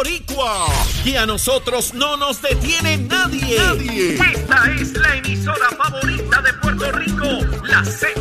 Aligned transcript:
boricua. 0.00 0.66
Y 1.04 1.14
a 1.16 1.26
nosotros 1.26 1.92
no 1.92 2.16
nos 2.16 2.40
detiene 2.40 2.96
nadie. 2.96 3.58
Nadie. 3.58 4.14
Esta 4.14 4.72
es 4.72 4.92
la 4.94 5.16
emisora 5.16 5.68
favorita 5.76 6.40
de 6.40 6.52
Puerto 6.54 6.90
Rico, 6.92 7.26
la 7.64 7.84
Z. 7.84 8.18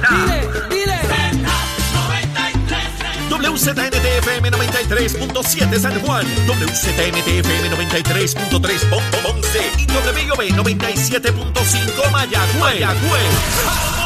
WZNTFM 3.29 4.51
93.7 4.51 5.79
San 5.79 5.99
Juan, 6.01 6.25
WZNTFM 6.47 7.69
93.3 7.69 8.89
Ponce 9.23 9.71
y 9.77 9.85
WB 9.85 10.49
97.5 10.57 12.11
Mayagüez. 12.11 12.59
Mayagüez. 12.59 13.33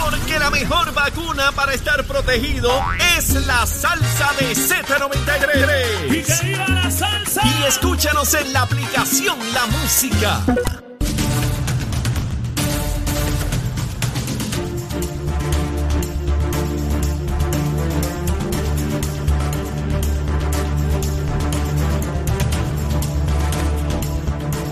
Porque 0.04 0.40
la 0.40 0.50
mejor 0.52 0.94
vacuna 0.94 1.52
para 1.54 1.74
estar 1.74 2.04
protegido 2.04 2.72
es 3.18 3.34
la 3.48 3.66
salsa 3.66 4.32
de 4.40 4.54
Z93. 4.54 6.16
¡Y 6.16 6.24
que 6.24 6.46
viva 6.46 6.68
la 6.68 6.92
salsa! 6.92 7.23
Y 7.36 7.64
escúchanos 7.68 8.32
en 8.36 8.54
la 8.54 8.62
aplicación 8.62 9.38
La 9.54 9.66
Música. 9.66 10.40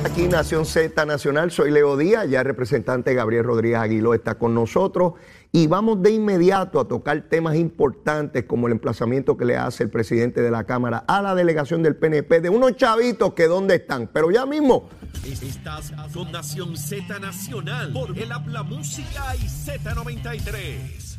Aquí 0.06 0.28
Nación 0.28 0.66
Z 0.66 1.04
Nacional, 1.06 1.50
soy 1.50 1.72
Leo 1.72 1.98
Díaz, 1.98 2.30
ya 2.30 2.42
el 2.42 2.46
representante 2.46 3.16
Gabriel 3.16 3.46
Rodríguez 3.46 3.80
Aguiló 3.80 4.14
está 4.14 4.36
con 4.36 4.54
nosotros 4.54 5.14
y 5.54 5.68
vamos 5.68 6.02
de 6.02 6.12
inmediato 6.12 6.80
a 6.80 6.88
tocar 6.88 7.22
temas 7.24 7.56
importantes 7.56 8.46
como 8.46 8.68
el 8.68 8.74
emplazamiento 8.74 9.36
que 9.36 9.46
le 9.46 9.58
hace 9.58 9.84
el 9.84 9.90
presidente 9.90 10.42
de 10.42 10.50
la 10.50 10.64
Cámara 10.64 11.04
a 11.08 11.22
la 11.22 11.36
delegación 11.36 11.84
del 11.84 11.98
PNP 11.98 12.40
de 12.40 12.50
unos 12.50 12.78
chavitos 12.78 13.34
que 13.34 13.48
dónde 13.48 13.76
están, 13.76 14.10
pero 14.12 14.32
ya 14.32 14.46
mismo 14.46 14.90
Estás 15.26 15.92
con 16.14 16.32
Nación 16.32 16.76
Z 16.76 17.20
Nacional 17.20 17.94
por 17.94 18.18
el 18.18 18.32
Habla 18.32 18.64
Música 18.64 19.36
y 19.36 19.46
Z93. 19.46 21.18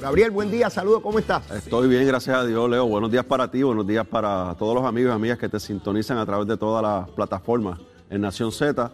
Gabriel, 0.00 0.30
buen 0.30 0.50
día, 0.50 0.68
saludos, 0.68 1.00
¿cómo 1.02 1.18
estás? 1.18 1.50
Estoy 1.50 1.88
bien, 1.88 2.06
gracias 2.06 2.36
a 2.36 2.44
Dios, 2.44 2.68
Leo. 2.68 2.86
Buenos 2.86 3.10
días 3.10 3.24
para 3.24 3.50
ti, 3.50 3.62
buenos 3.62 3.86
días 3.86 4.06
para 4.06 4.54
todos 4.58 4.74
los 4.74 4.84
amigos 4.84 5.12
y 5.12 5.14
amigas 5.14 5.38
que 5.38 5.48
te 5.48 5.60
sintonizan 5.60 6.18
a 6.18 6.26
través 6.26 6.46
de 6.48 6.56
todas 6.56 6.82
las 6.82 7.08
plataformas 7.10 7.78
en 8.10 8.20
Nación 8.20 8.52
Z. 8.52 8.92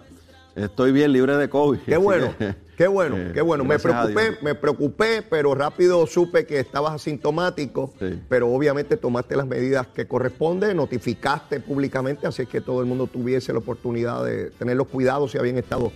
Estoy 0.57 0.91
bien, 0.91 1.13
libre 1.13 1.37
de 1.37 1.51
COVID. 1.51 1.81
Qué 1.81 1.99
bueno, 1.99 2.35
que, 2.39 2.55
qué 2.79 2.87
bueno, 2.89 3.17
eh, 3.19 3.31
qué 3.35 3.43
bueno. 3.43 3.63
Me 3.63 3.79
preocupé, 3.79 4.39
me 4.41 4.55
preocupé, 4.55 5.21
pero 5.21 5.55
rápido 5.55 6.07
supe 6.07 6.47
que 6.47 6.59
estabas 6.59 6.95
asintomático, 6.95 7.93
Sí. 7.99 8.19
pero 8.27 8.49
obviamente 8.49 8.97
tomaste 8.97 9.37
las 9.37 9.47
medidas 9.47 9.87
que 9.89 10.09
corresponden, 10.09 10.79
notificaste 10.79 11.61
públicamente, 11.61 12.27
así 12.27 12.47
que 12.47 12.63
todo 12.63 12.81
el 12.81 12.87
mundo 12.87 13.07
tuviese 13.07 13.53
la 13.53 13.59
oportunidad 13.59 14.25
de 14.25 14.51
tener 14.53 14.79
los 14.79 14.89
cuidados 14.89 15.33
si 15.33 15.39
habían 15.39 15.59
estado 15.59 15.93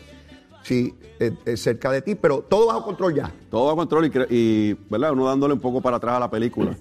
sí, 0.63 0.95
eh, 1.19 1.33
eh, 1.47 1.57
cerca 1.57 1.91
de 1.91 2.03
ti, 2.03 2.15
pero 2.15 2.41
todo 2.43 2.67
bajo 2.67 2.85
control 2.85 3.15
ya. 3.15 3.33
Todo 3.51 3.65
bajo 3.65 3.77
control 3.79 4.11
y, 4.29 4.75
¿verdad? 4.91 5.13
uno 5.13 5.25
dándole 5.25 5.55
un 5.55 5.61
poco 5.61 5.81
para 5.81 5.97
atrás 5.97 6.17
a 6.17 6.21
la 6.21 6.31
película. 6.31 6.77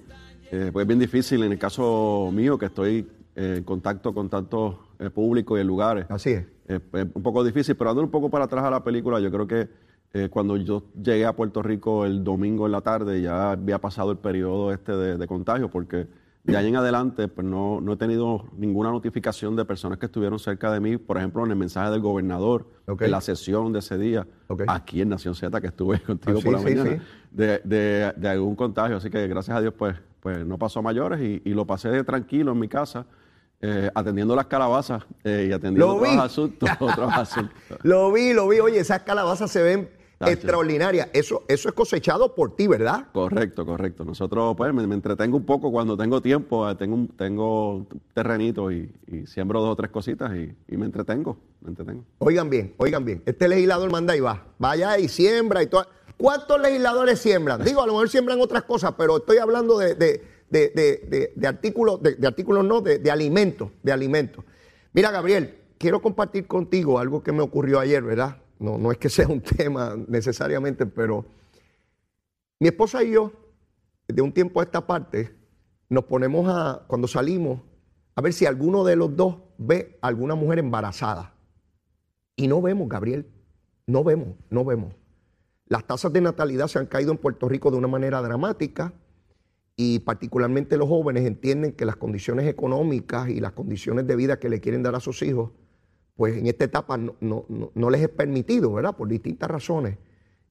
Eh, 0.52 0.68
pues 0.70 0.82
es 0.84 0.86
bien 0.86 0.98
difícil 1.00 1.42
en 1.44 1.52
el 1.52 1.58
caso 1.58 2.28
mío, 2.30 2.58
que 2.58 2.66
estoy 2.66 3.08
en 3.36 3.62
contacto 3.64 4.12
con 4.12 4.28
tanto 4.28 4.80
eh, 5.00 5.10
público 5.10 5.56
y 5.58 5.60
en 5.62 5.66
lugares. 5.66 6.06
Así 6.08 6.30
es. 6.30 6.46
Eh, 6.68 6.78
es 6.92 7.06
un 7.14 7.22
poco 7.22 7.42
difícil, 7.42 7.74
pero 7.76 7.90
dándole 7.90 8.04
un 8.06 8.10
poco 8.12 8.30
para 8.30 8.44
atrás 8.44 8.64
a 8.64 8.70
la 8.70 8.84
película, 8.84 9.18
yo 9.18 9.30
creo 9.30 9.46
que 9.46 9.68
eh, 10.12 10.28
cuando 10.30 10.56
yo 10.56 10.84
llegué 11.02 11.24
a 11.26 11.34
Puerto 11.34 11.62
Rico 11.62 12.04
el 12.04 12.22
domingo 12.22 12.66
en 12.66 12.72
la 12.72 12.80
tarde 12.80 13.20
ya 13.22 13.52
había 13.52 13.78
pasado 13.80 14.10
el 14.12 14.18
periodo 14.18 14.72
este 14.72 14.92
de, 14.92 15.16
de 15.16 15.26
contagio, 15.26 15.68
porque 15.70 16.06
de 16.42 16.56
ahí 16.56 16.66
en 16.68 16.76
adelante 16.76 17.28
pues 17.28 17.46
no, 17.46 17.80
no 17.80 17.92
he 17.92 17.96
tenido 17.96 18.46
ninguna 18.56 18.90
notificación 18.90 19.54
de 19.56 19.64
personas 19.64 19.98
que 19.98 20.06
estuvieron 20.06 20.38
cerca 20.38 20.72
de 20.72 20.80
mí, 20.80 20.96
por 20.96 21.16
ejemplo, 21.18 21.44
en 21.44 21.50
el 21.50 21.56
mensaje 21.56 21.90
del 21.90 22.00
gobernador, 22.00 22.66
Ok. 22.88 23.02
en 23.02 23.10
la 23.10 23.20
sesión 23.20 23.72
de 23.72 23.80
ese 23.80 23.98
día, 23.98 24.26
aquí 24.68 25.00
en 25.02 25.10
Nación 25.10 25.34
Z, 25.34 25.60
que 25.60 25.66
estuve 25.68 26.00
contigo 26.06 26.38
Ah, 26.40 26.42
por 26.44 26.52
la 26.54 26.58
sí, 26.60 26.64
mañana, 26.64 26.90
sí. 26.90 26.96
De, 27.30 27.60
de- 27.64 28.12
de 28.16 28.28
algún 28.28 28.56
contagio. 28.56 28.96
Así 28.96 29.10
que 29.10 29.28
gracias 29.28 29.56
a 29.56 29.60
Dios, 29.60 29.74
pues, 29.78 29.94
pues 30.20 30.44
no 30.44 30.58
pasó 30.58 30.80
a 30.80 30.82
mayores 30.82 31.20
y, 31.20 31.40
y 31.44 31.54
lo 31.54 31.66
pasé 31.66 32.02
tranquilo 32.04 32.50
en 32.52 32.58
mi 32.58 32.68
casa, 32.68 33.06
eh, 33.62 33.90
atendiendo 33.94 34.34
las 34.34 34.46
calabazas 34.46 35.02
eh, 35.24 35.46
y 35.50 35.52
atendiendo 35.52 35.96
otros 35.96 36.16
asuntos. 36.16 36.68
otros 36.80 37.12
asuntos. 37.12 37.54
Lo 37.82 38.10
vi, 38.12 38.32
lo 38.32 38.48
vi. 38.48 38.60
Oye, 38.60 38.78
esas 38.80 39.02
calabazas 39.02 39.50
se 39.50 39.62
ven 39.62 39.90
Tacho. 40.18 40.32
extraordinarias. 40.32 41.08
Eso, 41.12 41.44
eso 41.48 41.68
es 41.68 41.74
cosechado 41.74 42.34
por 42.34 42.54
ti, 42.56 42.66
¿verdad? 42.66 43.06
Correcto, 43.12 43.64
correcto. 43.66 44.04
Nosotros, 44.04 44.54
pues, 44.56 44.72
me, 44.74 44.86
me 44.86 44.94
entretengo 44.94 45.36
un 45.36 45.44
poco 45.44 45.70
cuando 45.70 45.96
tengo 45.96 46.20
tiempo. 46.20 46.68
eh, 46.70 46.74
Tengo 46.74 46.94
un 46.94 47.08
tengo 47.08 47.86
terrenito 48.14 48.70
y, 48.70 48.92
y 49.06 49.26
siembro 49.26 49.60
dos 49.60 49.70
o 49.72 49.76
tres 49.76 49.90
cositas 49.90 50.30
y, 50.34 50.54
y 50.68 50.76
me 50.76 50.86
entretengo, 50.86 51.38
me 51.62 51.70
entretengo. 51.70 52.04
Oigan 52.18 52.48
bien, 52.50 52.74
oigan 52.78 53.04
bien. 53.04 53.22
Este 53.26 53.48
legislador 53.48 53.90
manda 53.90 54.14
y 54.16 54.20
va. 54.20 54.44
Vaya 54.58 54.98
y 54.98 55.08
siembra 55.08 55.62
y 55.62 55.66
todo. 55.68 55.86
¿Cuántos 56.18 56.60
legisladores 56.60 57.18
siembran? 57.18 57.64
Digo, 57.64 57.80
a 57.82 57.86
lo 57.86 57.92
mejor 57.94 58.10
siembran 58.10 58.38
otras 58.42 58.64
cosas, 58.64 58.92
pero 58.98 59.16
estoy 59.18 59.38
hablando 59.38 59.78
de, 59.78 59.94
de- 59.94 60.22
de- 60.50 60.68
de- 60.70 61.32
de- 61.36 61.46
artículos, 61.46 62.02
de, 62.02 62.26
artículos 62.26 62.64
no, 62.64 62.80
de, 62.80 62.98
de 62.98 63.10
alimentos, 63.10 63.70
de 63.82 63.92
alimentos. 63.92 64.44
Mira, 64.92 65.10
Gabriel, 65.10 65.58
quiero 65.78 66.02
compartir 66.02 66.46
contigo 66.46 66.98
algo 66.98 67.22
que 67.22 67.32
me 67.32 67.40
ocurrió 67.42 67.80
ayer, 67.80 68.02
¿verdad? 68.02 68.36
No, 68.58 68.76
no 68.78 68.92
es 68.92 68.98
que 68.98 69.08
sea 69.08 69.28
un 69.28 69.40
tema 69.40 69.96
necesariamente, 70.08 70.86
pero 70.86 71.24
mi 72.60 72.68
esposa 72.68 73.02
y 73.02 73.12
yo, 73.12 73.32
de 74.08 74.22
un 74.22 74.32
tiempo 74.32 74.60
a 74.60 74.64
esta 74.64 74.86
parte, 74.86 75.34
nos 75.88 76.04
ponemos 76.04 76.46
a, 76.48 76.84
cuando 76.86 77.08
salimos, 77.08 77.60
a 78.16 78.20
ver 78.20 78.32
si 78.32 78.44
alguno 78.44 78.84
de 78.84 78.96
los 78.96 79.16
dos 79.16 79.36
ve 79.56 79.98
a 80.02 80.08
alguna 80.08 80.34
mujer 80.34 80.58
embarazada. 80.58 81.34
Y 82.36 82.48
no 82.48 82.60
vemos, 82.60 82.88
Gabriel, 82.88 83.26
no 83.86 84.04
vemos, 84.04 84.28
no 84.50 84.64
vemos. 84.64 84.94
Las 85.66 85.86
tasas 85.86 86.12
de 86.12 86.20
natalidad 86.20 86.66
se 86.66 86.78
han 86.78 86.86
caído 86.86 87.12
en 87.12 87.18
Puerto 87.18 87.48
Rico 87.48 87.70
de 87.70 87.76
una 87.76 87.88
manera 87.88 88.20
dramática 88.20 88.92
y 89.82 90.00
particularmente 90.00 90.76
los 90.76 90.90
jóvenes 90.90 91.24
entienden 91.24 91.72
que 91.72 91.86
las 91.86 91.96
condiciones 91.96 92.46
económicas 92.46 93.30
y 93.30 93.40
las 93.40 93.52
condiciones 93.52 94.06
de 94.06 94.14
vida 94.14 94.38
que 94.38 94.50
le 94.50 94.60
quieren 94.60 94.82
dar 94.82 94.94
a 94.94 95.00
sus 95.00 95.22
hijos, 95.22 95.52
pues 96.16 96.36
en 96.36 96.46
esta 96.48 96.64
etapa 96.66 96.98
no, 96.98 97.14
no- 97.20 97.46
no- 97.48 97.72
no 97.74 97.88
les 97.88 98.02
es 98.02 98.10
permitido, 98.10 98.74
¿verdad? 98.74 98.94
Por 98.94 99.08
distintas 99.08 99.50
razones. 99.50 99.96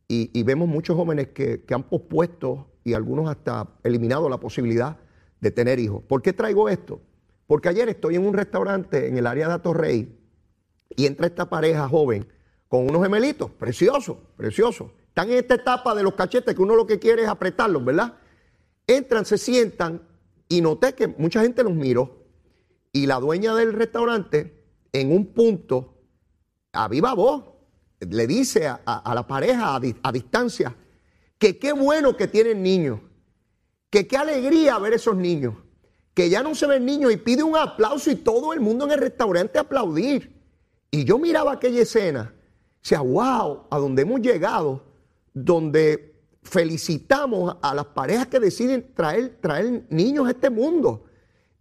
Y, 0.07 0.41
vemos 0.41 0.67
muchos 0.67 0.95
jóvenes 0.95 1.27
que, 1.27 1.61
que 1.61 1.75
han 1.75 1.83
pospuesto 1.83 2.71
y 2.83 2.95
algunos 2.95 3.29
hasta 3.29 3.67
eliminado 3.83 4.27
la 4.29 4.39
posibilidad 4.39 4.97
de 5.39 5.51
tener 5.51 5.77
hijos. 5.77 6.01
¿Por 6.07 6.23
qué 6.23 6.33
traigo 6.33 6.67
esto? 6.67 6.99
Porque 7.45 7.69
ayer 7.69 7.87
estoy 7.87 8.15
en 8.15 8.25
un 8.25 8.33
restaurante 8.33 9.09
en 9.09 9.15
el 9.19 9.27
área 9.27 9.47
de 9.47 9.53
Atorrey 9.53 10.17
y 10.95 11.05
entra 11.05 11.27
esta 11.27 11.47
pareja 11.47 11.87
joven 11.87 12.25
con 12.67 12.89
unos 12.89 13.03
gemelitos, 13.03 13.51
preciosos, 13.51 14.17
preciosos. 14.35 14.89
Están 15.09 15.29
en 15.29 15.37
esta 15.37 15.53
etapa 15.53 15.93
de 15.93 16.01
los 16.01 16.15
cachetes 16.15 16.55
que 16.55 16.61
uno 16.63 16.75
lo 16.75 16.87
que 16.87 16.97
quiere 16.97 17.21
es 17.21 17.27
apretarlos, 17.27 17.85
¿verdad? 17.85 18.15
Entran, 18.89 19.23
se 19.23 19.37
sientan 19.37 20.01
y 20.47 20.61
noté 20.61 20.93
que 20.95 21.07
mucha 21.07 21.41
gente 21.41 21.63
los 21.63 21.73
miró 21.73 22.25
y 22.91 23.05
la 23.05 23.19
dueña 23.19 23.53
del 23.53 23.73
restaurante 23.73 24.63
en 24.91 25.11
un 25.11 25.27
punto, 25.27 25.93
a 26.73 26.87
viva 26.87 27.13
voz, 27.13 27.43
le 27.99 28.25
dice 28.25 28.65
a, 28.67 29.11
la 29.13 29.27
pareja 29.27 29.75
a, 29.75 29.79
di- 29.79 29.95
a 30.01 30.11
distancia 30.11 30.75
que 31.37 31.59
qué 31.59 31.71
bueno 31.71 32.17
que 32.17 32.27
tienen 32.27 32.63
niños, 32.63 32.99
que 33.91 34.07
qué 34.07 34.17
alegría 34.17 34.79
ver 34.79 34.93
esos 34.93 35.15
niños, 35.15 35.53
que 36.15 36.29
ya 36.31 36.41
no 36.41 36.55
se 36.55 36.65
ven 36.65 36.83
niños 36.83 37.11
y 37.13 37.17
pide 37.17 37.43
un 37.43 37.55
aplauso 37.55 38.09
y 38.09 38.15
todo 38.15 38.53
el 38.53 38.59
mundo 38.59 38.85
en 38.85 38.91
el 38.91 38.99
restaurante 38.99 39.59
aplaudir. 39.59 40.35
Y 40.89 41.03
yo 41.03 41.19
miraba 41.19 41.53
aquella 41.53 41.83
escena, 41.83 42.33
decía, 42.81 43.01
wow, 43.01 43.67
a 43.69 43.77
donde 43.77 44.01
hemos 44.01 44.19
llegado, 44.19 44.83
donde 45.33 46.18
felicitamos 46.41 47.57
a 47.61 47.73
las 47.75 47.85
parejas 47.85 48.27
que 48.27 48.39
deciden 48.39 48.93
traer, 48.93 49.37
traer 49.41 49.83
niños 49.89 50.27
a 50.27 50.31
este 50.31 50.49
mundo. 50.49 51.03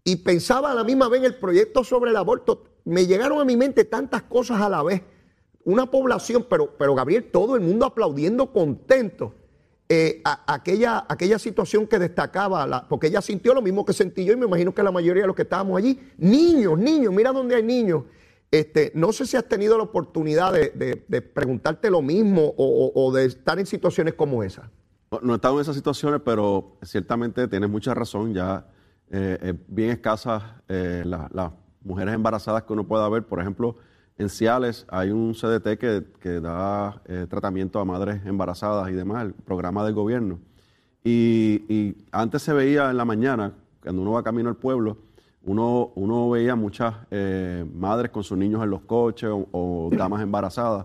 Y 0.05 0.17
pensaba 0.17 0.73
a 0.73 0.75
la 0.75 0.85
misma 0.85 1.09
vez 1.09 1.21
en 1.21 1.27
el 1.27 1.35
proyecto 1.37 1.85
sobre 1.85 2.11
el 2.11 2.17
aborto. 2.17 2.65
Me 2.85 3.07
llegaron 3.07 3.41
a 3.41 3.45
mi 3.45 3.57
mente 3.57 3.85
tantas 3.85 4.23
cosas 4.23 4.61
a 4.61 4.69
la 4.69 4.83
vez. 4.83 5.03
Una 5.65 5.91
población, 5.91 6.47
pero, 6.49 6.75
pero 6.79 6.95
Gabriel, 6.95 7.25
todo 7.31 7.55
el 7.57 7.61
mundo 7.61 7.85
aplaudiendo 7.87 8.53
contento. 8.53 9.35
eh, 9.91 10.21
a- 10.23 10.53
aquella, 10.53 11.07
aquella 11.09 11.39
situación 11.39 11.87
que 11.87 11.99
destacaba, 11.99 12.87
porque 12.91 13.07
ella 13.07 13.23
sintió 13.23 13.55
lo 13.55 13.63
mismo 13.63 13.87
que 13.87 13.95
sentí 13.95 14.23
yo 14.23 14.35
y 14.35 14.37
me 14.37 14.45
imagino 14.45 14.75
que 14.75 14.83
la 14.83 14.91
mayoría 14.91 15.23
de 15.23 15.27
los 15.29 15.35
que 15.35 15.43
estábamos 15.45 15.79
allí, 15.79 15.99
niños, 16.19 16.79
niños, 16.79 17.11
mira 17.11 17.33
dónde 17.33 17.55
hay 17.55 17.63
niños. 17.63 18.03
Este, 18.51 18.93
no 18.95 19.15
sé 19.15 19.25
si 19.25 19.39
has 19.39 19.49
tenido 19.49 19.79
la 19.79 19.85
oportunidad 19.85 20.53
de, 20.53 21.23
preguntarte 21.23 21.89
lo 21.91 22.03
mismo 22.03 22.53
o- 22.59 22.93
o 22.95 23.13
de 23.13 23.25
estar 23.25 23.59
en 23.59 23.65
situaciones 23.65 24.13
como 24.13 24.43
esa. 24.43 24.71
No, 25.11 25.21
no 25.23 25.33
he 25.33 25.37
estado 25.37 25.55
en 25.55 25.63
esas 25.63 25.77
situaciones, 25.77 26.21
pero 26.25 26.77
ciertamente 26.83 27.49
tienes 27.49 27.71
mucha 27.71 27.95
razón. 27.95 28.35
Ya 28.35 28.67
eh, 29.11 29.39
es 29.41 29.55
bien 29.69 29.91
escasas 29.91 30.43
eh, 30.69 31.03
la- 31.07 31.31
las 31.33 31.53
mujeres 31.83 32.15
embarazadas 32.15 32.65
que 32.65 32.73
uno 32.73 32.85
pueda 32.85 33.09
ver. 33.09 33.25
Por 33.25 33.41
ejemplo, 33.41 33.77
en 34.19 34.29
Ciales 34.29 34.87
hay 34.89 35.11
un 35.11 35.35
CDT 35.35 35.79
que, 35.79 36.05
que 36.21 36.41
da 36.41 37.01
eh, 37.07 37.27
tratamiento 37.29 37.81
a 37.81 37.85
madres 37.85 38.25
embarazadas 38.27 38.91
y 38.91 38.93
demás, 38.93 39.25
el 39.25 39.33
programa 39.33 39.85
del 39.85 39.95
gobierno. 39.95 40.39
Y, 41.05 41.97
antes 42.13 42.43
se 42.43 42.53
veía 42.53 42.91
en 42.91 42.99
la 42.99 43.05
mañana, 43.07 43.55
cuando 43.83 44.03
uno 44.03 44.13
va 44.13 44.23
camino 44.23 44.51
al 44.51 44.57
pueblo, 44.57 44.99
uno, 45.43 45.93
uno 45.95 46.29
veía 46.29 46.55
muchas 46.55 46.95
madres 47.73 48.11
con 48.11 48.23
sus 48.25 48.37
niños 48.37 48.63
en 48.63 48.69
los 48.69 48.83
coches 48.83 49.31
o, 49.31 49.89
damas 49.97 50.21
embarazadas 50.21 50.85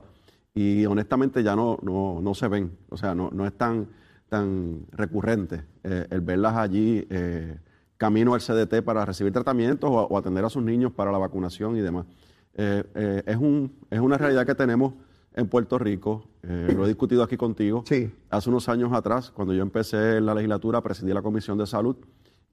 y 0.53 0.85
honestamente 0.85 1.43
ya 1.43 1.55
no, 1.55 1.77
no, 1.81 2.33
se 2.35 2.47
ven, 2.47 2.77
o 2.89 2.95
sea, 2.95 3.13
no, 3.15 3.31
no 3.33 3.45
es 3.45 3.57
tan, 4.33 4.85
recurrente 4.91 5.63
eh, 5.83 6.07
el 6.09 6.21
verlas 6.21 6.55
allí 6.55 7.05
eh, 7.09 7.57
camino 7.97 8.33
al 8.33 8.41
CDT 8.41 8.83
para 8.83 9.05
recibir 9.05 9.31
tratamientos 9.31 9.89
o, 9.91 10.17
atender 10.17 10.43
a 10.43 10.49
sus 10.49 10.63
niños 10.63 10.91
para 10.91 11.11
la 11.11 11.17
vacunación 11.17 11.77
y 11.77 11.81
demás. 11.81 12.05
es, 12.55 13.37
un, 13.37 13.73
es 13.89 13.99
una 13.99 14.17
realidad 14.17 14.45
que 14.45 14.55
tenemos 14.55 14.93
en 15.35 15.47
Puerto 15.47 15.79
Rico, 15.79 16.27
lo 16.43 16.85
he 16.85 16.87
discutido 16.87 17.23
aquí 17.23 17.37
contigo. 17.37 17.83
Sí. 17.87 18.11
Hace 18.29 18.49
unos 18.49 18.69
años 18.69 18.91
atrás, 18.93 19.31
cuando 19.31 19.53
yo 19.53 19.63
empecé 19.63 20.17
en 20.17 20.25
la 20.25 20.35
legislatura, 20.35 20.81
presidí 20.81 21.13
la 21.13 21.21
Comisión 21.23 21.57
de 21.57 21.65
Salud 21.65 21.95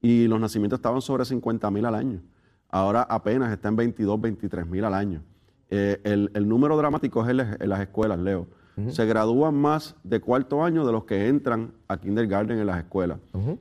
y 0.01 0.27
los 0.27 0.39
nacimientos 0.39 0.79
estaban 0.79 1.01
sobre 1.01 1.25
50 1.25 1.69
mil 1.69 1.85
al 1.85 1.95
año. 1.95 2.21
Ahora 2.69 3.03
apenas 3.03 3.51
está 3.51 3.67
en 3.67 3.75
22, 3.75 4.19
23 4.19 4.65
mil 4.65 4.83
al 4.85 4.93
año. 4.93 5.23
Eh, 5.69 6.01
el, 6.03 6.47
número 6.49 6.75
dramático 6.75 7.23
es 7.23 7.29
en, 7.29 7.69
las 7.69 7.79
escuelas, 7.79 8.19
Leo. 8.19 8.47
Se 8.89 9.05
gradúan 9.05 9.55
más 9.55 9.95
de 10.03 10.21
cuarto 10.21 10.63
año 10.63 10.85
de 10.85 10.91
los 10.91 11.03
que 11.03 11.27
entran 11.27 11.73
a 11.87 11.97
kindergarten 11.97 12.57
en 12.57 12.65
las 12.65 12.77
escuelas. 12.79 13.19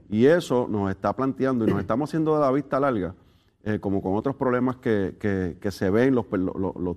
Y 0.09 0.27
eso 0.27 0.67
nos 0.71 0.91
está 0.91 1.15
planteando 1.15 1.67
y 1.67 1.71
nos 1.71 1.81
estamos 1.81 2.09
haciendo 2.09 2.35
de 2.35 2.41
la 2.41 2.51
vista 2.51 2.81
larga, 2.81 3.15
eh, 3.65 3.79
como 3.81 4.01
con 4.01 4.15
otros 4.15 4.37
problemas 4.37 4.77
que, 4.77 5.59
se 5.71 5.91
ven, 5.91 6.15
los, 6.15 6.27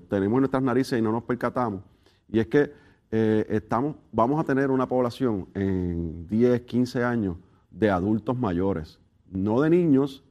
tenemos 0.07 0.38
en 0.38 0.42
nuestras 0.42 0.63
narices 0.63 1.00
y 1.00 1.01
no 1.01 1.12
nos 1.12 1.24
percatamos. 1.24 1.81
Y 2.30 2.39
es 2.39 2.48
que 2.48 2.71
eh, 3.12 3.45
estamos, 3.50 3.95
vamos 4.12 4.39
a 4.39 4.44
tener 4.44 4.71
una 4.71 4.88
población 4.88 5.48
en 5.54 6.27
10, 6.27 6.62
15 6.62 7.04
años 7.04 7.38
de 7.71 7.89
adultos 7.89 8.38
mayores 8.38 9.00
no 9.33 9.62
de 9.62 9.69
niños, 9.69 10.24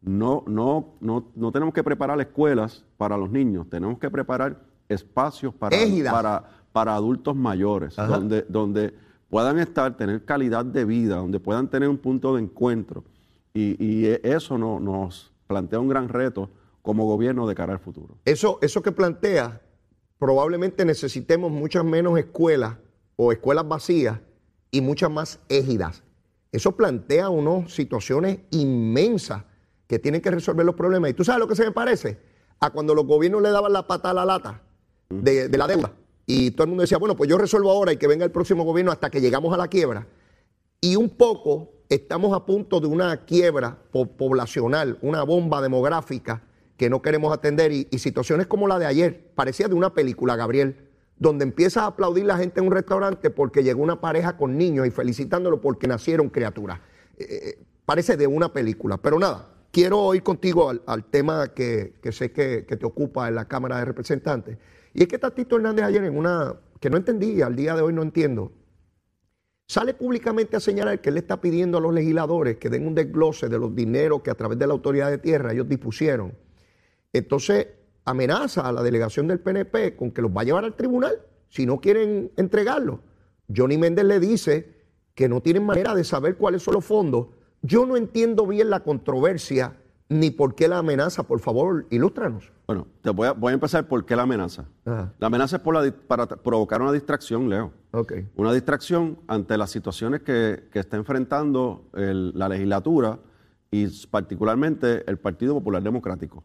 no, 0.00 0.44
no, 0.46 0.94
no, 1.00 1.52
tenemos 1.52 1.74
que 1.74 1.82
preparar 1.82 2.20
escuelas 2.20 2.84
para 2.96 3.16
los 3.16 3.30
niños, 3.30 3.68
tenemos 3.68 3.98
que 3.98 4.10
preparar 4.10 4.60
espacios 4.88 5.54
para, 5.54 5.76
para, 6.10 6.44
para, 6.78 6.94
adultos 6.94 7.34
mayores, 7.34 7.96
donde, 7.96 8.46
donde 8.48 8.94
puedan 9.28 9.58
estar, 9.58 9.96
tener 9.96 10.24
calidad 10.24 10.64
de 10.64 10.84
vida, 10.84 11.16
donde 11.16 11.40
puedan 11.40 11.68
tener 11.68 11.88
un 11.88 11.98
punto 11.98 12.36
de 12.36 12.42
encuentro. 12.42 13.02
Y, 13.52 14.06
eso 14.22 14.56
nos 14.56 15.32
plantea 15.48 15.80
un 15.80 15.88
gran 15.88 16.08
reto 16.08 16.50
como 16.82 17.06
gobierno 17.06 17.48
de 17.48 17.56
cara 17.56 17.72
al 17.72 17.80
futuro. 17.80 18.16
Eso, 18.24 18.60
eso 18.62 18.80
que 18.80 18.92
plantea, 18.92 19.60
probablemente 20.20 20.84
necesitemos 20.84 21.50
muchas 21.50 21.84
menos 21.84 22.16
escuelas 22.16 22.76
o 23.16 23.32
escuelas 23.32 23.66
vacías 23.66 24.20
y 24.70 24.80
muchas 24.80 25.10
más 25.10 25.40
égidas. 25.48 26.04
Eso 26.52 26.76
plantea 26.76 27.28
unas 27.28 27.72
situaciones 27.72 28.38
inmensas 28.52 29.42
que 29.88 29.98
tienen 29.98 30.20
que 30.20 30.30
resolver 30.30 30.64
los 30.64 30.76
problemas. 30.76 31.10
¿Y 31.10 31.14
tú 31.14 31.24
sabes 31.24 31.40
lo 31.40 31.48
que 31.48 31.56
se 31.56 31.64
me 31.64 31.72
parece? 31.72 32.18
A 32.60 32.70
cuando 32.70 32.94
los 32.94 33.04
gobiernos 33.04 33.42
le 33.42 33.50
daban 33.50 33.72
la 33.72 33.86
pata 33.86 34.10
a 34.10 34.14
la 34.14 34.24
lata 34.24 34.62
de, 35.08 35.48
la 35.58 35.66
deuda. 35.66 35.92
Y 36.30 36.50
todo 36.50 36.64
el 36.64 36.68
mundo 36.68 36.82
decía, 36.82 36.98
bueno, 36.98 37.16
pues 37.16 37.30
yo 37.30 37.38
resuelvo 37.38 37.70
ahora 37.70 37.90
y 37.90 37.96
que 37.96 38.06
venga 38.06 38.22
el 38.22 38.30
próximo 38.30 38.62
gobierno 38.62 38.92
hasta 38.92 39.08
que 39.08 39.22
llegamos 39.22 39.52
a 39.54 39.56
la 39.56 39.68
quiebra. 39.68 40.06
Y 40.78 40.94
un 40.94 41.08
poco 41.08 41.70
estamos 41.88 42.36
a 42.36 42.44
punto 42.44 42.80
de 42.80 42.86
una 42.86 43.24
quiebra 43.24 43.78
poblacional, 43.90 44.98
una 45.00 45.22
bomba 45.22 45.62
demográfica 45.62 46.42
que 46.76 46.90
no 46.90 47.00
queremos 47.00 47.32
atender. 47.32 47.72
Y, 47.72 47.86
situaciones 47.98 48.46
como 48.46 48.68
la 48.68 48.78
de 48.78 48.84
ayer, 48.84 49.30
parecía 49.34 49.68
de 49.68 49.74
una 49.74 49.94
película, 49.94 50.36
Gabriel 50.36 50.76
donde 51.18 51.44
empieza 51.44 51.82
a 51.82 51.86
aplaudir 51.86 52.24
la 52.24 52.36
gente 52.36 52.60
en 52.60 52.66
un 52.66 52.72
restaurante 52.72 53.30
porque 53.30 53.64
llegó 53.64 53.82
una 53.82 54.00
pareja 54.00 54.36
con 54.36 54.56
niños 54.56 54.86
y 54.86 54.90
felicitándolo 54.90 55.60
porque 55.60 55.88
nacieron 55.88 56.28
criaturas. 56.28 56.78
Eh, 57.16 57.26
eh, 57.28 57.64
parece 57.84 58.16
de 58.16 58.26
una 58.26 58.52
película, 58.52 58.98
pero 58.98 59.18
nada, 59.18 59.48
quiero 59.72 60.14
ir 60.14 60.22
contigo 60.22 60.70
al, 60.86 61.04
tema 61.06 61.48
que, 61.48 61.94
sé 62.12 62.30
que, 62.30 62.62
te 62.62 62.86
ocupa 62.86 63.28
en 63.28 63.34
la 63.34 63.46
Cámara 63.46 63.78
de 63.78 63.86
Representantes. 63.86 64.58
Y 64.98 65.02
es 65.02 65.06
que 65.06 65.16
Tatito 65.16 65.54
Hernández 65.54 65.84
ayer 65.84 66.02
en 66.02 66.18
una, 66.18 66.56
que 66.80 66.90
no 66.90 66.96
entendí, 66.96 67.40
al 67.40 67.54
día 67.54 67.76
de 67.76 67.82
hoy 67.82 67.92
no 67.92 68.02
entiendo, 68.02 68.50
sale 69.68 69.94
públicamente 69.94 70.56
a 70.56 70.60
señalar 70.60 71.00
que 71.00 71.10
él 71.10 71.18
está 71.18 71.40
pidiendo 71.40 71.78
a 71.78 71.80
los 71.80 71.94
legisladores 71.94 72.56
que 72.56 72.68
den 72.68 72.84
un 72.84 72.96
desglose 72.96 73.48
de 73.48 73.60
los 73.60 73.76
dineros 73.76 74.22
que 74.22 74.32
a 74.32 74.34
través 74.34 74.58
de 74.58 74.66
la 74.66 74.72
autoridad 74.72 75.08
de 75.08 75.18
tierra 75.18 75.52
ellos 75.52 75.68
dispusieron. 75.68 76.36
Entonces, 77.12 77.68
amenaza 78.06 78.62
a 78.62 78.72
la 78.72 78.82
delegación 78.82 79.28
del 79.28 79.38
PNP 79.38 79.94
con 79.94 80.10
que 80.10 80.20
los 80.20 80.32
va 80.32 80.40
a 80.40 80.44
llevar 80.44 80.64
al 80.64 80.74
tribunal 80.74 81.22
si 81.48 81.64
no 81.64 81.80
quieren 81.80 82.32
entregarlo. 82.36 82.98
Johnny 83.56 83.78
Méndez 83.78 84.04
le 84.04 84.18
dice 84.18 84.74
que 85.14 85.28
no 85.28 85.40
tienen 85.40 85.64
manera 85.64 85.94
de 85.94 86.02
saber 86.02 86.36
cuáles 86.36 86.64
son 86.64 86.74
los 86.74 86.84
fondos. 86.84 87.28
Yo 87.62 87.86
no 87.86 87.96
entiendo 87.96 88.48
bien 88.48 88.68
la 88.68 88.80
controversia 88.80 89.76
ni 90.08 90.30
por 90.30 90.54
qué 90.54 90.68
la 90.68 90.78
amenaza. 90.78 91.22
Por 91.22 91.40
favor, 91.40 91.86
ilústranos. 91.90 92.52
Bueno, 92.66 92.86
te 93.02 93.10
voy 93.10 93.28
a, 93.28 93.32
voy 93.32 93.50
a 93.50 93.54
empezar 93.54 93.86
por 93.86 94.04
qué 94.04 94.16
la 94.16 94.22
amenaza. 94.22 94.64
La 94.84 95.26
amenaza 95.26 95.56
es 95.56 95.62
por 95.62 95.74
la, 95.74 95.90
para 95.90 96.26
provocar 96.26 96.82
una 96.82 96.92
distracción, 96.92 97.48
Leo. 97.48 97.72
Okay. 97.90 98.28
Una 98.36 98.52
distracción 98.52 99.18
ante 99.26 99.56
las 99.56 99.70
situaciones 99.70 100.22
que, 100.22 100.68
está 100.72 100.96
enfrentando 100.96 101.88
la 101.92 102.48
legislatura 102.48 103.18
y 103.70 103.86
particularmente 104.06 105.08
el 105.10 105.18
Partido 105.18 105.54
Popular 105.54 105.82
Democrático. 105.82 106.42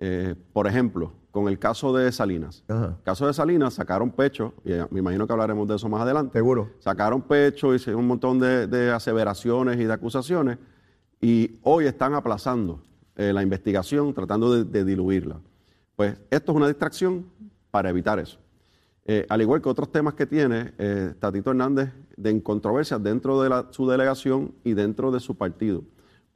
Eh, 0.00 0.34
por 0.52 0.66
ejemplo, 0.66 1.12
con 1.30 1.48
el 1.48 1.58
caso 1.58 1.92
de 1.92 2.10
Salinas. 2.12 2.64
El 2.68 3.02
caso 3.02 3.26
de 3.26 3.32
Salinas 3.32 3.74
sacaron 3.74 4.10
pecho, 4.10 4.54
y 4.64 4.72
eh, 4.72 4.86
me 4.90 5.00
imagino 5.00 5.26
que 5.26 5.32
hablaremos 5.32 5.66
de 5.66 5.76
eso 5.76 5.88
más 5.88 6.02
adelante. 6.02 6.38
Seguro. 6.38 6.70
Sacaron 6.78 7.22
pecho, 7.22 7.74
y 7.74 7.80
un 7.90 8.06
montón 8.06 8.38
de, 8.38 8.92
aseveraciones 8.92 9.78
y 9.78 9.84
de 9.84 9.92
acusaciones, 9.92 10.58
y 11.20 11.58
hoy 11.62 11.86
están 11.86 12.14
aplazando 12.14 12.80
eh, 13.18 13.34
la 13.34 13.42
investigación, 13.42 14.14
tratando 14.14 14.64
de, 14.64 14.84
diluirla. 14.84 15.38
Pues 15.94 16.16
esto 16.30 16.52
es 16.52 16.56
una 16.56 16.68
distracción 16.68 17.26
para 17.70 17.90
evitar 17.90 18.18
eso. 18.18 18.38
al 19.28 19.42
igual 19.42 19.60
que 19.60 19.68
otros 19.68 19.92
temas 19.92 20.14
que 20.14 20.24
tiene 20.26 20.72
Tatito 21.18 21.50
Hernández 21.50 21.92
de 22.16 22.42
controversias 22.42 23.02
dentro 23.02 23.42
de 23.42 23.64
su 23.70 23.86
delegación 23.86 24.54
y 24.64 24.72
dentro 24.72 25.10
de 25.10 25.20
su 25.20 25.34
partido 25.34 25.82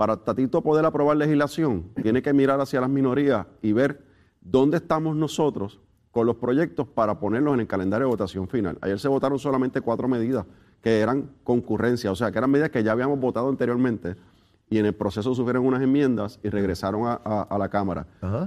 para 0.02 0.16
Tatito 0.16 0.62
poder 0.62 0.84
aprobar 0.84 1.16
legislación, 1.16 1.84
tiene 2.02 2.22
que 2.22 2.32
mirar 2.32 2.60
hacia 2.60 2.80
las 2.80 2.90
minorías 2.90 3.46
y 3.62 3.72
ver 3.72 4.02
dónde 4.40 4.78
estamos 4.78 5.14
nosotros 5.14 5.80
con 6.10 6.26
los 6.26 6.36
proyectos 6.36 6.88
para 6.88 7.20
ponerlos 7.20 7.54
en 7.54 7.60
el 7.60 7.66
calendario 7.68 8.06
de 8.06 8.10
votación 8.10 8.48
final. 8.48 8.78
Ayer 8.80 8.98
se 8.98 9.06
votaron 9.06 9.38
solamente 9.38 9.80
cuatro 9.80 10.08
medidas 10.08 10.44
que 10.82 10.98
eran 10.98 11.30
concurrencia, 11.44 12.10
o 12.10 12.16
sea, 12.16 12.32
que 12.32 12.38
eran 12.38 12.50
medidas 12.50 12.70
que 12.70 12.82
ya 12.82 12.90
habíamos 12.90 13.20
votado 13.20 13.48
anteriormente 13.48 14.16
y 14.72 14.78
en 14.78 14.86
el 14.86 14.94
proceso 14.94 15.34
sufrieron 15.34 15.66
unas 15.66 15.82
enmiendas 15.82 16.40
y 16.42 16.48
regresaron 16.48 17.02
a, 17.04 17.56
la 17.58 17.68
Cámara. 17.68 18.06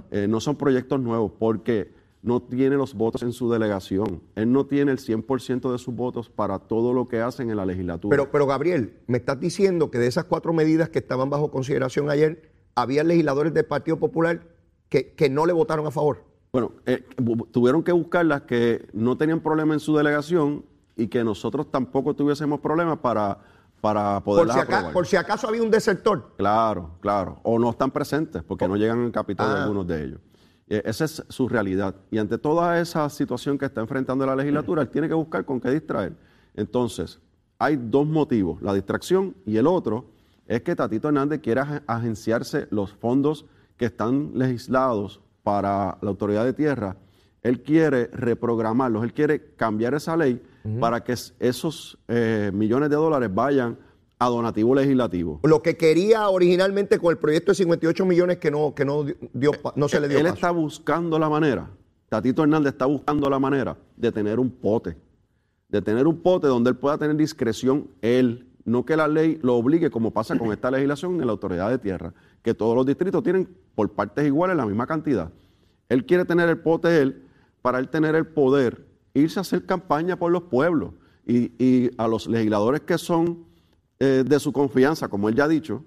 Eh, 0.10 0.28
no 0.28 0.40
son 0.40 0.56
proyectos 0.56 1.00
nuevos 1.00 1.32
porque 1.38 1.94
no 2.24 2.42
tiene 2.42 2.78
los 2.78 2.96
votos 2.96 3.22
en 3.22 3.32
su 3.32 3.52
delegación. 3.52 4.24
Él 4.34 4.52
no 4.52 4.66
tiene 4.66 4.92
el 4.92 4.98
100% 4.98 5.72
de 5.72 5.78
sus 5.78 5.94
votos 5.94 6.32
para 6.32 6.58
todo 6.58 6.94
lo 6.94 7.08
que 7.08 7.22
hacen 7.22 7.52
en 7.52 7.58
la 7.58 7.66
legislatura. 7.68 8.18
Pero, 8.18 8.32
pero 8.32 8.48
Gabriel, 8.48 8.96
me 9.06 9.20
estás 9.20 9.40
diciendo 9.40 9.92
que 9.92 10.00
de 10.00 10.08
esas 10.08 10.24
cuatro 10.24 10.52
medidas 10.52 10.90
que 10.90 10.98
estaban 10.98 11.30
bajo 11.30 11.52
consideración 11.52 12.10
ayer, 12.10 12.50
había 12.74 13.04
legisladores 13.04 13.54
del 13.54 13.66
Partido 13.66 14.00
Popular 14.00 14.48
que, 14.90 15.30
no 15.30 15.46
le 15.46 15.54
votaron 15.54 15.86
a 15.86 15.92
favor. 15.92 16.24
Bueno, 16.52 16.72
eh, 16.88 17.04
tuvieron 17.52 17.84
que 17.84 17.92
buscarlas 17.92 18.44
que 18.44 18.88
no 18.94 19.16
tenían 19.16 19.42
problema 19.42 19.76
en 19.76 19.80
su 19.80 19.96
delegación 19.96 20.66
y 20.96 21.08
que 21.08 21.24
nosotros 21.24 21.70
tampoco 21.70 22.16
tuviésemos 22.16 22.62
problemas 22.62 22.98
para, 22.98 23.38
para 23.86 24.20
poder 24.24 24.48
por 24.48 24.56
si, 24.56 24.94
por 24.94 25.06
si 25.06 25.16
acaso 25.16 25.48
había 25.48 25.62
un 25.62 25.70
desertor. 25.70 26.32
Claro, 26.38 26.98
claro. 27.02 27.40
O 27.44 27.60
no 27.60 27.70
están 27.70 27.92
presentes 27.92 28.42
porque 28.42 28.68
no 28.68 28.78
llegan 28.78 29.04
al 29.04 29.12
capital 29.12 29.48
de 29.48 29.60
ah. 29.60 29.62
algunos 29.62 29.86
de 29.86 30.04
ellos. 30.04 30.20
Eh, 30.68 30.82
esa 30.86 31.06
es 31.06 31.24
su 31.30 31.48
realidad. 31.48 31.94
Y 32.10 32.18
ante 32.18 32.40
toda 32.40 32.80
esa 32.80 33.08
situación 33.12 33.60
que 33.60 33.66
está 33.66 33.82
enfrentando 33.82 34.26
la 34.26 34.36
legislatura, 34.36 34.82
él 34.82 34.90
tiene 34.90 35.08
que 35.08 35.14
buscar 35.14 35.46
con 35.46 35.62
qué 35.62 35.70
distraer. 35.70 36.18
Entonces, 36.56 37.20
hay 37.60 37.76
dos 37.80 38.08
motivos, 38.08 38.60
la 38.64 38.74
distracción 38.74 39.36
y 39.46 39.58
el 39.58 39.68
otro 39.68 40.10
es 40.48 40.64
que 40.64 40.76
Tatito 40.76 41.10
Hernández 41.10 41.42
quiere 41.42 41.62
agenciarse 41.86 42.68
los 42.72 42.92
fondos 42.92 43.46
que 43.78 43.86
están 43.86 44.32
legislados 44.34 45.22
para 45.44 46.00
la 46.02 46.10
autoridad 46.10 46.44
de 46.44 46.54
tierra. 46.54 46.98
Él 47.46 47.62
quiere 47.62 48.08
reprogramarlos, 48.08 49.04
él 49.04 49.14
quiere 49.14 49.54
cambiar 49.56 49.94
esa 49.94 50.18
ley 50.18 50.42
para 50.80 51.04
que 51.04 51.14
esos 51.14 51.96
eh, 52.08 52.50
millones 52.52 52.90
de 52.90 52.96
dólares 52.96 53.30
vayan 53.32 53.78
a 54.18 54.30
donativo 54.30 54.74
legislativo. 54.74 55.42
Lo 55.44 55.62
que 55.62 55.78
quería 55.78 56.28
originalmente 56.30 56.98
con 56.98 57.12
el 57.12 57.20
proyecto 57.20 57.52
de 57.52 57.58
58 57.58 58.04
millones 58.04 58.38
que 58.40 58.50
no, 58.50 58.74
que 58.74 58.84
no, 58.84 59.06
dio, 59.32 59.52
no 59.76 59.88
se 59.88 60.00
le 60.00 60.08
dio. 60.08 60.18
Él 60.18 60.26
está 60.26 60.50
buscando 60.50 61.20
la 61.20 61.30
manera, 61.30 61.70
Tatito 62.10 62.42
Hernández 62.42 62.74
está 62.74 62.88
buscando 62.88 63.30
la 63.30 63.38
manera 63.38 63.78
de 63.96 64.12
tener 64.12 64.40
un 64.40 64.50
pote, 64.50 64.98
de 65.70 65.84
tener 65.84 66.08
un 66.08 66.18
pote 66.24 66.48
donde 66.48 66.72
él 66.72 66.78
pueda 66.78 66.98
tener 66.98 67.16
discreción 67.16 67.92
él, 68.02 68.48
no 68.64 68.84
que 68.86 68.98
la 68.98 69.08
ley 69.08 69.38
lo 69.44 69.54
obligue, 69.54 69.92
como 69.92 70.10
pasa 70.10 70.36
con 70.36 70.52
esta 70.52 70.72
legislación 70.72 71.22
en 71.22 71.28
la 71.28 71.34
autoridad 71.34 71.70
de 71.70 71.78
tierra, 71.78 72.12
que 72.42 72.56
todos 72.56 72.76
los 72.76 72.88
distritos 72.88 73.22
tienen 73.22 73.48
por 73.76 73.92
partes 73.92 74.26
iguales 74.26 74.58
la 74.58 74.66
misma 74.66 74.88
cantidad. 74.88 75.30
Él 75.90 76.08
quiere 76.08 76.26
tener 76.26 76.50
el 76.50 76.58
pote 76.58 77.00
él 77.04 77.22
para 77.66 77.80
él 77.80 77.90
tener 77.90 78.14
el 78.14 78.28
poder, 78.28 78.86
irse 79.16 79.40
a 79.40 79.42
hacer 79.42 79.66
campaña 79.66 80.20
por 80.20 80.32
los 80.32 80.44
pueblos 80.44 80.92
y 81.26 81.90
a 81.98 82.08
los 82.08 82.28
legisladores 82.28 82.82
que 82.82 83.00
son 83.00 83.44
eh, 83.98 84.24
de 84.24 84.40
su 84.40 84.54
confianza, 84.54 85.08
como 85.08 85.30
él 85.30 85.36
ya 85.36 85.46
ha 85.46 85.48
dicho, 85.48 85.84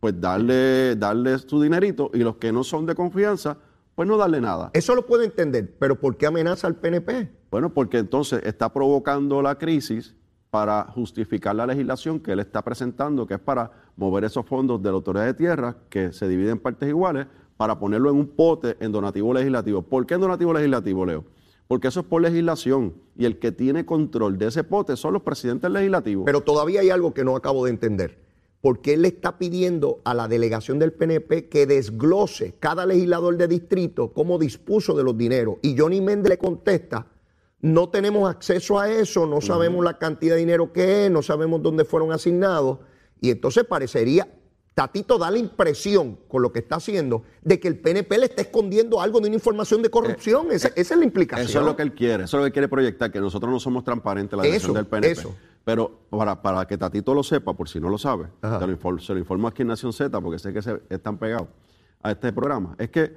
pues 0.00 0.18
darle, 0.18 0.96
darle 0.96 1.36
su 1.40 1.60
dinerito 1.60 2.10
y 2.14 2.20
los 2.20 2.36
que 2.36 2.52
no 2.52 2.64
son 2.64 2.86
de 2.86 2.94
confianza, 2.94 3.58
pues 3.94 4.08
no 4.08 4.16
darle 4.16 4.40
nada. 4.40 4.70
Eso 4.72 4.94
lo 4.94 5.04
puedo 5.04 5.22
entender, 5.24 5.76
pero 5.78 6.00
¿por 6.00 6.16
qué 6.16 6.24
amenaza 6.24 6.68
al 6.68 6.76
PNP? 6.76 7.30
Bueno, 7.50 7.74
porque 7.74 7.98
entonces 7.98 8.40
está 8.42 8.72
provocando 8.72 9.42
la 9.42 9.58
crisis 9.58 10.14
para 10.48 10.84
justificar 10.84 11.54
la 11.54 11.66
legislación 11.66 12.18
que 12.18 12.32
él 12.32 12.40
está 12.40 12.62
presentando, 12.62 13.26
que 13.26 13.34
es 13.34 13.40
para 13.40 13.70
mover 13.94 14.24
esos 14.24 14.46
fondos 14.46 14.80
de 14.80 14.88
la 14.88 14.94
autoridad 14.94 15.26
de 15.26 15.34
tierra, 15.34 15.76
que 15.90 16.14
se 16.14 16.26
dividen 16.28 16.52
en 16.52 16.60
partes 16.60 16.88
iguales, 16.88 17.26
para 17.56 17.78
ponerlo 17.78 18.10
en 18.10 18.16
un 18.16 18.28
pote 18.28 18.76
en 18.80 18.92
donativo 18.92 19.32
legislativo. 19.32 19.82
¿Por 19.82 20.06
qué 20.06 20.14
en 20.14 20.20
donativo 20.20 20.52
legislativo, 20.52 21.06
Leo? 21.06 21.24
Porque 21.68 21.88
eso 21.88 22.00
es 22.00 22.06
por 22.06 22.20
legislación 22.20 22.94
y 23.16 23.24
el 23.24 23.38
que 23.38 23.52
tiene 23.52 23.86
control 23.86 24.38
de 24.38 24.48
ese 24.48 24.64
pote 24.64 24.96
son 24.96 25.14
los 25.14 25.22
presidentes 25.22 25.70
legislativos. 25.70 26.24
Pero 26.26 26.42
todavía 26.42 26.80
hay 26.80 26.90
algo 26.90 27.14
que 27.14 27.24
no 27.24 27.36
acabo 27.36 27.64
de 27.64 27.70
entender. 27.70 28.18
¿Por 28.60 28.80
qué 28.80 28.94
él 28.94 29.02
le 29.02 29.08
está 29.08 29.36
pidiendo 29.36 30.00
a 30.04 30.14
la 30.14 30.26
delegación 30.26 30.78
del 30.78 30.92
PNP 30.92 31.48
que 31.48 31.66
desglose 31.66 32.54
cada 32.58 32.86
legislador 32.86 33.36
de 33.36 33.46
distrito 33.46 34.12
cómo 34.12 34.38
dispuso 34.38 34.94
de 34.94 35.04
los 35.04 35.16
dineros? 35.18 35.56
Y 35.62 35.76
Johnny 35.78 36.00
Méndez 36.00 36.30
le 36.30 36.38
contesta, 36.38 37.06
no 37.60 37.90
tenemos 37.90 38.28
acceso 38.28 38.78
a 38.78 38.90
eso, 38.90 39.26
no 39.26 39.40
sabemos 39.40 39.84
la 39.84 39.98
cantidad 39.98 40.34
de 40.34 40.40
dinero 40.40 40.72
que 40.72 41.06
es, 41.06 41.10
no 41.10 41.22
sabemos 41.22 41.62
dónde 41.62 41.84
fueron 41.84 42.12
asignados. 42.12 42.78
Y 43.20 43.30
entonces 43.30 43.64
parecería, 43.64 44.28
Tatito 44.74 45.18
da 45.18 45.30
la 45.30 45.38
impresión, 45.38 46.18
con 46.26 46.42
lo 46.42 46.50
que 46.52 46.58
está 46.58 46.76
haciendo, 46.76 47.22
de 47.42 47.60
que 47.60 47.68
el 47.68 47.78
PNP 47.78 48.18
le 48.18 48.26
está 48.26 48.42
escondiendo 48.42 49.00
algo 49.00 49.20
de 49.20 49.28
una 49.28 49.36
información 49.36 49.82
de 49.82 49.88
corrupción. 49.90 50.48
esa, 50.50 50.68
esa 50.74 50.94
es 50.94 50.98
la 50.98 51.04
implicación. 51.04 51.46
Eso 51.48 51.60
es 51.60 51.64
lo 51.66 51.76
que 51.76 51.82
él 51.82 51.92
quiere, 51.94 52.24
eso 52.24 52.36
es 52.38 52.40
lo 52.42 52.46
que 52.46 52.52
quiere 52.52 52.66
proyectar, 52.68 53.12
que 53.12 53.20
nosotros 53.20 53.52
no 53.52 53.60
somos 53.60 53.84
transparentes, 53.84 54.36
la 54.36 54.42
dirección 54.42 54.74
del 54.74 54.86
PNP. 54.86 55.12
eso. 55.12 55.34
Pero 55.64 56.00
para, 56.10 56.42
para 56.42 56.66
que 56.66 56.76
Tatito 56.76 57.14
lo 57.14 57.22
sepa, 57.22 57.54
por 57.54 57.68
si 57.68 57.78
no 57.80 57.88
lo 57.88 57.98
sabe, 57.98 58.26
te 58.40 58.66
lo 58.66 58.72
informo- 58.72 58.98
se 59.00 59.12
lo 59.14 59.18
informo 59.20 59.46
aquí 59.48 59.62
en 59.62 59.68
Nación 59.68 59.92
Z, 59.92 60.20
porque 60.20 60.38
sé 60.40 60.52
que 60.52 60.60
se, 60.60 60.82
están 60.90 61.18
pegados 61.18 61.48
a 62.02 62.10
este 62.10 62.32
programa, 62.32 62.74
es 62.78 62.90
que 62.90 63.12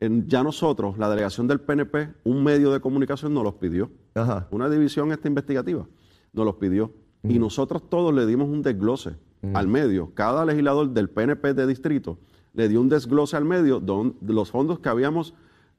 en- 0.00 0.28
ya 0.28 0.42
nosotros, 0.44 0.96
la 0.98 1.08
delegación 1.08 1.48
del 1.48 1.58
PNP, 1.60 2.10
un 2.24 2.44
medio 2.44 2.70
de 2.70 2.80
comunicación 2.80 3.32
nos 3.34 3.42
los 3.44 3.54
pidió, 3.54 3.90
Ajá. 4.14 4.46
una 4.50 4.68
división 4.68 5.10
esta 5.10 5.26
investigativa, 5.26 5.86
nos 6.34 6.44
los 6.44 6.54
pidió, 6.56 6.92
y 7.24 7.38
nosotros 7.40 7.82
todos 7.88 8.14
le 8.14 8.26
dimos 8.26 8.48
un 8.48 8.62
desglose 8.62 9.16
al 9.54 9.68
medio, 9.68 10.12
cada 10.14 10.44
legislador 10.44 10.90
del 10.90 11.08
PNP 11.10 11.54
de 11.54 11.66
distrito 11.66 12.18
le 12.54 12.68
dio 12.68 12.80
un 12.80 12.88
desglose 12.88 13.36
al 13.36 13.44
medio 13.44 13.78
de 13.80 14.32
los 14.32 14.50
fondos 14.50 14.80
que 14.80 14.88
habíamos 14.88 15.34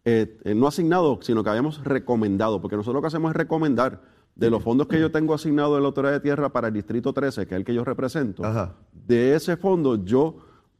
eh, 0.05 0.37
eh, 0.45 0.55
no 0.55 0.67
asignado, 0.67 1.19
sino 1.21 1.43
que 1.43 1.49
habíamos 1.49 1.83
recomendado, 1.83 2.61
porque 2.61 2.77
nosotros 2.77 2.95
lo 2.95 3.01
que 3.01 3.07
hacemos 3.07 3.31
es 3.31 3.35
recomendar 3.35 4.01
de 4.35 4.49
los 4.49 4.63
fondos 4.63 4.87
que 4.87 4.97
yo 4.99 5.11
tengo 5.11 5.33
asignados 5.33 5.75
de 5.75 5.81
la 5.81 5.87
Autoridad 5.87 6.13
de 6.13 6.19
Tierra 6.21 6.49
para 6.53 6.69
el 6.69 6.73
Distrito 6.73 7.11
13, 7.11 7.45
que 7.47 7.55
es 7.55 7.59
el 7.59 7.65
que 7.65 7.73
yo 7.73 7.83
represento, 7.83 8.45
Ajá. 8.45 8.75
de 8.93 9.35
ese 9.35 9.57
fondo 9.57 9.95
yo 10.05 10.37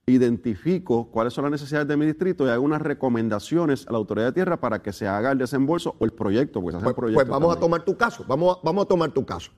identifico 0.08 1.10
cuáles 1.12 1.34
son 1.34 1.44
las 1.44 1.52
necesidades 1.52 1.88
de 1.88 1.96
mi 1.98 2.06
distrito 2.06 2.46
y 2.46 2.50
hago 2.50 2.64
unas 2.64 2.82
recomendaciones 2.82 3.88
a 3.88 3.92
la 3.92 3.98
Autoridad 3.98 4.28
de 4.28 4.32
Tierra 4.34 4.58
para 4.60 4.82
que 4.82 4.92
se 4.94 5.08
haga 5.08 5.32
el 5.32 5.38
desembolso 5.38 5.96
o 6.00 6.06
el 6.06 6.12
proyecto, 6.12 6.62
porque 6.62 6.72
se 6.72 6.78
hace 6.78 6.84
Pues, 6.86 6.94
el 6.94 6.96
proyecto. 6.96 7.20
pues 7.26 7.30
vamos 7.30 7.56
a 7.56 7.60
tomar 7.60 7.84
tu 7.84 7.96
caso, 7.98 8.24
vamos 8.28 8.58
a, 8.58 8.60
vamos 8.64 8.86
a 8.86 8.88
tomar 8.88 9.12
tu 9.12 9.26
caso. 9.26 9.52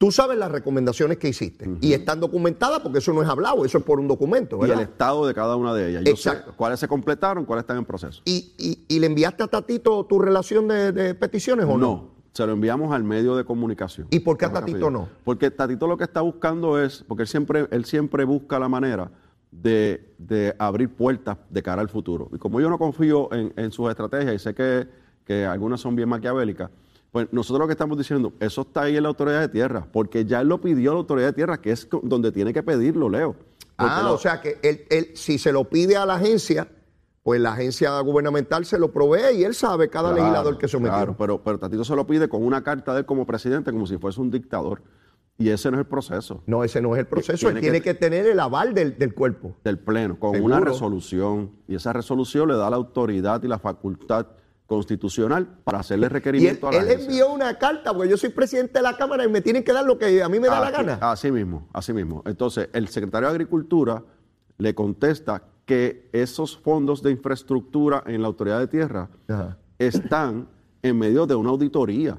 Tú 0.00 0.10
sabes 0.10 0.38
las 0.38 0.50
recomendaciones 0.50 1.18
que 1.18 1.28
hiciste 1.28 1.68
y 1.82 1.92
están 1.92 2.20
documentadas 2.20 2.80
porque 2.80 3.00
eso 3.00 3.12
no 3.12 3.20
es 3.22 3.28
hablado, 3.28 3.66
eso 3.66 3.76
es 3.76 3.84
por 3.84 4.00
un 4.00 4.08
documento, 4.08 4.56
y 4.60 4.62
el 4.62 4.68
¿verdad? 4.70 4.84
estado 4.84 5.26
de 5.26 5.34
cada 5.34 5.56
una 5.56 5.74
de 5.74 5.90
ellas. 5.90 6.04
Yo 6.06 6.12
Exacto. 6.12 6.52
sé 6.52 6.56
cuáles 6.56 6.80
se 6.80 6.88
completaron, 6.88 7.44
cuáles 7.44 7.64
están 7.64 7.76
en 7.76 7.84
proceso. 7.84 8.22
¿Y, 8.24 8.54
y- 8.56 8.82
y 8.88 8.98
le 8.98 9.08
enviaste 9.08 9.42
a 9.42 9.46
Tatito 9.46 10.02
tu 10.06 10.18
relación 10.18 10.68
de, 10.68 10.92
de 10.92 11.14
peticiones 11.14 11.66
o 11.66 11.76
no? 11.76 11.78
No, 11.78 12.10
se 12.32 12.46
lo 12.46 12.52
enviamos 12.52 12.94
al 12.94 13.04
medio 13.04 13.36
de 13.36 13.44
comunicación. 13.44 14.06
¿Y 14.10 14.20
por 14.20 14.38
qué 14.38 14.46
a 14.46 14.52
Tatito 14.54 14.90
no? 14.90 15.06
Porque 15.22 15.50
Tatito 15.50 15.86
lo 15.86 15.98
que 15.98 16.04
está 16.04 16.22
buscando 16.22 16.82
es, 16.82 17.04
porque 17.06 17.24
él 17.24 17.28
siempre, 17.28 17.68
él 17.70 17.84
siempre 17.84 18.24
busca 18.24 18.58
la 18.58 18.70
manera 18.70 19.10
de, 19.50 20.14
de 20.16 20.56
abrir 20.58 20.88
puertas 20.88 21.36
de 21.50 21.62
cara 21.62 21.82
al 21.82 21.90
futuro. 21.90 22.30
Y 22.32 22.38
como 22.38 22.58
yo 22.62 22.70
no 22.70 22.78
confío 22.78 23.30
en, 23.34 23.52
en 23.54 23.70
sus 23.70 23.90
estrategias 23.90 24.34
y 24.34 24.38
sé 24.38 24.54
que, 24.54 24.88
que 25.26 25.44
algunas 25.44 25.78
son 25.78 25.94
bien 25.94 26.08
maquiavélicas, 26.08 26.70
pues 27.10 27.28
nosotros 27.32 27.60
lo 27.60 27.66
que 27.66 27.72
estamos 27.72 27.98
diciendo, 27.98 28.32
eso 28.40 28.60
está 28.62 28.82
ahí 28.82 28.96
en 28.96 29.02
la 29.02 29.08
autoridad 29.08 29.40
de 29.40 29.48
tierra, 29.48 29.86
porque 29.92 30.24
ya 30.24 30.40
él 30.40 30.48
lo 30.48 30.60
pidió 30.60 30.92
a 30.92 30.94
la 30.94 31.00
autoridad 31.00 31.28
de 31.28 31.32
tierra, 31.32 31.60
que 31.60 31.72
es 31.72 31.88
donde 32.02 32.30
tiene 32.32 32.52
que 32.52 32.62
pedirlo, 32.62 33.08
Leo. 33.08 33.34
Ah, 33.78 34.02
lo- 34.04 34.14
o 34.14 34.18
sea 34.18 34.40
que 34.40 34.58
él, 34.62 34.84
él, 34.90 35.10
si 35.14 35.38
se 35.38 35.52
lo 35.52 35.64
pide 35.64 35.96
a 35.96 36.06
la 36.06 36.14
agencia, 36.14 36.68
pues 37.22 37.40
la 37.40 37.52
agencia 37.52 37.98
gubernamental 38.00 38.64
se 38.64 38.78
lo 38.78 38.92
provee 38.92 39.36
y 39.38 39.44
él 39.44 39.54
sabe 39.54 39.88
cada 39.88 40.10
Claro, 40.10 40.22
legislador 40.22 40.58
que 40.58 40.68
sometió. 40.68 40.92
Claro, 40.96 41.16
pero, 41.18 41.42
pero 41.42 41.58
Tatito 41.58 41.84
se 41.84 41.96
lo 41.96 42.06
pide 42.06 42.28
con 42.28 42.44
una 42.44 42.62
carta 42.62 42.92
de 42.92 43.00
él 43.00 43.06
como 43.06 43.26
presidente, 43.26 43.72
como 43.72 43.86
si 43.86 43.96
fuese 43.98 44.20
un 44.20 44.30
dictador. 44.30 44.82
Y 45.38 45.48
ese 45.48 45.70
no 45.70 45.78
es 45.78 45.80
el 45.80 45.86
proceso 45.86 46.42
No, 46.46 46.62
ese 46.64 46.82
no 46.82 46.94
es 46.94 47.00
el 47.00 47.06
proceso. 47.06 47.48
Él 47.48 47.54
Tiene 47.54 47.60
tiene 47.60 47.80
que- 47.80 47.94
que, 47.94 47.94
tener 47.94 48.26
el 48.26 48.38
aval 48.40 48.74
del, 48.74 48.98
del 48.98 49.14
cuerpo. 49.14 49.56
del 49.64 49.78
Pleno, 49.78 50.18
con 50.18 50.34
Seguro. 50.34 50.54
una 50.56 50.64
resolución. 50.64 51.50
Y 51.66 51.74
esa 51.76 51.92
resolución 51.94 52.46
le 52.48 52.56
da 52.56 52.68
la 52.68 52.76
autoridad 52.76 53.42
y 53.42 53.48
la 53.48 53.58
facultad 53.58 54.26
constitucional 54.70 55.48
para 55.64 55.80
hacerle 55.80 56.04
Y 56.04 56.06
él, 56.06 56.10
requerimiento 56.12 56.68
a 56.68 56.70
la 56.72 56.78
él 56.78 56.84
agencia. 56.84 57.06
envió 57.08 57.32
una 57.32 57.58
carta, 57.58 57.92
porque 57.92 58.08
yo 58.08 58.16
soy 58.16 58.28
presidente 58.28 58.74
de 58.74 58.82
la 58.84 58.96
Cámara 58.96 59.24
y 59.24 59.28
me 59.28 59.40
tienen 59.40 59.64
que 59.64 59.72
dar 59.72 59.84
lo 59.84 59.98
que 59.98 60.22
a 60.22 60.28
mí 60.28 60.38
me 60.38 60.46
da 60.46 60.60
la 60.60 60.70
gana. 60.70 60.98
Así 61.00 61.32
mismo, 61.32 61.66
así 61.72 61.92
mismo. 61.92 62.22
Entonces, 62.24 62.68
el 62.72 62.86
secretario 62.86 63.26
de 63.28 63.34
Agricultura 63.34 64.04
le 64.58 64.72
contesta 64.72 65.42
que 65.66 66.08
esos 66.12 66.56
fondos 66.56 67.02
de 67.02 67.10
infraestructura 67.10 68.04
en 68.06 68.22
la 68.22 68.28
autoridad 68.28 68.60
de 68.60 68.68
tierra 68.68 69.10
Ajá. 69.26 69.58
están 69.76 70.46
en 70.82 70.96
medio 70.96 71.26
de 71.26 71.34
una 71.34 71.50
auditoría. 71.50 72.16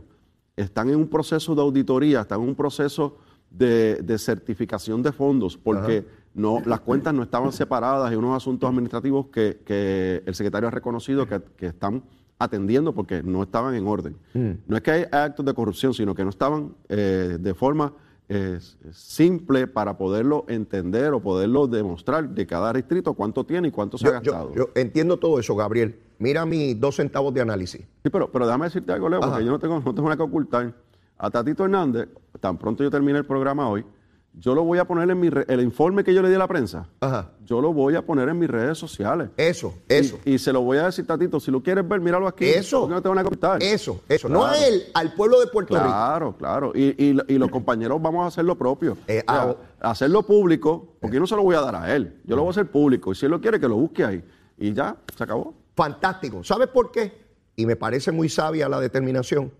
Están 0.58 0.90
en 0.90 0.98
un 0.98 1.08
proceso 1.08 1.56
de 1.56 1.62
auditoría, 1.62 2.20
están 2.22 2.42
en 2.42 2.50
un 2.50 2.56
proceso 2.56 3.18
de, 3.50 3.96
de 4.04 4.18
certificación 4.18 5.02
de 5.02 5.14
fondos, 5.14 5.58
porque 5.58 6.06
no, 6.34 6.62
las 6.66 6.82
cuentas 6.82 7.14
no 7.14 7.24
estaban 7.24 7.54
separadas 7.54 8.12
y 8.12 8.16
unos 8.16 8.36
asuntos 8.36 8.70
administrativos 8.70 9.28
que, 9.28 9.62
que 9.66 10.22
el 10.26 10.36
secretario 10.36 10.68
ha 10.68 10.72
reconocido 10.72 11.26
que, 11.26 11.42
que 11.56 11.68
están 11.68 12.04
atendiendo 12.44 12.94
porque 12.94 13.22
no 13.22 13.44
estaban 13.44 13.76
en 13.76 13.86
orden. 13.88 14.16
No 14.34 14.76
es 14.76 14.82
que 14.82 14.92
hay 14.92 15.06
actos 15.12 15.46
de 15.46 15.54
corrupción, 15.54 15.94
sino 15.94 16.16
que 16.16 16.24
no 16.24 16.32
estaban 16.32 16.74
eh, 16.90 17.38
de 17.40 17.54
forma 17.54 17.94
eh, 18.30 18.58
simple 18.92 19.68
para 19.68 19.98
poderlo 19.98 20.46
entender 20.48 21.14
o 21.14 21.20
poderlo 21.20 21.68
demostrar 21.68 22.30
de 22.30 22.48
cada 22.48 22.74
distrito 22.74 23.14
cuánto 23.14 23.44
tiene 23.46 23.68
y 23.68 23.72
cuánto 23.72 23.98
se 23.98 24.08
ha 24.08 24.22
Yo, 24.22 24.32
gastado. 24.32 24.56
yo 24.56 24.70
entiendo 24.74 25.18
todo 25.18 25.40
eso, 25.40 25.56
Gabriel. 25.56 26.00
Mira 26.18 26.46
mis 26.46 26.80
dos 26.80 26.96
centavos 26.96 27.32
de 27.34 27.42
análisis. 27.42 27.82
Sí, 28.04 28.10
pero, 28.10 28.32
pero 28.32 28.46
déjame 28.48 28.66
decirte 28.66 28.92
algo, 28.92 29.08
Leo, 29.10 29.20
porque 29.20 29.46
yo 29.46 29.52
no 29.52 29.60
tengo, 29.60 29.80
no 29.80 29.94
tengo 29.94 30.04
nada 30.10 30.18
que 30.18 30.24
ocultar. 30.24 30.74
A 31.18 31.30
Tatito 31.30 31.64
Hernández, 31.66 32.10
tan 32.40 32.58
pronto 32.58 32.84
yo 32.84 32.90
termine 32.90 33.20
el 33.20 33.26
programa 33.26 33.70
hoy, 33.70 33.86
yo 34.34 34.56
lo 34.56 34.64
voy 34.64 34.80
a 34.80 34.86
poner 34.86 35.10
en 35.10 35.20
mi 35.20 35.30
re- 35.30 35.46
el 35.50 35.60
informe 35.62 36.04
que 36.04 36.14
yo 36.14 36.22
le 36.22 36.30
di 36.30 36.36
a 36.36 36.40
la 36.40 36.48
prensa, 36.48 36.88
Ajá. 37.02 37.32
yo 37.46 37.60
lo 37.62 37.74
voy 37.74 37.96
a 37.96 38.06
poner 38.06 38.30
en 38.30 38.40
mis 38.40 38.50
redes 38.50 38.78
sociales. 38.78 39.30
Eso, 39.38 39.74
eso. 39.90 40.20
Y, 40.26 40.34
y 40.36 40.40
se 40.40 40.54
lo 40.54 40.62
voy 40.62 40.78
a 40.78 40.86
decir, 40.86 41.06
Tatito, 41.06 41.40
si 41.40 41.52
lo 41.52 41.62
quieres 41.62 41.88
ver, 41.88 42.00
míralo 42.00 42.28
aquí. 42.28 42.46
Eso. 42.46 42.82
porque 42.82 42.96
no. 42.96 43.62
Eso, 43.62 44.02
eso. 44.08 44.30
No 44.30 44.46
a 44.46 44.58
él, 44.58 44.84
al 44.94 45.14
pueblo 45.14 45.40
de 45.40 45.48
Puerto 45.48 45.74
Rico. 45.76 45.86
Claro, 45.86 46.36
claro. 46.38 46.72
Y, 46.74 46.96
y- 46.98 47.18
y 47.28 47.38
los 47.38 47.50
compañeros 47.52 48.02
vamos 48.02 48.24
a 48.24 48.28
hacer 48.28 48.46
lo 48.46 48.58
propio. 48.58 48.98
Eh, 49.08 49.24
O 49.28 49.32
sea, 49.34 49.56
ah, 49.82 49.90
hacerlo 49.92 50.24
público, 50.24 50.96
porque 51.02 51.16
yo 51.16 51.20
no 51.20 51.28
se 51.28 51.36
lo 51.36 51.44
voy 51.44 51.56
a 51.56 51.62
dar 51.62 51.76
a 51.76 51.94
él. 51.96 52.20
Yo 52.24 52.36
lo 52.36 52.44
voy 52.44 52.50
a 52.50 52.52
hacer 52.52 52.68
público. 52.72 53.12
Y 53.12 53.16
si 53.16 53.26
él 53.26 53.32
lo 53.32 53.42
quiere, 53.42 53.60
que 53.60 53.68
lo 53.68 53.76
busque 53.76 54.04
ahí. 54.06 54.24
Y 54.58 54.74
ya, 54.74 54.96
se 55.18 55.24
acabó. 55.24 55.54
Fantástico. 55.76 56.44
¿Sabes 56.44 56.68
por 56.70 56.92
qué? 56.92 57.20
Y 57.56 57.66
me 57.66 57.76
parece 57.76 58.12
muy 58.12 58.30
sabia 58.30 58.70
la 58.70 58.80
determinación. 58.80 59.52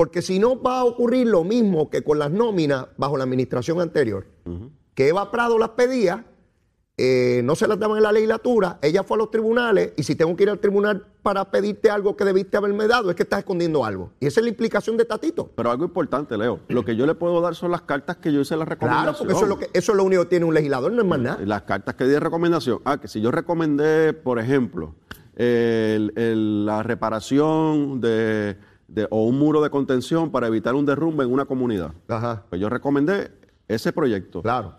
Porque 0.00 0.22
si 0.22 0.38
no 0.38 0.58
va 0.62 0.80
a 0.80 0.84
ocurrir 0.84 1.26
lo 1.26 1.44
mismo 1.44 1.90
que 1.90 2.02
con 2.02 2.18
las 2.18 2.30
nóminas 2.30 2.86
bajo 2.96 3.18
la 3.18 3.24
administración 3.24 3.82
anterior, 3.82 4.24
que 4.94 5.08
Eva 5.08 5.30
Prado 5.30 5.58
las 5.58 5.68
pedía, 5.70 6.24
eh, 6.96 7.42
no 7.44 7.54
se 7.54 7.68
las 7.68 7.78
daban 7.78 7.98
en 7.98 8.04
la 8.04 8.10
legislatura, 8.12 8.78
ella 8.80 9.02
fue 9.02 9.16
a 9.16 9.18
los 9.18 9.30
tribunales 9.30 9.92
y 9.98 10.02
si 10.04 10.14
tengo 10.14 10.34
que 10.36 10.44
ir 10.44 10.48
al 10.48 10.58
tribunal 10.58 11.04
para 11.20 11.50
pedirte 11.50 11.90
algo 11.90 12.16
que 12.16 12.24
debiste 12.24 12.56
haberme 12.56 12.86
dado, 12.86 13.10
es 13.10 13.16
que 13.16 13.24
estás 13.24 13.40
escondiendo 13.40 13.84
algo. 13.84 14.12
Y 14.20 14.26
esa 14.26 14.40
es 14.40 14.44
la 14.44 14.48
implicación 14.48 14.96
de 14.96 15.04
Tatito. 15.04 15.50
Pero 15.54 15.70
algo 15.70 15.84
importante, 15.84 16.38
Leo. 16.38 16.60
Lo 16.68 16.82
que 16.82 16.96
yo 16.96 17.04
le 17.04 17.14
puedo 17.14 17.42
dar 17.42 17.54
son 17.54 17.70
las 17.70 17.82
cartas 17.82 18.16
que 18.16 18.32
yo 18.32 18.40
hice 18.40 18.56
la 18.56 18.64
recomendación. 18.64 19.04
Claro, 19.04 19.18
porque 19.18 19.32
eso 19.34 19.42
es, 19.42 19.48
lo 19.50 19.58
que, 19.58 19.68
eso 19.78 19.92
es 19.92 19.96
lo 19.98 20.04
único 20.04 20.22
que 20.22 20.28
tiene 20.30 20.46
un 20.46 20.54
legislador, 20.54 20.92
no 20.92 21.02
es 21.02 21.08
más 21.08 21.18
nada. 21.18 21.38
Las 21.44 21.62
cartas 21.64 21.94
que 21.94 22.04
di 22.04 22.10
de 22.12 22.20
recomendación. 22.20 22.80
Ah, 22.86 22.98
que 22.98 23.06
si 23.06 23.20
yo 23.20 23.30
recomendé, 23.30 24.14
por 24.14 24.38
ejemplo, 24.38 24.94
el- 25.36 26.14
el- 26.16 26.64
la 26.64 26.82
reparación 26.82 28.00
de, 28.00 28.56
de- 28.90 29.06
o 29.10 29.24
un 29.24 29.38
muro 29.38 29.62
de 29.62 29.70
contención 29.70 30.30
para 30.30 30.46
evitar 30.48 30.74
un 30.74 30.84
derrumbe 30.84 31.24
en 31.24 31.32
una 31.32 31.44
comunidad. 31.46 31.92
Ajá, 32.08 32.44
Pues 32.50 32.60
yo 32.60 32.68
recomendé 32.68 33.30
ese 33.68 33.92
proyecto. 33.92 34.42
claro. 34.42 34.74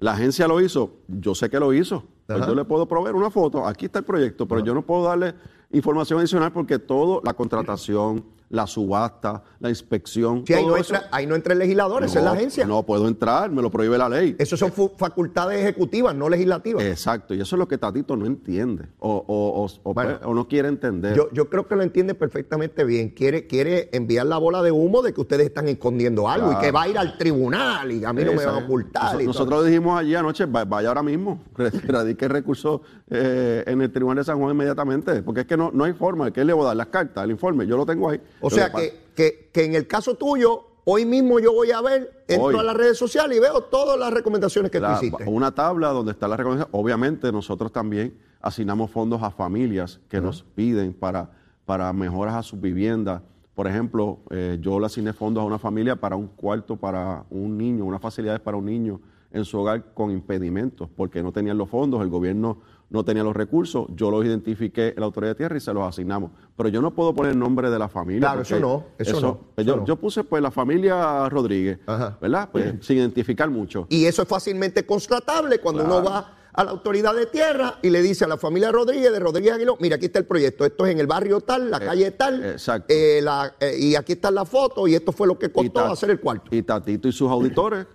La 0.00 0.12
agencia 0.12 0.46
lo 0.48 0.60
hizo, 0.60 0.90
yo 1.08 1.34
sé 1.34 1.48
que 1.48 1.58
lo 1.60 1.72
hizo, 1.72 2.02
Pues 2.26 2.44
yo 2.46 2.54
le 2.54 2.64
puedo 2.64 2.86
proveer 2.86 3.14
una 3.14 3.30
foto, 3.30 3.64
aquí 3.64 3.86
está 3.86 4.00
el 4.00 4.04
proyecto, 4.04 4.46
pero 4.46 4.60
yo 4.62 4.74
no 4.74 4.82
puedo 4.82 5.04
darle 5.04 5.34
información 5.72 6.18
adicional 6.18 6.52
porque 6.52 6.78
todo, 6.78 7.20
la 7.24 7.32
contratación, 7.34 8.24
la 8.54 8.66
subasta, 8.66 9.42
la 9.60 9.68
inspección, 9.68 10.44
Sí, 10.46 10.54
ahí, 10.54 10.64
no 10.66 10.76
eso- 10.76 10.94
entra, 10.94 11.08
ahí 11.12 11.26
no 11.26 11.34
entra 11.34 11.52
el 11.54 11.58
legislador, 11.58 12.04
esa 12.04 12.18
es 12.20 12.24
la 12.24 12.30
No, 12.32 12.36
agencia. 12.36 12.64
No 12.66 12.82
puedo 12.84 13.08
entrar, 13.08 13.50
me 13.50 13.60
lo 13.62 13.70
prohíbe 13.70 13.98
la 13.98 14.08
ley. 14.08 14.36
Esas 14.38 14.58
son 14.60 14.70
facultades 14.96 15.60
ejecutivas, 15.60 16.14
no 16.14 16.28
legislativas. 16.28 16.84
Exacto, 16.84 17.34
y 17.34 17.40
eso 17.40 17.56
es 17.56 17.58
lo 17.58 17.66
que 17.68 17.78
Tatito 17.78 18.16
no 18.16 18.26
entiende 18.26 18.86
o, 19.00 19.10
o- 19.26 19.64
o- 19.64 19.68
o- 19.90 19.94
Bueno. 19.94 20.18
o 20.24 20.34
no 20.34 20.46
quiere 20.48 20.68
entender. 20.68 21.16
Yo, 21.16 21.28
yo 21.32 21.48
creo 21.50 21.66
que 21.66 21.74
lo 21.76 21.82
entiende 21.82 22.14
perfectamente 22.14 22.84
bien. 22.84 23.10
Quiere, 23.10 23.46
quiere 23.46 23.90
enviar 23.92 24.26
la 24.26 24.38
bola 24.38 24.62
de 24.62 24.70
humo 24.70 25.02
de 25.02 25.12
que 25.12 25.20
ustedes 25.20 25.46
están 25.46 25.66
escondiendo 25.68 26.28
algo 26.28 26.52
y 26.52 26.56
que 26.58 26.70
va 26.70 26.82
a 26.82 26.88
ir 26.88 26.96
al 26.98 27.18
tribunal 27.18 27.90
y 27.90 28.04
a 28.04 28.12
mí 28.12 28.22
no 28.24 28.32
me 28.34 28.44
van 28.46 28.54
a 28.54 28.58
ocultar. 28.58 29.12
Todo. 29.12 29.22
Nosotros 29.22 29.66
dijimos 29.66 29.98
allí 29.98 30.14
anoche, 30.14 30.46
va- 30.46 30.64
vaya 30.64 30.88
ahora 30.88 31.02
mismo, 31.02 31.40
radique 31.88 32.28
recurso 32.28 32.82
eh, 33.10 33.64
en 33.66 33.80
el 33.82 33.90
Tribunal 33.92 34.18
de 34.18 34.24
San 34.24 34.38
Juan 34.38 34.52
inmediatamente, 34.52 35.22
porque 35.22 35.40
es 35.42 35.46
que 35.46 35.56
no, 35.56 35.70
no 35.72 35.84
hay 35.84 35.92
forma, 35.92 36.30
¿qué 36.30 36.44
le 36.44 36.52
voy 36.52 36.64
a 36.64 36.68
dar? 36.68 36.76
Las 36.76 36.86
cartas, 36.88 37.24
el 37.24 37.30
informe, 37.30 37.66
yo 37.66 37.76
lo 37.76 37.84
tengo 37.86 38.10
ahí. 38.10 38.20
O 38.46 38.50
sea 38.50 38.70
que, 38.72 38.98
que, 39.14 39.50
que 39.52 39.64
en 39.64 39.74
el 39.74 39.86
caso 39.86 40.14
tuyo, 40.14 40.64
hoy 40.84 41.04
mismo 41.06 41.38
yo 41.40 41.52
voy 41.52 41.70
a 41.70 41.80
ver, 41.80 42.24
entro 42.28 42.46
Hoy. 42.48 42.56
a 42.58 42.62
las 42.62 42.76
redes 42.76 42.98
sociales 42.98 43.36
y 43.36 43.40
veo 43.40 43.62
todas 43.64 43.98
las 43.98 44.12
recomendaciones 44.12 44.70
que 44.70 44.80
la- 44.80 44.98
tú 44.98 45.06
hiciste. 45.06 45.24
una 45.26 45.54
tabla 45.54 45.88
donde 45.88 46.12
está 46.12 46.28
la 46.28 46.36
recomendación. 46.36 46.68
Obviamente 46.72 47.30
nosotros 47.32 47.72
también 47.72 48.16
asignamos 48.40 48.90
fondos 48.90 49.22
a 49.22 49.30
familias 49.30 50.00
que 50.08 50.20
nos 50.20 50.42
piden 50.42 50.92
para, 50.92 51.30
para 51.64 51.92
mejoras 51.92 52.34
a 52.34 52.42
sus 52.42 52.60
viviendas. 52.60 53.22
Por 53.54 53.66
ejemplo, 53.68 54.18
eh, 54.30 54.58
yo 54.60 54.78
le 54.80 54.86
asigné 54.86 55.12
fondos 55.12 55.42
a 55.42 55.46
una 55.46 55.58
familia 55.58 55.96
para 55.96 56.16
un 56.16 56.26
cuarto 56.26 56.76
para 56.76 57.24
un 57.30 57.56
niño, 57.56 57.84
unas 57.84 58.00
facilidades 58.02 58.40
para 58.40 58.56
un 58.56 58.66
niño 58.66 59.00
en 59.32 59.44
su 59.44 59.58
hogar 59.58 59.94
con 59.94 60.10
impedimentos, 60.10 60.88
porque 60.94 61.22
no 61.22 61.32
tenían 61.32 61.56
los 61.56 61.68
fondos, 61.70 62.02
el 62.02 62.08
gobierno 62.08 62.58
no 62.90 63.04
tenía 63.04 63.22
los 63.24 63.34
recursos, 63.34 63.86
yo 63.94 64.10
los 64.10 64.24
identifiqué 64.24 64.88
en 64.88 64.94
la 65.00 65.06
autoridad 65.06 65.32
de 65.32 65.34
tierra 65.36 65.56
y 65.56 65.60
se 65.60 65.72
los 65.74 65.82
asignamos. 65.82 66.30
Pero 66.56 66.68
yo 66.68 66.80
no 66.80 66.92
puedo 66.94 67.14
poner 67.14 67.32
el 67.32 67.38
nombre 67.38 67.70
de 67.70 67.78
la 67.78 67.88
familia. 67.88 68.20
Claro, 68.28 68.42
eso 68.42 68.60
no, 68.60 68.84
eso 68.98 69.20
no, 69.20 69.38
pues 69.54 69.66
eso 69.66 69.74
yo, 69.74 69.80
no. 69.80 69.84
yo 69.86 69.96
puse 69.96 70.22
pues 70.24 70.42
la 70.42 70.50
familia 70.50 71.28
Rodríguez, 71.28 71.78
Ajá. 71.86 72.16
¿verdad? 72.20 72.48
Pues 72.52 72.74
sin 72.82 72.98
identificar 72.98 73.50
mucho. 73.50 73.86
Y 73.88 74.04
eso 74.04 74.22
es 74.22 74.28
fácilmente 74.28 74.86
constatable 74.86 75.58
cuando 75.58 75.84
uno 75.84 76.02
va 76.04 76.38
a 76.52 76.62
la 76.62 76.70
autoridad 76.70 77.14
de 77.16 77.26
tierra 77.26 77.78
y 77.82 77.90
le 77.90 78.00
dice 78.00 78.26
a 78.26 78.28
la 78.28 78.36
familia 78.36 78.70
Rodríguez, 78.70 79.10
de 79.10 79.18
Rodríguez 79.18 79.54
Aguiló, 79.54 79.76
mira, 79.80 79.96
aquí 79.96 80.06
está 80.06 80.20
el 80.20 80.26
proyecto, 80.26 80.64
esto 80.64 80.86
es 80.86 80.92
en 80.92 81.00
el 81.00 81.08
barrio 81.08 81.40
tal, 81.40 81.68
la 81.68 81.80
calle 81.80 82.12
tal, 82.12 82.44
exacto. 82.44 82.86
eh, 82.94 83.18
la- 83.20 83.54
eh, 83.58 83.76
y 83.76 83.96
aquí 83.96 84.12
están 84.12 84.36
las 84.36 84.48
fotos 84.48 84.88
y 84.88 84.94
esto 84.94 85.10
fue 85.10 85.26
lo 85.26 85.36
que 85.36 85.50
costó 85.50 85.80
hacer 85.84 86.10
el 86.10 86.20
cuarto. 86.20 86.54
Y 86.54 86.62
Tatito 86.62 87.08
y 87.08 87.12
sus 87.12 87.28
auditores 87.28 87.86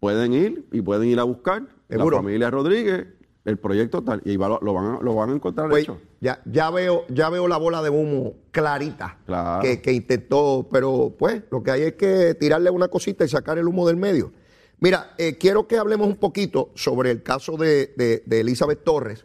pueden 0.00 0.32
ir 0.32 0.66
y 0.72 0.80
pueden 0.80 1.08
ir 1.08 1.20
a 1.20 1.24
buscar 1.24 1.64
Seguro. 1.90 2.16
la 2.16 2.22
familia 2.22 2.50
Rodríguez, 2.50 3.08
el 3.48 3.58
proyecto 3.58 4.02
tal, 4.02 4.20
y 4.24 4.36
va- 4.36 4.58
lo, 4.60 4.72
van, 4.74 4.86
a, 4.96 4.98
lo 5.00 5.14
van 5.14 5.30
a 5.30 5.34
encontrar 5.34 5.68
Pues, 5.70 5.84
hecho. 5.84 5.98
ya, 6.20 6.40
ya, 6.44 6.70
veo, 6.70 7.04
ya 7.08 7.28
veo 7.30 7.48
la 7.48 7.56
bola 7.56 7.82
de 7.82 7.90
humo 7.90 8.34
clarita 8.50 9.18
Claro. 9.26 9.62
que, 9.62 9.80
que 9.80 9.92
intentó, 9.92 10.68
pero 10.70 11.14
pues 11.18 11.42
lo 11.50 11.62
que 11.62 11.70
hay 11.70 11.82
es 11.82 11.94
que 11.94 12.34
tirarle 12.34 12.70
una 12.70 12.88
cosita 12.88 13.24
y 13.24 13.28
sacar 13.28 13.58
el 13.58 13.66
humo 13.66 13.86
del 13.86 13.96
medio. 13.96 14.32
Mira, 14.80 15.14
eh, 15.18 15.36
quiero 15.38 15.66
que 15.66 15.76
hablemos 15.78 16.06
un 16.06 16.16
poquito 16.16 16.70
sobre 16.74 17.10
el 17.10 17.22
caso 17.22 17.56
de, 17.56 17.92
de- 17.96 18.22
de 18.26 18.40
Elizabeth 18.40 18.84
Torres. 18.84 19.24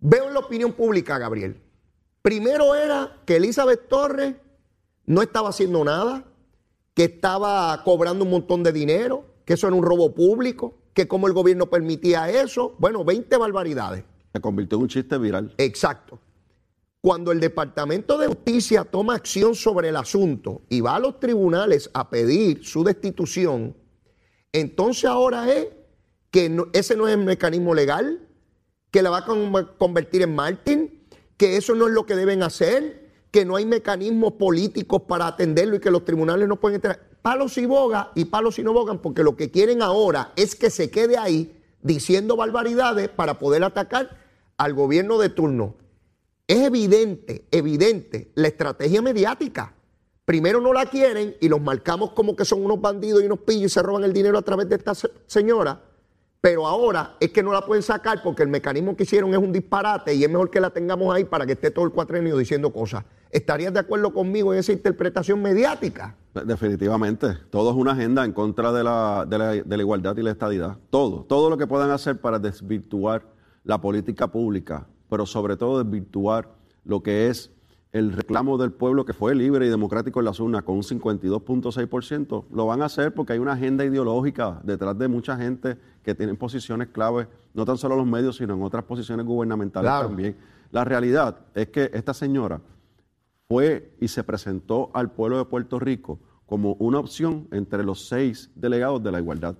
Veo 0.00 0.28
en 0.28 0.34
la 0.34 0.40
opinión 0.40 0.72
pública, 0.72 1.18
Gabriel. 1.18 1.60
Primero 2.20 2.74
era 2.74 3.20
que 3.26 3.36
Elizabeth 3.36 3.88
Torres 3.88 4.34
no 5.06 5.22
estaba 5.22 5.48
haciendo 5.50 5.84
nada, 5.84 6.24
que 6.94 7.04
estaba 7.04 7.82
cobrando 7.84 8.24
un 8.24 8.30
montón 8.30 8.62
de 8.62 8.72
dinero, 8.72 9.24
que 9.44 9.54
eso 9.54 9.66
era 9.66 9.76
un 9.76 9.82
robo 9.82 10.14
público, 10.14 10.74
que 10.94 11.06
como 11.08 11.26
el 11.26 11.32
gobierno 11.34 11.66
permitía 11.68 12.30
eso, 12.30 12.74
bueno, 12.78 13.04
20 13.04 13.36
barbaridades. 13.36 14.04
Se 14.32 14.40
convirtió 14.40 14.78
en 14.78 14.82
un 14.82 14.88
chiste 14.88 15.18
viral. 15.18 15.52
Exacto. 15.58 16.18
Cuando 17.00 17.32
el 17.32 17.40
Departamento 17.40 18.16
de 18.16 18.28
Justicia 18.28 18.84
toma 18.84 19.14
acción 19.14 19.54
sobre 19.54 19.90
el 19.90 19.96
asunto 19.96 20.62
y 20.70 20.80
va 20.80 20.96
a 20.96 20.98
los 21.00 21.20
tribunales 21.20 21.90
a 21.92 22.08
pedir 22.08 22.64
su 22.64 22.82
destitución, 22.82 23.76
entonces 24.52 25.04
ahora 25.04 25.52
es 25.52 25.68
que 26.30 26.48
no- 26.48 26.68
ese 26.72 26.96
no 26.96 27.06
es 27.06 27.14
el 27.14 27.24
mecanismo 27.24 27.74
legal, 27.74 28.26
que 28.90 29.02
la 29.02 29.10
va 29.10 29.18
a 29.18 29.24
con- 29.24 29.52
convertir 29.76 30.22
en 30.22 30.34
Martin, 30.34 31.06
que 31.36 31.56
eso 31.56 31.74
no 31.74 31.86
es 31.88 31.92
lo 31.92 32.06
que 32.06 32.14
deben 32.16 32.42
hacer, 32.42 33.10
que 33.30 33.44
no 33.44 33.56
hay 33.56 33.66
mecanismos 33.66 34.34
políticos 34.34 35.02
para 35.08 35.26
atenderlo 35.26 35.76
y 35.76 35.80
que 35.80 35.90
los 35.90 36.04
tribunales 36.04 36.48
no 36.48 36.58
pueden 36.60 36.76
entrar. 36.76 37.00
Palos 37.24 37.56
y 37.56 37.64
boga 37.64 38.12
y 38.14 38.26
palos 38.26 38.58
y 38.58 38.62
no 38.62 38.74
bogan, 38.74 38.98
porque 38.98 39.22
lo 39.22 39.34
que 39.34 39.50
quieren 39.50 39.80
ahora 39.80 40.34
es 40.36 40.54
que 40.54 40.68
se 40.68 40.90
quede 40.90 41.16
ahí 41.16 41.58
diciendo 41.80 42.36
barbaridades 42.36 43.08
para 43.08 43.38
poder 43.38 43.64
atacar 43.64 44.10
al 44.58 44.74
gobierno 44.74 45.16
de 45.16 45.30
turno. 45.30 45.74
Es 46.46 46.58
evidente, 46.58 47.46
evidente 47.50 48.30
la 48.34 48.48
estrategia 48.48 49.00
mediática. 49.00 49.72
Primero 50.26 50.60
no 50.60 50.74
la 50.74 50.84
quieren 50.84 51.34
y 51.40 51.48
los 51.48 51.62
marcamos 51.62 52.10
como 52.10 52.36
que 52.36 52.44
son 52.44 52.62
unos 52.62 52.78
bandidos 52.78 53.22
y 53.22 53.24
unos 53.26 53.38
pillos 53.38 53.72
y 53.72 53.74
se 53.74 53.82
roban 53.82 54.04
el 54.04 54.12
dinero 54.12 54.36
a 54.36 54.42
través 54.42 54.68
de 54.68 54.76
esta 54.76 54.94
se- 54.94 55.08
señora. 55.26 55.80
Pero 56.44 56.66
ahora 56.66 57.16
es 57.20 57.30
que 57.30 57.42
no 57.42 57.54
la 57.54 57.64
pueden 57.64 57.82
sacar 57.82 58.20
porque 58.22 58.42
el 58.42 58.50
mecanismo 58.50 58.94
que 58.94 59.04
hicieron 59.04 59.32
es 59.32 59.38
un 59.38 59.50
disparate 59.50 60.14
y 60.14 60.24
es 60.24 60.28
mejor 60.28 60.50
que 60.50 60.60
la 60.60 60.68
tengamos 60.68 61.14
ahí 61.14 61.24
para 61.24 61.46
que 61.46 61.52
esté 61.52 61.70
todo 61.70 61.86
el 61.86 61.90
cuatrenio 61.90 62.36
diciendo 62.36 62.70
cosas. 62.70 63.02
¿Estarías 63.30 63.72
de 63.72 63.80
acuerdo 63.80 64.12
conmigo 64.12 64.52
en 64.52 64.58
esa 64.58 64.70
interpretación 64.70 65.40
mediática? 65.40 66.14
Definitivamente. 66.44 67.28
Todo 67.48 67.70
es 67.70 67.76
una 67.76 67.92
agenda 67.92 68.26
en 68.26 68.32
contra 68.32 68.72
de 68.72 68.84
la, 68.84 69.24
de 69.26 69.64
la- 69.66 69.82
igualdad 69.82 70.14
y 70.18 70.22
la 70.22 70.32
estadidad. 70.32 70.76
Todo. 70.90 71.24
Todo 71.24 71.48
lo 71.48 71.56
que 71.56 71.66
puedan 71.66 71.90
hacer 71.90 72.20
para 72.20 72.38
desvirtuar 72.38 73.22
la 73.64 73.80
política 73.80 74.26
pública, 74.30 74.86
pero 75.08 75.24
sobre 75.24 75.56
todo 75.56 75.82
desvirtuar 75.82 76.50
lo 76.84 77.02
que 77.02 77.28
es 77.28 77.52
el 77.92 78.12
reclamo 78.12 78.58
del 78.58 78.72
pueblo 78.72 79.06
que 79.06 79.14
fue 79.14 79.34
libre 79.34 79.66
y 79.66 79.70
democrático 79.70 80.18
en 80.18 80.26
las 80.26 80.40
urnas 80.40 80.62
con 80.64 80.74
un 80.76 80.82
52.6%, 80.82 82.44
lo 82.52 82.66
van 82.66 82.82
a 82.82 82.86
hacer 82.86 83.14
porque 83.14 83.32
hay 83.32 83.38
una 83.38 83.52
agenda 83.52 83.84
ideológica 83.84 84.60
detrás 84.64 84.98
de 84.98 85.08
mucha 85.08 85.36
gente 85.38 85.78
que 86.04 86.14
tienen 86.14 86.36
posiciones 86.36 86.88
claves, 86.88 87.26
no 87.54 87.64
tan 87.64 87.76
solo 87.78 87.94
en 87.94 88.00
los 88.00 88.06
medios, 88.08 88.36
sino 88.36 88.54
en 88.54 88.62
otras 88.62 88.84
posiciones 88.84 89.24
gubernamentales 89.26 89.88
Claro. 89.90 90.08
también. 90.08 90.36
La 90.70 90.84
realidad 90.84 91.38
es 91.54 91.68
que 91.68 91.90
esta 91.94 92.14
señora 92.14 92.60
fue 93.48 93.94
y 94.00 94.08
se 94.08 94.22
presentó 94.24 94.90
al 94.94 95.10
pueblo 95.12 95.38
de 95.38 95.44
Puerto 95.46 95.78
Rico 95.78 96.18
como 96.46 96.74
una 96.74 96.98
opción 96.98 97.48
entre 97.52 97.82
los 97.84 98.06
seis 98.06 98.50
delegados 98.54 99.02
de 99.02 99.10
la 99.12 99.18
igualdad. 99.18 99.56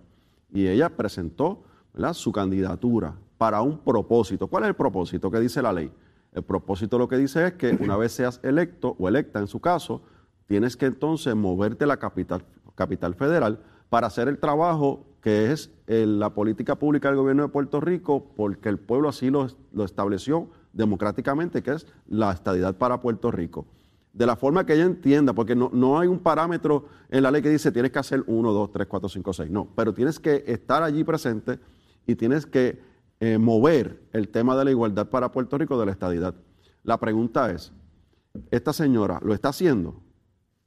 Y 0.53 0.67
ella 0.67 0.91
presentó 0.91 1.65
¿verdad? 1.93 2.13
su 2.13 2.31
candidatura 2.33 3.15
para 3.39 3.63
un 3.63 3.79
propósito. 3.79 4.47
¿Cuál 4.49 4.65
es 4.65 4.69
el 4.69 4.77
propósito 4.77 5.31
que 5.31 5.41
dice 5.41 5.63
la 5.63 5.73
ley? 5.73 5.91
El 6.33 6.43
propósito 6.43 6.99
lo 6.99 7.09
que 7.09 7.17
dice 7.17 7.47
es 7.47 7.53
que 7.55 7.77
una 7.81 7.97
vez 7.97 8.13
seas 8.13 8.41
electo 8.43 8.97
o 8.99 9.09
electa 9.09 9.39
en 9.39 9.47
su 9.47 9.61
caso, 9.61 10.03
tienes 10.47 10.77
que 10.77 10.87
entonces 10.87 11.35
moverte 11.35 11.85
a 11.85 11.87
la 11.87 11.97
capital, 11.97 12.45
capital 12.75 13.15
federal 13.15 13.61
para 13.95 14.09
hacer 14.09 14.27
el 14.27 14.39
trabajo 14.39 15.07
que 15.21 15.53
es 15.53 15.71
eh, 15.87 16.05
la 16.05 16.35
política 16.35 16.75
pública 16.75 17.07
del 17.07 17.17
gobierno 17.17 17.45
de 17.45 17.49
Puerto 17.51 17.81
Rico, 17.81 18.33
porque 18.35 18.69
el 18.69 18.81
pueblo 18.81 19.09
así 19.09 19.31
lo, 19.31 19.47
lo 19.73 19.85
estableció 19.85 20.49
democráticamente, 20.73 21.63
que 21.63 21.71
es 21.71 21.87
la 22.09 22.33
estadidad 22.33 22.77
para 22.77 23.01
Puerto 23.01 23.31
Rico. 23.31 23.69
De 24.13 24.27
la 24.27 24.35
forma 24.35 24.67
que 24.67 24.75
ella 24.75 24.83
entienda, 24.83 25.33
porque 25.33 25.55
no, 25.55 25.71
no 25.73 26.01
hay 26.01 26.09
un 26.09 26.19
parámetro 26.19 26.87
en 27.09 27.23
la 27.23 27.31
ley 27.31 27.41
que 27.41 27.51
dice 27.51 27.71
tienes 27.71 27.93
que 27.93 28.01
hacer 28.01 28.25
1, 28.27 28.53
2, 28.53 28.73
3, 28.73 28.89
4, 28.89 29.09
5, 29.09 29.33
6. 29.33 29.51
No, 29.53 29.69
pero 29.77 29.95
tienes 29.95 30.19
que 30.19 30.43
estar 30.45 30.83
allí 30.83 31.05
presente 31.05 31.61
y 32.05 32.17
tienes 32.17 32.47
que 32.47 32.83
eh, 33.21 33.39
mover 33.39 34.09
el 34.13 34.29
tema 34.29 34.57
de 34.57 34.65
la 34.65 34.73
igualdad 34.73 35.09
para 35.09 35.31
Puerto 35.31 35.57
Rico 35.57 35.79
de 35.79 35.87
la 35.87 35.93
estadidad. 35.93 36.35
La 36.83 36.99
pregunta 36.99 37.49
es, 37.53 37.73
¿esta 38.51 38.73
señora 38.73 39.21
lo 39.23 39.35
está 39.35 39.51
haciendo? 39.51 40.03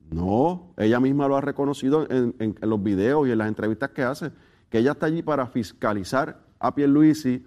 No, 0.09 0.73
ella 0.77 0.99
misma 0.99 1.27
lo 1.27 1.35
ha 1.35 1.41
reconocido 1.41 2.03
en, 2.09 2.33
en- 2.39 2.55
en 2.61 2.69
los 2.69 2.81
videos 2.81 3.27
y 3.27 3.31
en 3.31 3.37
las 3.39 3.47
entrevistas 3.47 3.89
que 3.91 4.03
hace, 4.03 4.31
que 4.69 4.79
ella 4.79 4.91
está 4.91 5.05
allí 5.07 5.21
para 5.21 5.47
fiscalizar 5.47 6.39
a 6.59 6.73
Pierluisi, 6.73 7.45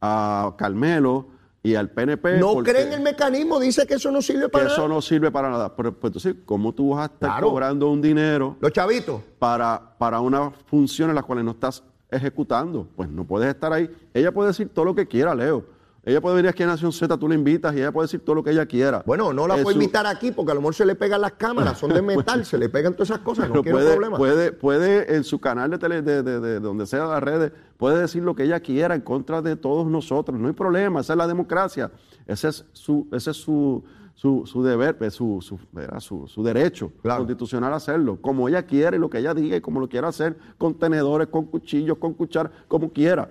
a 0.00 0.54
Carmelo 0.58 1.28
y 1.62 1.74
al 1.74 1.90
PNP. 1.90 2.38
No 2.38 2.56
creen 2.62 2.92
el 2.92 3.00
mecanismo, 3.02 3.58
dice 3.60 3.86
que 3.86 3.94
eso 3.94 4.10
no 4.10 4.20
sirve 4.20 4.48
para 4.48 4.66
eso 4.66 4.76
nada. 4.78 4.88
no 4.88 5.00
sirve 5.00 5.30
para 5.30 5.48
nada. 5.48 5.74
Pero 5.76 5.92
pues, 5.98 6.10
entonces, 6.10 6.34
¿cómo 6.44 6.72
tú 6.72 6.90
vas 6.90 7.02
a 7.08 7.12
estar 7.12 7.30
Claro. 7.30 7.48
cobrando 7.50 7.88
un 7.90 8.02
dinero 8.02 8.56
Los 8.60 8.72
chavitos. 8.72 9.22
para, 9.38 9.94
para 9.98 10.20
una 10.20 10.50
función 10.50 11.08
en 11.10 11.14
la 11.16 11.22
cual 11.22 11.44
no 11.44 11.52
estás 11.52 11.82
ejecutando? 12.10 12.88
Pues 12.96 13.08
no 13.08 13.24
puedes 13.24 13.48
estar 13.48 13.72
ahí. 13.72 13.88
Ella 14.12 14.32
puede 14.32 14.48
decir 14.48 14.68
todo 14.70 14.84
lo 14.86 14.94
que 14.94 15.06
quiera, 15.06 15.34
Leo. 15.34 15.64
Ella 16.04 16.20
puede 16.20 16.34
venir 16.34 16.48
aquí 16.48 16.64
a 16.64 16.66
Nación 16.66 16.92
Z, 16.92 17.16
tú 17.16 17.28
la 17.28 17.36
invitas 17.36 17.72
y 17.74 17.78
ella 17.78 17.92
puede 17.92 18.06
decir 18.06 18.24
todo 18.24 18.34
lo 18.34 18.42
que 18.42 18.50
ella 18.50 18.66
quiera. 18.66 19.04
Bueno, 19.06 19.32
no 19.32 19.46
la 19.46 19.56
En 19.56 19.62
puedo 19.62 19.74
invitar 19.76 20.04
aquí 20.04 20.32
porque 20.32 20.50
a 20.50 20.54
lo 20.56 20.60
mejor 20.60 20.74
se 20.74 20.84
le 20.84 20.96
pegan 20.96 21.20
las 21.20 21.32
cámaras, 21.34 21.78
son 21.78 21.92
de 21.94 22.02
metal, 22.02 22.44
se 22.44 22.58
le 22.58 22.68
pegan 22.68 22.94
todas 22.94 23.10
esas 23.10 23.20
cosas, 23.20 23.48
no 23.48 23.62
quiero 23.62 23.78
puede, 23.78 23.90
problema. 23.92 24.16
puede, 24.18 24.50
puede 24.52 25.14
en 25.14 25.22
su 25.22 25.38
canal 25.40 25.70
de 25.70 25.78
tele, 25.78 26.02
de, 26.02 26.24
de- 26.24 26.40
de 26.40 26.58
donde 26.60 26.86
sea 26.86 27.04
las 27.06 27.22
redes, 27.22 27.52
puede 27.76 28.00
decir 28.00 28.24
lo 28.24 28.34
que 28.34 28.42
ella 28.42 28.58
quiera 28.58 28.96
en 28.96 29.00
contra 29.02 29.42
de 29.42 29.54
todos 29.54 29.86
nosotros. 29.86 30.40
No 30.40 30.48
hay 30.48 30.54
problema, 30.54 31.00
esa 31.02 31.12
es 31.12 31.16
la 31.16 31.28
democracia. 31.28 31.92
Ese 32.26 32.48
es 32.48 32.64
su, 32.72 33.06
ese 33.12 33.30
es 33.30 33.36
su, 33.36 33.84
su, 34.14 34.42
su 34.44 34.60
deber, 34.64 34.96
eh, 35.02 35.10
su, 35.12 35.38
su, 35.40 35.56
su, 36.00 36.26
su 36.26 36.42
derecho 36.42 36.90
Claro. 37.00 37.20
constitucional 37.20 37.72
hacerlo. 37.74 38.18
Como 38.20 38.48
ella 38.48 38.64
quiere, 38.66 38.98
lo 38.98 39.08
que 39.08 39.18
ella 39.18 39.34
diga 39.34 39.56
y 39.56 39.60
como 39.60 39.78
lo 39.78 39.88
quiera 39.88 40.08
hacer, 40.08 40.36
con 40.58 40.74
tenedores, 40.74 41.28
con 41.28 41.44
cuchillos, 41.46 41.98
con 41.98 42.14
cucharas, 42.14 42.50
como 42.66 42.92
quiera. 42.92 43.30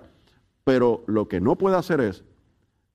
Pero 0.64 1.04
lo 1.06 1.28
que 1.28 1.38
no 1.38 1.56
puede 1.56 1.76
hacer 1.76 2.00
es 2.00 2.24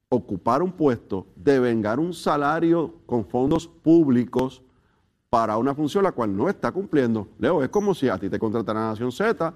ocupar 0.10 0.62
un 0.62 0.72
puesto, 0.72 1.28
devengar 1.36 2.00
un 2.00 2.13
salario 2.13 2.96
con 3.06 3.26
fondos 3.26 3.67
públicos 3.67 4.62
para 5.30 5.58
una 5.58 5.76
función 5.76 6.04
la 6.04 6.13
cual 6.13 6.36
no 6.36 6.50
está 6.50 6.72
cumpliendo. 6.72 7.28
Leo, 7.39 7.62
es 7.63 7.70
como 7.70 7.93
si 7.93 8.08
a 8.08 8.17
ti 8.17 8.30
te 8.30 8.39
contratara 8.39 8.80
la 8.80 8.88
Nación 8.89 9.12
Z 9.12 9.54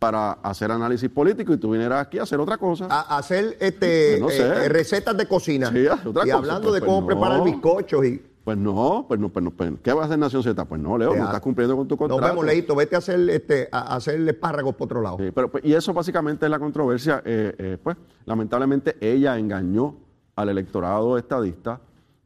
para 0.00 0.32
hacer 0.32 0.72
análisis 0.72 1.08
político 1.08 1.52
y 1.52 1.58
tú 1.58 1.70
vinieras 1.70 2.04
aquí 2.04 2.18
a 2.18 2.24
hacer 2.24 2.40
otra 2.40 2.58
cosa. 2.58 2.88
A, 2.90 3.18
hacer 3.18 3.56
este, 3.60 4.18
No 4.20 4.28
sé. 4.30 4.42
eh, 4.42 4.68
recetas 4.68 5.16
de 5.16 5.26
cocina. 5.28 5.70
Sí, 5.70 5.86
otra 5.86 6.10
y 6.10 6.30
cosa, 6.30 6.34
hablando 6.36 6.70
pues, 6.70 6.74
de 6.74 6.80
pues, 6.80 6.88
cómo 6.88 7.00
no. 7.02 7.06
preparar 7.06 7.44
bizcochos 7.44 8.04
y... 8.04 8.22
Pues 8.44 8.58
no, 8.58 9.04
pues 9.06 9.20
no, 9.20 9.28
pues 9.28 9.44
no, 9.44 9.50
pues, 9.52 9.70
¿qué 9.84 9.92
va 9.92 10.02
a 10.02 10.06
hacer 10.06 10.18
Nación 10.18 10.42
Z? 10.42 10.64
Pues 10.64 10.80
no, 10.80 10.98
Leo, 10.98 11.14
no 11.14 11.24
estás 11.24 11.40
cumpliendo 11.40 11.76
con 11.76 11.86
tu 11.86 11.94
Nos 11.94 12.08
contrato. 12.08 12.32
vemos, 12.32 12.44
Leito, 12.44 12.74
vete 12.74 12.96
a 12.96 12.98
hacer, 12.98 13.30
este, 13.30 13.68
a 13.70 13.92
a 13.92 13.96
hacer 13.96 14.20
espárragos 14.28 14.74
por 14.74 14.86
otro 14.86 15.00
lado. 15.00 15.16
Sí, 15.18 15.30
pero, 15.32 15.48
pues, 15.50 15.64
y 15.64 15.72
eso 15.74 15.92
básicamente 15.92 16.46
es 16.46 16.50
la 16.50 16.58
controversia. 16.58 17.22
eh, 17.24 17.54
eh, 17.56 17.78
pues, 17.82 17.96
lamentablemente 18.24 18.96
ella 19.00 19.38
engañó 19.38 19.96
al 20.34 20.48
electorado 20.48 21.16
estadista. 21.18 21.80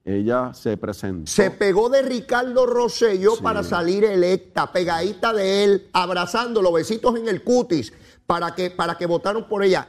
Ella 0.07 0.55
se 0.55 0.77
presentó. 0.77 1.29
Se 1.31 1.51
pegó 1.51 1.89
de 1.91 2.01
Ricardo 2.01 2.65
Rosselló 2.65 3.33
Sí. 3.35 3.43
para 3.43 3.63
salir 3.65 4.05
electa, 4.05 4.73
pegadita 4.73 5.33
de 5.33 5.65
él, 5.65 5.89
abrazándolo, 5.93 6.73
besitos 6.73 7.17
en 7.17 7.27
el 7.29 7.43
cutis, 7.43 7.93
para 8.25 8.55
que, 8.55 8.71
para 8.71 8.97
que 8.97 9.05
votaron 9.07 9.49
por 9.49 9.65
ella. 9.65 9.89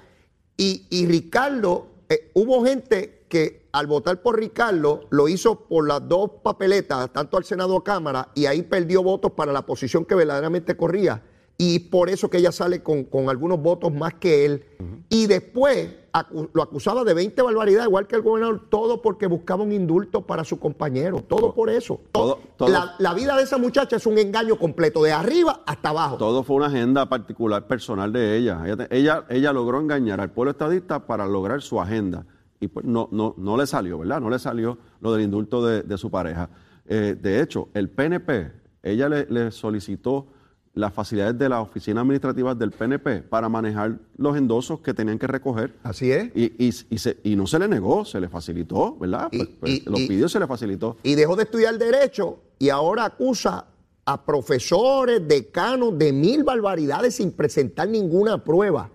Y, 0.57 0.87
y 0.89 1.05
Ricardo, 1.05 1.85
eh, 2.09 2.31
hubo 2.33 2.65
gente 2.65 3.16
que 3.27 3.67
al 3.71 3.87
votar 3.87 4.21
por 4.21 4.39
Ricardo 4.39 5.01
lo 5.09 5.27
hizo 5.27 5.55
por 5.67 5.87
las 5.87 6.07
dos 6.07 6.31
papeletas, 6.43 7.11
tanto 7.11 7.37
al 7.37 7.43
Senado 7.43 7.75
a 7.77 7.83
Cámara, 7.83 8.29
y 8.35 8.45
ahí 8.45 8.61
perdió 8.63 9.03
votos 9.03 9.31
para 9.33 9.51
la 9.51 9.65
posición 9.65 10.05
que 10.05 10.15
verdaderamente 10.15 10.75
corría. 10.77 11.21
Y 11.59 11.79
por 11.79 12.09
eso 12.09 12.29
que 12.29 12.37
ella 12.37 12.51
sale 12.51 12.83
con, 12.83 13.03
con 13.05 13.29
algunos 13.29 13.59
votos 13.59 13.91
más 13.91 14.13
que 14.13 14.45
él. 14.45 14.63
Y 15.09 15.25
después 15.25 15.89
acu- 16.13 16.47
lo 16.53 16.61
acusaba 16.61 17.03
de 17.03 17.15
20 17.15 17.41
barbaridades, 17.41 17.87
igual 17.87 18.05
que 18.05 18.15
el 18.15 18.21
gobernador, 18.21 18.67
todo 18.69 19.01
porque 19.01 19.25
buscaba 19.25 19.63
un 19.63 19.71
indulto 19.71 20.21
para 20.21 20.43
su 20.43 20.59
compañero. 20.59 21.23
Todo 21.27 21.55
por 21.55 21.71
eso. 21.71 21.99
Todo- 22.11 22.37
todo- 22.57 22.69
La, 22.69 22.93
la 22.99 23.13
vida 23.15 23.35
de 23.35 23.41
esa 23.41 23.57
muchacha 23.57 23.95
es 23.95 24.05
un 24.05 24.19
engaño 24.19 24.59
completo, 24.59 25.01
de 25.01 25.11
arriba 25.13 25.63
hasta 25.65 25.89
abajo. 25.89 26.17
Todo 26.17 26.43
fue 26.43 26.57
una 26.57 26.67
agenda 26.67 27.09
particular 27.09 27.65
personal 27.65 28.13
de 28.13 28.37
ella. 28.37 28.61
Ella, 28.91 29.25
ella 29.27 29.51
logró 29.51 29.79
engañar 29.79 30.21
al 30.21 30.29
pueblo 30.29 30.51
estadista 30.51 31.07
para 31.07 31.25
lograr 31.25 31.63
su 31.63 31.81
agenda. 31.81 32.23
Y 32.59 32.67
pues 32.67 32.85
no, 32.85 33.07
no, 33.11 33.35
no 33.37 33.55
le 33.57 33.67
salió, 33.67 33.99
¿verdad? 33.99 34.19
No 34.21 34.29
le 34.29 34.39
salió 34.39 34.77
lo 35.01 35.13
del 35.13 35.23
indulto 35.23 35.65
de, 35.65 35.83
de 35.83 35.97
su 35.97 36.09
pareja. 36.09 36.49
Eh, 36.87 37.15
de 37.21 37.41
hecho, 37.41 37.69
el 37.73 37.89
PNP, 37.89 38.51
ella 38.83 39.09
le, 39.09 39.25
le 39.29 39.51
solicitó 39.51 40.27
las 40.73 40.93
facilidades 40.93 41.37
de 41.37 41.49
las 41.49 41.59
oficinas 41.61 42.03
administrativas 42.03 42.57
del 42.57 42.71
PNP 42.71 43.23
para 43.23 43.49
manejar 43.49 43.97
los 44.15 44.37
endosos 44.37 44.79
que 44.81 44.93
tenían 44.93 45.17
que 45.17 45.25
recoger. 45.27 45.73
Así 45.83 46.11
es. 46.11 46.29
Y, 46.35 46.45
y, 46.63 46.67
y 46.89 46.97
se- 46.99 47.17
y 47.23 47.35
no 47.35 47.47
se 47.47 47.57
le 47.59 47.67
negó, 47.67 48.05
se 48.05 48.19
le 48.21 48.29
facilitó, 48.29 48.95
¿verdad? 48.97 49.27
Y- 49.31 49.37
Pues, 49.37 49.49
pues, 49.59 49.85
los 49.87 50.01
pidió 50.01 50.27
y 50.27 50.29
se 50.29 50.39
le 50.39 50.45
facilitó. 50.47 50.97
y 51.03 51.15
dejó 51.15 51.35
de 51.35 51.43
estudiar 51.43 51.77
derecho 51.79 52.39
y 52.59 52.69
ahora 52.69 53.05
acusa 53.05 53.65
a 54.05 54.23
profesores, 54.23 55.27
decanos 55.27 55.97
de 55.97 56.13
mil 56.13 56.43
barbaridades 56.43 57.15
sin 57.15 57.31
presentar 57.31 57.89
ninguna 57.89 58.43
prueba. 58.43 58.89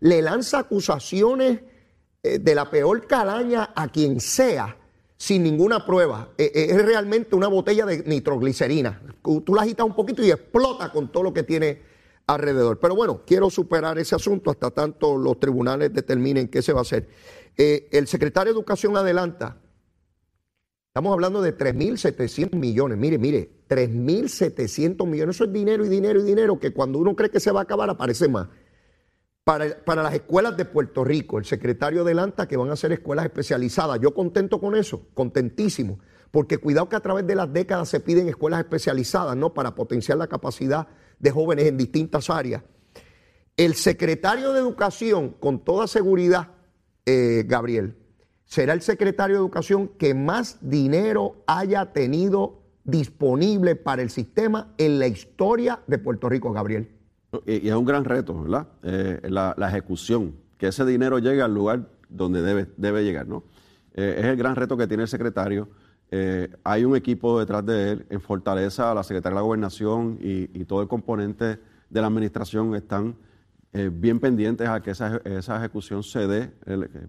Le 0.00 0.20
lanza 0.22 0.58
acusaciones 0.58 1.60
eh, 2.34 2.38
de 2.38 2.54
la 2.54 2.70
peor 2.70 3.06
calaña 3.06 3.70
a 3.74 3.88
quien 3.88 4.20
sea 4.20 4.76
sin 5.16 5.42
ninguna 5.42 5.84
prueba. 5.84 6.30
Eh, 6.38 6.50
eh, 6.54 6.66
es 6.70 6.84
realmente 6.84 7.34
una 7.34 7.48
botella 7.48 7.84
de 7.86 8.04
nitroglicerina. 8.04 9.02
Tú 9.22 9.54
la 9.54 9.62
agitas 9.62 9.86
un 9.86 9.94
poquito 9.94 10.22
y 10.22 10.30
explota 10.30 10.92
con 10.92 11.10
todo 11.10 11.24
lo 11.24 11.34
que 11.34 11.42
tiene 11.42 11.82
alrededor. 12.26 12.78
Pero 12.78 12.94
bueno, 12.94 13.22
quiero 13.26 13.50
superar 13.50 13.98
ese 13.98 14.14
asunto 14.14 14.50
hasta 14.50 14.70
tanto 14.70 15.16
los 15.16 15.40
tribunales 15.40 15.92
determinen 15.92 16.48
qué 16.48 16.62
se 16.62 16.72
va 16.72 16.80
a 16.80 16.82
hacer. 16.82 17.08
El 17.56 18.06
secretario 18.06 18.52
de 18.52 18.58
Educación 18.58 18.96
adelanta 18.96 19.56
Estamos 20.98 21.12
hablando 21.12 21.40
de 21.42 21.56
3.700 21.56 22.56
millones. 22.56 22.98
Mire, 22.98 23.18
mire, 23.18 23.48
3.700 23.68 25.06
millones. 25.06 25.36
Eso 25.36 25.44
es 25.44 25.52
dinero 25.52 25.86
y 25.86 25.88
dinero 25.88 26.18
y 26.18 26.24
dinero 26.24 26.58
que 26.58 26.72
cuando 26.72 26.98
uno 26.98 27.14
cree 27.14 27.30
que 27.30 27.38
se 27.38 27.52
va 27.52 27.60
a 27.60 27.62
acabar 27.62 27.88
aparece 27.88 28.26
más. 28.26 28.48
Para, 29.48 30.02
las 30.02 30.12
escuelas 30.12 30.58
de 30.58 30.66
Puerto 30.66 31.04
Rico, 31.04 31.38
el 31.38 31.46
secretario 31.46 32.02
adelanta 32.02 32.46
que 32.46 32.58
van 32.58 32.70
a 32.70 32.76
ser 32.76 32.92
escuelas 32.92 33.24
especializadas. 33.24 33.98
Yo 33.98 34.12
contento 34.12 34.60
con 34.60 34.76
eso, 34.76 35.06
contentísimo. 35.14 36.00
Porque 36.30 36.58
cuidado 36.58 36.90
que 36.90 36.96
a 36.96 37.00
través 37.00 37.26
de 37.26 37.34
las 37.34 37.50
décadas 37.50 37.88
se 37.88 38.00
piden 38.00 38.28
escuelas 38.28 38.60
especializadas, 38.60 39.34
¿no? 39.38 39.54
Para 39.54 39.74
potenciar 39.74 40.18
la 40.18 40.26
capacidad 40.26 40.88
de 41.18 41.30
jóvenes 41.30 41.64
en 41.64 41.78
distintas 41.78 42.28
áreas. 42.28 42.62
El 43.56 43.72
secretario 43.72 44.52
de 44.52 44.60
Educación, 44.60 45.30
con 45.40 45.64
toda 45.64 45.86
seguridad, 45.86 46.48
eh, 47.06 47.44
Gabriel, 47.46 47.96
será 48.44 48.74
el 48.74 48.82
secretario 48.82 49.36
de 49.36 49.40
Educación 49.40 49.88
que 49.96 50.12
más 50.12 50.58
dinero 50.60 51.36
haya 51.46 51.94
tenido 51.94 52.64
disponible 52.84 53.76
para 53.76 54.02
el 54.02 54.10
sistema 54.10 54.74
en 54.76 54.98
la 54.98 55.06
historia 55.06 55.80
de 55.86 55.96
Puerto 55.96 56.28
Rico, 56.28 56.52
Gabriel. 56.52 56.97
Y, 57.46 57.68
es 57.68 57.74
un 57.74 57.84
gran 57.84 58.04
reto, 58.04 58.42
¿verdad? 58.42 58.68
Eh, 58.82 59.20
la, 59.28 59.54
ejecución, 59.68 60.34
que 60.56 60.68
ese 60.68 60.84
dinero 60.84 61.18
llegue 61.18 61.42
al 61.42 61.52
lugar 61.52 61.88
donde 62.08 62.42
debe, 62.42 62.68
debe 62.76 63.04
llegar, 63.04 63.26
¿no? 63.26 63.44
Eh, 63.94 64.16
es 64.18 64.24
el 64.24 64.36
gran 64.36 64.56
reto 64.56 64.76
que 64.76 64.86
tiene 64.86 65.02
el 65.02 65.08
secretario. 65.08 65.68
Eh, 66.10 66.50
hay 66.64 66.84
un 66.84 66.96
equipo 66.96 67.38
detrás 67.38 67.66
de 67.66 67.92
él. 67.92 68.06
En 68.08 68.20
Fortaleza, 68.20 68.94
la 68.94 69.02
secretaria 69.02 69.34
de 69.34 69.40
la 69.40 69.42
Gobernación 69.42 70.18
y, 70.20 70.64
todo 70.64 70.80
el 70.80 70.88
componente 70.88 71.58
de 71.90 72.00
la 72.00 72.06
administración 72.06 72.74
están 72.74 73.16
bien 73.92 74.18
pendientes 74.18 74.66
a 74.66 74.80
que 74.80 74.90
esa, 74.90 75.18
esa 75.24 75.58
ejecución 75.58 76.02
se 76.02 76.26
dé, 76.26 76.52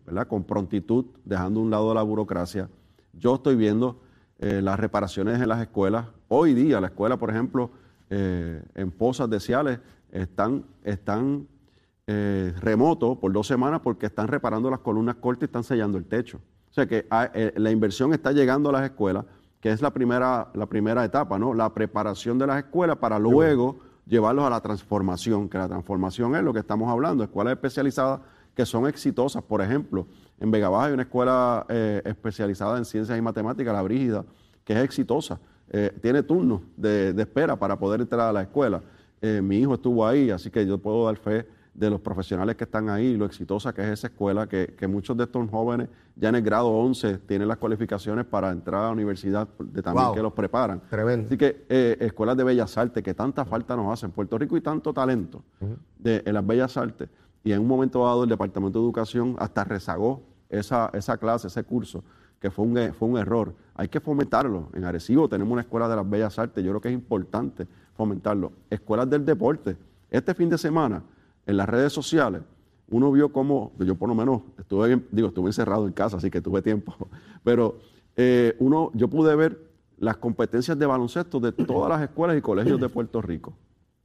¿verdad? 0.05 0.27
Con 0.27 0.43
prontitud, 0.43 1.05
dejando 1.23 1.62
a 1.62 1.63
un 1.63 1.69
lado 1.69 1.93
la 1.93 2.03
burocracia. 2.03 2.69
Yo 3.13 3.36
estoy 3.36 3.55
viendo 3.55 4.01
las 4.38 4.77
reparaciones 4.79 5.41
en 5.41 5.47
las 5.47 5.62
escuelas. 5.62 6.08
Hoy 6.27 6.53
día, 6.53 6.82
la 6.82 6.88
escuela, 6.88 7.17
por 7.17 7.29
ejemplo, 7.29 7.71
en 8.10 8.91
Pozas 8.91 9.29
de 9.29 9.39
Ciales, 9.39 9.79
están, 10.11 10.65
están 10.83 11.47
eh, 12.07 12.53
remotos 12.59 13.17
por 13.17 13.31
dos 13.31 13.45
semanas 13.45 13.81
porque 13.83 14.07
están 14.07 14.27
reparando 14.27 14.69
las 14.69 14.79
columnas 14.79 15.15
cortas 15.15 15.43
y 15.43 15.45
están 15.45 15.63
sellando 15.63 15.97
el 15.97 16.05
techo. 16.05 16.39
O 16.69 16.73
sea 16.73 16.87
que 16.87 17.05
ah, 17.09 17.29
eh, 17.33 17.53
la 17.57 17.71
inversión 17.71 18.13
está 18.13 18.31
llegando 18.31 18.69
a 18.69 18.73
las 18.73 18.83
escuelas, 18.83 19.25
que 19.59 19.71
es 19.71 19.81
la 19.81 19.91
primera, 19.91 20.49
la 20.53 20.65
primera 20.65 21.03
etapa, 21.03 21.37
¿no? 21.37 21.53
La 21.53 21.73
preparación 21.73 22.37
de 22.37 22.47
las 22.47 22.57
escuelas 22.57 22.97
para 22.97 23.19
luego 23.19 23.79
llevarlos 24.05 24.45
a 24.45 24.49
la 24.49 24.61
transformación, 24.61 25.49
que 25.49 25.57
la 25.57 25.67
transformación 25.67 26.35
es 26.35 26.43
lo 26.43 26.53
que 26.53 26.59
estamos 26.59 26.89
hablando, 26.89 27.23
escuelas 27.23 27.53
especializadas 27.53 28.21
que 28.55 28.65
son 28.65 28.87
exitosas. 28.87 29.43
Por 29.43 29.61
ejemplo, 29.61 30.07
en 30.39 30.51
Vega 30.51 30.69
Baja 30.69 30.87
hay 30.87 30.93
una 30.93 31.03
escuela 31.03 31.65
eh, 31.69 32.01
especializada 32.05 32.77
en 32.77 32.85
ciencias 32.85 33.17
y 33.17 33.21
matemáticas, 33.21 33.73
la 33.73 33.81
Brígida, 33.81 34.25
que 34.63 34.73
es 34.73 34.79
exitosa. 34.79 35.39
Eh, 35.69 35.95
tiene 36.01 36.23
turnos 36.23 36.61
de, 36.75 37.13
de 37.13 37.21
espera 37.21 37.55
para 37.55 37.77
poder 37.77 38.01
entrar 38.01 38.21
a 38.21 38.33
la 38.33 38.41
escuela. 38.41 38.81
Eh, 39.21 39.41
mi 39.41 39.58
hijo 39.58 39.73
estuvo 39.73 40.05
ahí, 40.08 40.29
así 40.32 40.49
que 40.49 40.65
yo 40.65 40.77
puedo 40.77 41.05
dar 41.05 41.17
fe 41.17 41.45
de 41.73 41.89
los 41.89 42.01
profesionales 42.01 42.55
que 42.55 42.65
están 42.65 42.89
ahí, 42.89 43.15
lo 43.15 43.25
exitosa 43.25 43.73
que 43.73 43.82
es 43.82 43.88
esa 43.89 44.08
escuela, 44.08 44.47
que, 44.47 44.75
que 44.77 44.88
muchos 44.88 45.15
de 45.15 45.23
estos 45.25 45.49
jóvenes 45.49 45.88
ya 46.15 46.29
en 46.29 46.36
el 46.36 46.41
grado 46.41 46.67
11 46.69 47.19
tienen 47.19 47.47
las 47.47 47.58
cualificaciones 47.58 48.25
para 48.25 48.51
entrar 48.51 48.82
a 48.82 48.86
la 48.88 48.91
universidad, 48.91 49.47
de 49.60 49.82
también 49.82 50.08
Wow. 50.08 50.15
que 50.15 50.21
los 50.21 50.34
preparan. 50.34 50.82
Tremendo. 50.89 51.27
Así 51.27 51.38
que 51.38 51.65
eh, 51.69 51.95
escuelas 52.01 52.36
de 52.36 52.43
bellas 52.43 52.77
artes, 52.77 53.01
que 53.01 53.13
tanta 53.13 53.45
falta 53.45 53.75
nos 53.77 53.93
hacen. 53.93 54.12
Puerto 54.12 54.38
Rico 54.38 54.58
y 54.58 54.62
tanto 54.62 54.93
talento 54.93 55.43
de, 55.97 56.21
en 56.25 56.34
las 56.34 56.45
bellas 56.45 56.75
artes. 56.75 57.08
Y 57.45 57.53
en 57.53 57.62
un 57.62 57.67
momento 57.67 58.03
dado 58.03 58.23
el 58.23 58.29
Departamento 58.29 58.79
de 58.79 58.84
Educación 58.86 59.36
hasta 59.39 59.63
rezagó 59.63 60.21
esa, 60.49 60.89
esa 60.93 61.17
clase, 61.17 61.47
ese 61.47 61.63
curso, 61.63 62.03
que 62.41 62.51
fue 62.51 62.65
un, 62.65 62.93
fue 62.93 63.08
un 63.08 63.17
error. 63.17 63.53
Hay 63.75 63.88
que 63.88 64.01
fomentarlo. 64.01 64.69
En 64.73 64.84
Arecibo 64.84 65.29
tenemos 65.29 65.53
una 65.53 65.62
escuela 65.62 65.88
de 65.88 65.95
las 65.95 66.10
bellas 66.10 66.38
artes. 66.38 66.62
Yo 66.62 66.71
creo 66.71 66.82
que 66.82 66.89
es 66.89 66.93
importante 66.93 67.67
fomentarlo. 67.99 68.53
Escuelas 68.69 69.09
del 69.09 69.25
deporte. 69.25 69.75
Este 70.09 70.33
fin 70.33 70.49
de 70.49 70.57
semana, 70.57 71.03
en 71.45 71.57
las 71.57 71.67
redes 71.67 71.91
sociales, 71.91 72.41
uno 72.89 73.12
vio 73.12 73.33
cómo, 73.33 73.73
yo 73.77 73.95
por 73.95 74.07
lo 74.07 74.15
menos 74.15 74.41
estuve, 74.57 75.03
digo, 75.12 75.27
estuve 75.27 75.49
encerrado 75.49 75.85
en 75.85 75.91
casa, 75.91 76.15
así 76.15 76.31
que 76.31 76.39
tuve 76.39 76.62
tiempo, 76.62 76.95
pero 77.43 77.77
eh, 78.15 78.55
uno, 78.59 78.89
yo 78.93 79.09
pude 79.09 79.35
ver 79.35 79.59
las 79.97 80.15
competencias 80.15 80.79
de 80.79 80.85
baloncesto 80.85 81.41
de 81.41 81.51
todas 81.51 81.89
las 81.89 82.01
escuelas 82.01 82.38
y 82.38 82.41
colegios 82.41 82.79
de 82.79 82.88
Puerto 82.88 83.21
Rico. 83.21 83.53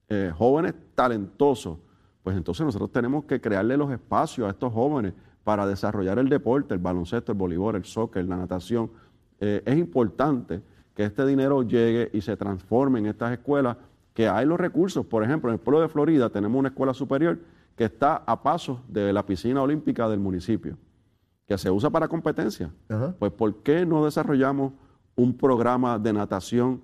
Eh, 0.08 0.32
jóvenes 0.36 0.74
talentosos, 0.96 1.78
pues 2.24 2.36
entonces 2.36 2.66
nosotros 2.66 2.90
tenemos 2.90 3.26
que 3.26 3.40
crearle 3.40 3.76
los 3.76 3.92
espacios 3.92 4.48
a 4.48 4.50
estos 4.50 4.72
jóvenes 4.72 5.14
para 5.44 5.68
desarrollar 5.68 6.18
el 6.18 6.28
deporte, 6.28 6.74
el 6.74 6.80
baloncesto, 6.80 7.30
el 7.30 7.38
voleibol, 7.38 7.76
el 7.76 7.84
soccer, 7.84 8.24
la 8.24 8.36
natación. 8.36 8.90
Eh, 9.38 9.62
es 9.64 9.78
importante 9.78 10.62
que 10.94 11.04
este 11.04 11.26
dinero 11.26 11.62
llegue 11.62 12.10
y 12.12 12.20
se 12.20 12.36
transforme 12.36 13.00
en 13.00 13.06
estas 13.06 13.32
escuelas, 13.32 13.76
que 14.12 14.28
hay 14.28 14.46
los 14.46 14.58
recursos. 14.58 15.04
Por 15.04 15.24
ejemplo, 15.24 15.50
en 15.50 15.54
el 15.54 15.60
pueblo 15.60 15.80
de 15.80 15.88
Florida 15.88 16.30
tenemos 16.30 16.58
una 16.58 16.68
escuela 16.68 16.94
superior 16.94 17.38
que 17.76 17.84
está 17.84 18.22
a 18.26 18.42
pasos 18.42 18.78
de 18.88 19.12
la 19.12 19.26
piscina 19.26 19.60
olímpica 19.60 20.08
del 20.08 20.20
municipio, 20.20 20.78
que 21.46 21.58
se 21.58 21.70
usa 21.70 21.90
para 21.90 22.06
competencia. 22.06 22.70
Ajá. 22.88 23.14
Pues 23.18 23.32
¿por 23.32 23.62
qué 23.62 23.84
no 23.84 24.04
desarrollamos 24.04 24.72
un 25.16 25.36
programa 25.36 25.98
de 25.98 26.12
natación 26.12 26.82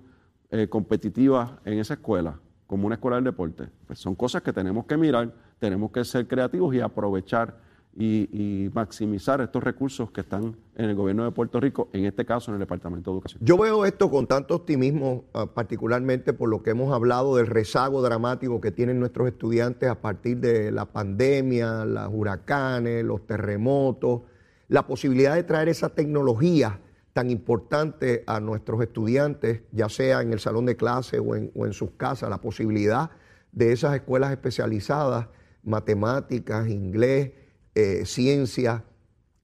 eh, 0.49 0.67
competitiva 0.67 1.59
en 1.63 1.79
esa 1.79 1.93
escuela, 1.93 2.37
como 2.67 2.87
una 2.87 2.95
escuela 2.95 3.15
del 3.15 3.23
deporte? 3.23 3.69
Pues 3.87 3.99
son 3.99 4.15
cosas 4.15 4.41
que 4.41 4.51
tenemos 4.51 4.85
que 4.85 4.97
mirar, 4.97 5.33
tenemos 5.59 5.91
que 5.91 6.03
ser 6.03 6.27
creativos 6.27 6.75
y 6.75 6.81
aprovechar 6.81 7.55
y, 7.95 8.69
maximizar 8.73 9.41
estos 9.41 9.63
recursos 9.63 10.11
que 10.11 10.21
están 10.21 10.55
en 10.75 10.89
el 10.89 10.95
gobierno 10.95 11.25
de 11.25 11.31
Puerto 11.31 11.59
Rico, 11.59 11.89
en 11.93 12.05
este 12.05 12.25
caso 12.25 12.51
en 12.51 12.55
el 12.55 12.59
Departamento 12.59 13.11
de 13.11 13.15
Educación. 13.15 13.41
Yo 13.43 13.57
veo 13.57 13.85
esto 13.85 14.09
con 14.09 14.27
tanto 14.27 14.55
optimismo, 14.55 15.25
ah, 15.33 15.47
particularmente 15.47 16.33
por 16.33 16.49
lo 16.49 16.63
que 16.63 16.71
hemos 16.71 16.93
hablado 16.93 17.35
del 17.35 17.47
rezago 17.47 18.01
dramático 18.01 18.61
que 18.61 18.71
tienen 18.71 18.99
nuestros 18.99 19.27
estudiantes 19.27 19.89
a 19.89 20.01
partir 20.01 20.37
de 20.37 20.71
la 20.71 20.85
pandemia, 20.85 21.85
los 21.85 22.09
huracanes, 22.13 23.03
los 23.03 23.27
terremotos, 23.27 24.21
la 24.69 24.87
posibilidad 24.87 25.35
de 25.35 25.43
traer 25.43 25.67
esa 25.67 25.89
tecnología 25.89 26.79
tan 27.11 27.29
importante 27.29 28.23
a 28.25 28.39
nuestros 28.39 28.81
estudiantes, 28.81 29.63
ya 29.73 29.89
sea 29.89 30.21
en 30.21 30.31
el 30.31 30.39
salón 30.39 30.65
de 30.65 30.77
clase 30.77 31.19
o 31.19 31.35
en 31.35 31.73
sus 31.73 31.91
casas, 31.97 32.29
la 32.29 32.39
posibilidad 32.39 33.11
de 33.51 33.73
esas 33.73 33.93
escuelas 33.95 34.31
especializadas, 34.31 35.27
matemáticas, 35.63 36.69
inglés, 36.69 37.31
eh, 37.73 38.05
ciencia, 38.05 38.83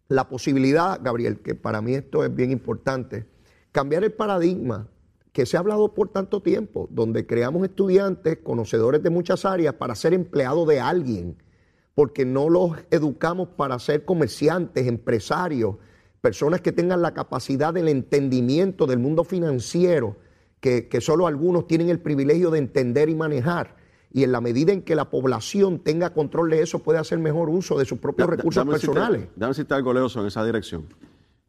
la 0.10 0.28
posibilidad, 0.28 1.00
Gabriel, 1.02 1.40
que 1.40 1.56
para 1.56 1.82
mí 1.82 1.94
esto 1.94 2.26
es 2.26 2.34
bien 2.36 2.52
importante, 2.52 3.26
cambiar 3.72 4.04
el 4.04 4.12
paradigma 4.12 4.90
que 5.32 5.46
se 5.46 5.56
ha 5.56 5.60
hablado 5.60 5.94
por 5.94 6.10
tanto 6.10 6.42
tiempo, 6.42 6.88
donde 6.92 7.26
creamos 7.26 7.64
estudiantes 7.64 8.40
conocedores 8.44 9.04
de 9.04 9.10
muchas 9.10 9.46
áreas 9.46 9.76
para 9.76 9.96
ser 9.96 10.14
empleados 10.14 10.68
de 10.68 10.80
alguien, 10.80 11.42
porque 11.94 12.26
no 12.26 12.50
los 12.50 12.72
educamos 12.92 13.50
para 13.50 13.80
ser 13.80 14.04
comerciantes, 14.04 14.88
empresarios, 14.88 15.76
personas 16.22 16.62
que 16.62 16.72
tengan 16.72 17.02
la 17.02 17.14
capacidad 17.14 17.74
del 17.74 17.88
entendimiento 17.88 18.88
del 18.88 19.00
mundo 19.00 19.24
financiero, 19.24 20.18
que, 20.60 20.90
que 20.90 21.02
solo 21.02 21.28
algunos 21.28 21.68
tienen 21.68 21.90
el 21.90 22.00
privilegio 22.00 22.50
de 22.50 22.60
entender 22.60 23.08
y 23.08 23.16
manejar 23.16 23.77
y 24.14 24.24
en 24.24 24.32
la 24.32 24.42
medida 24.42 24.72
en 24.74 24.82
que 24.82 24.96
la 24.96 25.10
población 25.10 25.80
tenga 25.80 26.12
control 26.14 26.50
de 26.50 26.62
eso, 26.62 26.80
puede 26.80 27.00
hacer 27.00 27.20
mejor 27.20 27.50
uso 27.50 27.78
de 27.78 27.86
sus 27.86 28.00
propios 28.00 28.28
Da- 28.30 28.36
recursos 28.38 28.62
dame 28.66 28.72
personales. 28.80 29.28
Dame 29.36 29.50
decirte 29.52 29.74
algo, 29.74 29.94
Leoso, 29.94 30.22
en 30.22 30.28
esa 30.28 30.44
dirección. 30.46 30.86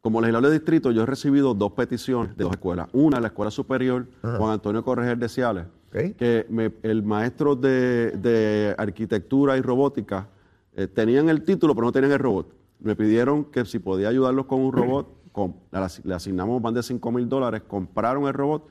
Como 0.01 0.21
legislador 0.21 0.49
de 0.49 0.53
distrito, 0.55 0.91
yo 0.91 1.03
he 1.03 1.05
recibido 1.05 1.53
dos 1.53 1.73
peticiones 1.73 2.35
de 2.37 2.43
dos 2.45 2.53
escuelas. 2.53 2.87
Una, 2.93 3.19
la 3.19 3.27
Escuela 3.27 3.51
Superior 3.51 4.07
Juan 4.21 4.51
Antonio 4.53 4.83
Correger 4.83 5.17
de 5.17 5.27
Ciales, 5.29 5.65
que 6.13 6.45
me- 6.49 6.71
el 6.83 7.03
maestro 7.03 7.55
de, 7.55 8.11
de 8.11 8.75
arquitectura 8.77 9.57
y 9.57 9.61
robótica 9.61 10.27
eh, 10.75 10.87
tenían 10.87 11.27
el 11.29 11.43
título, 11.43 11.75
pero 11.75 11.87
no 11.87 11.91
tenían 11.91 12.11
el 12.13 12.19
robot. 12.19 12.53
Me 12.79 12.95
pidieron 12.95 13.43
que 13.45 13.65
si 13.65 13.79
podía 13.79 14.07
ayudarlos 14.09 14.45
con 14.45 14.61
un 14.61 14.71
robot, 14.71 15.07
con- 15.33 15.55
le 16.03 16.13
asignamos 16.13 16.61
más 16.61 16.73
de 16.73 16.83
5 16.83 17.11
mil 17.11 17.27
dólares, 17.27 17.63
compraron 17.67 18.25
el 18.27 18.33
robot 18.33 18.67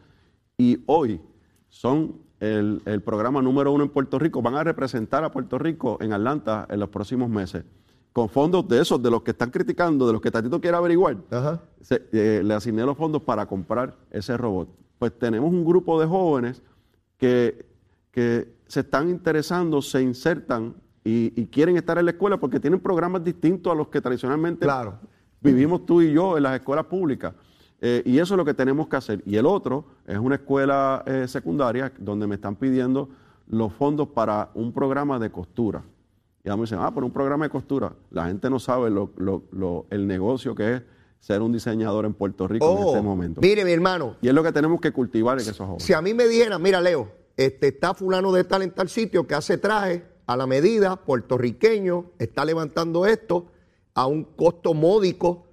y 0.56 0.82
hoy 0.86 1.20
son 1.68 2.14
el, 2.40 2.82
el 2.84 3.00
programa 3.02 3.42
número 3.42 3.72
uno 3.72 3.84
en 3.84 3.90
Puerto 3.90 4.18
Rico. 4.18 4.42
Van 4.42 4.54
a 4.54 4.64
representar 4.64 5.24
a 5.24 5.30
Puerto 5.32 5.58
Rico 5.58 5.98
en 6.00 6.12
Atlanta 6.12 6.66
en 6.70 6.80
los 6.80 6.88
próximos 6.88 7.28
meses. 7.28 7.64
Con 8.12 8.28
fondos 8.28 8.66
de 8.66 8.80
esos, 8.80 9.02
de 9.02 9.10
los 9.10 9.22
que 9.22 9.30
están 9.32 9.50
criticando, 9.50 10.06
de 10.06 10.12
los 10.12 10.20
que 10.22 10.30
Tatito 10.30 10.60
quiere 10.60 10.76
averiguar, 10.76 11.16
Ajá. 11.30 11.60
se- 11.80 12.06
eh, 12.12 12.42
le 12.44 12.54
asigné 12.54 12.84
los 12.84 12.96
fondos 12.96 13.22
para 13.22 13.46
comprar 13.46 13.96
ese 14.10 14.36
robot. 14.36 14.68
Pues 14.98 15.16
tenemos 15.18 15.50
un 15.52 15.64
grupo 15.64 16.00
de 16.00 16.06
jóvenes 16.06 16.62
que, 17.16 17.66
que 18.10 18.52
se 18.66 18.80
están 18.80 19.08
interesando, 19.08 19.80
se 19.82 20.02
insertan 20.02 20.74
y, 21.04 21.32
y 21.40 21.46
quieren 21.46 21.76
estar 21.76 21.98
en 21.98 22.06
la 22.06 22.10
escuela 22.12 22.38
porque 22.38 22.58
tienen 22.58 22.80
programas 22.80 23.22
distintos 23.22 23.72
a 23.72 23.76
los 23.76 23.88
que 23.88 24.00
tradicionalmente 24.00 24.64
Claro. 24.66 24.98
vivimos 25.40 25.86
tú 25.86 26.02
y 26.02 26.12
yo 26.12 26.36
en 26.36 26.42
las 26.42 26.54
escuelas 26.58 26.86
públicas. 26.86 27.34
Eh, 27.80 28.02
y 28.04 28.18
eso 28.18 28.34
es 28.34 28.38
lo 28.38 28.44
que 28.44 28.54
tenemos 28.54 28.88
que 28.88 28.96
hacer. 28.96 29.22
Y 29.24 29.36
el 29.36 29.46
otro 29.46 29.84
es 30.06 30.18
una 30.18 30.34
escuela 30.36 31.02
eh, 31.06 31.26
secundaria 31.28 31.92
donde 31.98 32.26
me 32.26 32.34
están 32.34 32.56
pidiendo 32.56 33.08
los 33.46 33.72
fondos 33.72 34.08
para 34.08 34.50
un 34.54 34.72
programa 34.72 35.18
de 35.18 35.30
costura. 35.30 35.82
Y 36.44 36.50
me 36.50 36.56
dicen, 36.62 36.78
ah, 36.80 36.92
por 36.92 37.04
un 37.04 37.10
programa 37.12 37.44
de 37.44 37.50
costura. 37.50 37.92
La 38.10 38.26
gente 38.26 38.48
no 38.50 38.58
sabe 38.58 38.90
lo- 38.90 39.10
lo- 39.16 39.42
lo- 39.52 39.86
el 39.90 40.06
negocio 40.06 40.54
que 40.54 40.74
es 40.76 40.82
ser 41.20 41.42
un 41.42 41.52
diseñador 41.52 42.04
en 42.04 42.14
Puerto 42.14 42.46
Rico 42.48 42.64
en 42.70 42.84
Oh, 42.84 42.88
este 42.88 43.02
momento. 43.02 43.40
mire, 43.40 43.64
mi 43.64 43.72
hermano, 43.72 44.16
Y 44.22 44.28
es 44.28 44.34
lo 44.34 44.42
que 44.42 44.52
tenemos 44.52 44.80
que 44.80 44.92
cultivar 44.92 45.34
en 45.38 45.42
esos 45.42 45.58
jóvenes. 45.58 45.82
si 45.82 45.92
a 45.92 46.00
mí 46.00 46.14
me 46.14 46.26
dijeran, 46.26 46.62
mira, 46.62 46.80
Leo, 46.80 47.08
este, 47.36 47.68
está 47.68 47.92
fulano 47.94 48.32
de 48.32 48.44
tal 48.44 48.62
en 48.62 48.70
tal 48.70 48.88
sitio 48.88 49.26
que 49.26 49.34
hace 49.34 49.58
traje 49.58 50.04
a 50.26 50.36
la 50.36 50.46
medida, 50.46 50.96
puertorriqueño, 50.96 52.06
está 52.18 52.44
levantando 52.44 53.04
esto 53.06 53.46
a 53.94 54.06
un 54.06 54.24
costo 54.24 54.74
módico, 54.74 55.47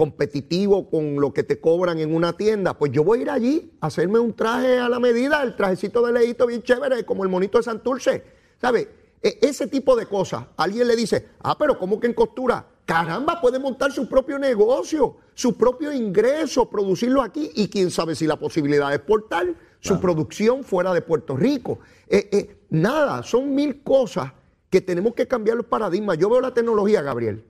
competitivo 0.00 0.88
con 0.88 1.16
lo 1.16 1.34
que 1.34 1.42
te 1.42 1.60
cobran 1.60 1.98
en 1.98 2.14
una 2.14 2.32
tienda, 2.32 2.72
pues 2.72 2.90
yo 2.90 3.04
voy 3.04 3.18
a 3.18 3.22
ir 3.22 3.28
allí 3.28 3.72
a 3.82 3.88
hacerme 3.88 4.18
un 4.18 4.32
traje 4.32 4.78
a 4.78 4.88
la 4.88 4.98
medida, 4.98 5.42
el 5.42 5.54
trajecito 5.54 6.00
de 6.06 6.10
leíto 6.10 6.46
bien 6.46 6.62
chévere, 6.62 7.04
como 7.04 7.22
el 7.22 7.28
monito 7.28 7.58
de 7.58 7.64
Santurce. 7.64 8.24
¿Sabe? 8.58 8.88
E- 9.22 9.38
ese 9.42 9.66
tipo 9.66 9.94
de 9.96 10.06
cosas. 10.06 10.46
Alguien 10.56 10.88
le 10.88 10.96
dice, 10.96 11.28
ah, 11.40 11.54
pero 11.58 11.78
¿cómo 11.78 12.00
que 12.00 12.06
en 12.06 12.14
costura? 12.14 12.64
Caramba, 12.86 13.42
puede 13.42 13.58
montar 13.58 13.92
su 13.92 14.08
propio 14.08 14.38
negocio, 14.38 15.18
su 15.34 15.58
propio 15.58 15.92
ingreso, 15.92 16.70
producirlo 16.70 17.20
aquí 17.20 17.50
y 17.54 17.68
quién 17.68 17.90
sabe 17.90 18.14
si 18.14 18.26
la 18.26 18.36
posibilidad 18.36 18.88
de 18.88 18.94
exportar 18.94 19.54
su 19.80 20.00
producción 20.00 20.64
fuera 20.64 20.94
de 20.94 21.02
Puerto 21.02 21.36
Rico. 21.36 21.80
Eh, 22.08 22.26
eh, 22.32 22.56
nada, 22.70 23.22
son 23.22 23.54
mil 23.54 23.82
cosas 23.82 24.32
que 24.70 24.80
tenemos 24.80 25.12
que 25.12 25.28
cambiar 25.28 25.58
los 25.58 25.66
paradigmas. 25.66 26.16
Yo 26.16 26.30
veo 26.30 26.40
la 26.40 26.54
tecnología, 26.54 27.02
Gabriel, 27.02 27.44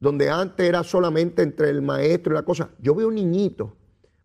donde 0.00 0.30
antes 0.30 0.66
era 0.68 0.82
solamente 0.84 1.42
entre 1.42 1.70
el 1.70 1.82
maestro 1.82 2.32
y 2.32 2.36
la 2.36 2.42
cosa. 2.42 2.70
Yo 2.80 2.94
veo 2.94 3.10
niñitos 3.10 3.70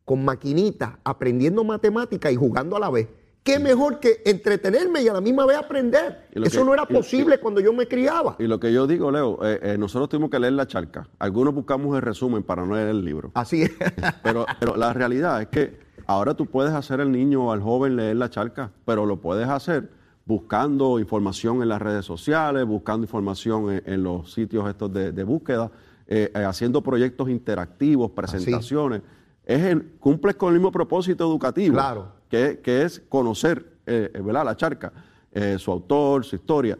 con 0.05 0.23
maquinitas 0.23 0.91
aprendiendo 1.03 1.63
matemáticas 1.63 2.31
y 2.31 2.36
jugando 2.36 2.75
a 2.75 2.79
la 2.79 2.89
vez. 2.89 3.07
¿Qué 3.43 3.59
mejor 3.59 3.99
que 3.99 4.21
entretenerme 4.25 5.01
y 5.01 5.09
a 5.09 5.13
la 5.13 5.19
misma 5.19 5.45
vez 5.45 5.57
aprender? 5.57 6.27
Eso 6.31 6.59
que- 6.59 6.65
no 6.65 6.73
era 6.73 6.86
y 6.89 6.93
posible 6.93 7.39
cuando 7.39 7.59
yo 7.59 7.73
me 7.73 7.88
criaba. 7.88 8.38
Y 8.39 8.47
lo 8.47 8.57
que 8.57 8.71
yo 8.71 8.88
digo, 8.88 9.12
Leo, 9.12 9.38
eh, 9.43 9.59
eh, 9.62 9.77
nosotros 9.77 10.07
tuvimos 10.07 10.29
que 10.29 10.39
leer 10.39 10.53
la 10.53 10.65
charca. 10.65 11.09
Algunos 11.19 11.53
buscamos 11.53 11.93
el 11.97 12.01
resumen 12.01 12.43
para 12.43 12.65
no 12.65 12.75
leer 12.75 12.88
el 12.89 13.03
libro. 13.03 13.31
Así 13.33 13.63
es. 13.63 13.71
Pero, 14.23 14.45
pero 14.62 14.77
la 14.77 14.93
realidad 14.93 15.41
es 15.41 15.47
que 15.49 15.77
ahora 16.05 16.36
tú 16.36 16.45
puedes 16.45 16.71
hacer 16.71 17.01
al 17.01 17.12
niño 17.12 17.47
o 17.47 17.51
al 17.51 17.59
joven 17.62 17.97
leer 17.97 18.15
la 18.15 18.29
charca, 18.29 18.71
pero 18.86 19.05
lo 19.05 19.19
puedes 19.19 19.47
hacer 19.49 19.89
buscando 20.25 20.99
información 20.99 21.62
en 21.62 21.69
las 21.69 21.81
redes 21.81 22.05
sociales, 22.05 22.65
buscando 22.65 23.03
información 23.05 23.71
en, 23.71 23.83
en 23.86 24.03
los 24.03 24.31
sitios 24.31 24.67
estos 24.69 24.91
de, 24.93 25.12
de 25.12 25.23
búsqueda, 25.23 25.71
eh, 26.07 26.31
eh, 26.33 26.43
haciendo 26.43 26.81
proyectos 26.81 27.29
interactivos, 27.29 28.12
presentaciones. 28.12 29.01
Es 29.45 29.62
el, 29.63 29.83
cumples 29.99 30.36
con 30.36 30.49
el 30.49 30.59
mismo 30.59 30.71
propósito 30.71 31.25
educativo, 31.25 31.73
Claro. 31.73 32.07
que, 32.29 32.62
que 32.63 32.83
es 32.83 33.01
conocer 33.09 33.73
eh, 33.86 34.12
eh, 34.13 34.21
¿verdad? 34.21 34.45
la 34.45 34.55
charca, 34.55 34.91
su 35.57 35.71
autor, 35.71 36.23
su 36.23 36.36
historia, 36.36 36.77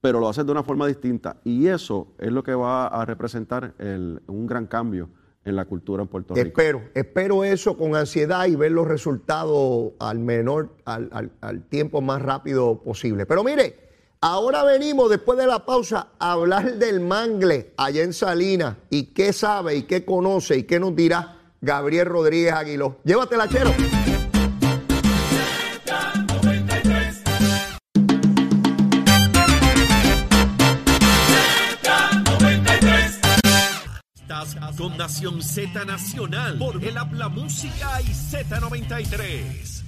pero 0.00 0.20
lo 0.20 0.28
haces 0.28 0.46
de 0.46 0.52
una 0.52 0.62
forma 0.62 0.86
distinta. 0.86 1.36
Y 1.44 1.66
eso 1.66 2.06
es 2.18 2.30
lo 2.30 2.42
que 2.44 2.54
va 2.54 2.86
a 2.86 3.04
representar 3.04 3.74
el- 3.78 4.22
un 4.28 4.46
gran 4.46 4.66
cambio 4.66 5.08
en 5.44 5.56
la 5.56 5.64
cultura 5.64 6.02
en 6.02 6.08
Puerto 6.08 6.34
Rico. 6.34 6.46
Espero, 6.46 6.82
espero 6.94 7.44
eso 7.44 7.76
con 7.76 7.96
ansiedad 7.96 8.46
y 8.46 8.56
ver 8.56 8.72
los 8.72 8.86
resultados 8.86 9.92
al 9.98 10.18
menor, 10.18 10.70
al, 10.84 11.08
al- 11.12 11.30
al 11.40 11.62
tiempo 11.68 12.00
más 12.00 12.20
rápido 12.22 12.82
posible. 12.82 13.24
Pero 13.26 13.42
mire, 13.42 13.88
ahora 14.20 14.62
venimos 14.64 15.08
después 15.08 15.38
de 15.38 15.46
la 15.46 15.64
pausa 15.64 16.08
a 16.18 16.32
hablar 16.32 16.74
del 16.74 17.00
mangle 17.00 17.72
allá 17.78 18.02
en 18.02 18.12
Salinas 18.12 18.76
y 18.90 19.06
qué 19.14 19.32
sabe 19.32 19.76
y 19.76 19.82
qué 19.84 20.04
conoce 20.04 20.58
y 20.58 20.62
qué 20.64 20.78
nos 20.78 20.94
dirá 20.94 21.36
Gabriel 21.62 22.06
Rodríguez 22.06 22.52
Aguiló. 22.52 22.96
Llévatela, 23.04 23.48
chero. 23.48 23.70
Nación 35.00 35.40
Z 35.40 35.86
Nacional 35.86 36.58
por 36.58 36.84
el 36.84 36.98
Habla 36.98 37.30
Música 37.30 38.02
y 38.02 38.08
Z93. 38.12 39.82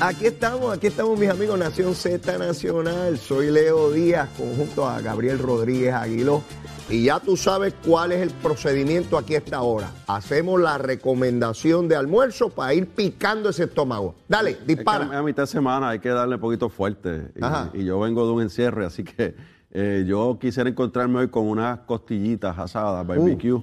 Aquí 0.00 0.26
estamos, 0.26 0.76
aquí 0.76 0.86
estamos 0.86 1.18
mis 1.18 1.28
amigos 1.28 1.58
Nación 1.58 1.96
Z 1.96 2.38
Nacional. 2.38 3.18
Soy 3.18 3.50
Leo 3.50 3.90
Díaz 3.90 4.28
conjunto 4.38 4.86
a 4.88 5.00
Gabriel 5.00 5.40
Rodríguez 5.40 5.92
Aguiló. 5.92 6.40
Y 6.88 7.02
ya 7.06 7.18
tú 7.18 7.36
sabes 7.36 7.74
cuál 7.84 8.12
es 8.12 8.22
el 8.22 8.30
procedimiento 8.30 9.18
aquí 9.18 9.34
a 9.34 9.38
esta 9.38 9.60
hora. 9.62 9.90
Hacemos 10.06 10.60
la 10.60 10.78
recomendación 10.78 11.88
de 11.88 11.96
almuerzo 11.96 12.48
para 12.48 12.74
ir 12.74 12.86
picando 12.86 13.48
ese 13.48 13.64
estómago. 13.64 14.14
Dale, 14.28 14.50
Es 14.52 14.56
que 14.58 14.64
dispara. 14.76 15.06
a, 15.06 15.18
a 15.18 15.22
mitad 15.24 15.42
de 15.42 15.46
semana 15.48 15.88
hay 15.88 15.98
que 15.98 16.10
darle 16.10 16.36
un 16.36 16.40
poquito 16.40 16.68
fuerte. 16.68 17.32
Y, 17.74 17.80
y 17.80 17.84
yo 17.86 17.98
vengo 17.98 18.24
de 18.24 18.32
un 18.34 18.42
encierre, 18.42 18.86
así 18.86 19.02
que 19.02 19.57
eh, 19.70 20.04
yo 20.06 20.38
quisiera 20.40 20.68
encontrarme 20.68 21.20
hoy 21.20 21.28
con 21.28 21.46
unas 21.46 21.80
costillitas 21.80 22.58
asadas, 22.58 23.06
barbecue, 23.06 23.62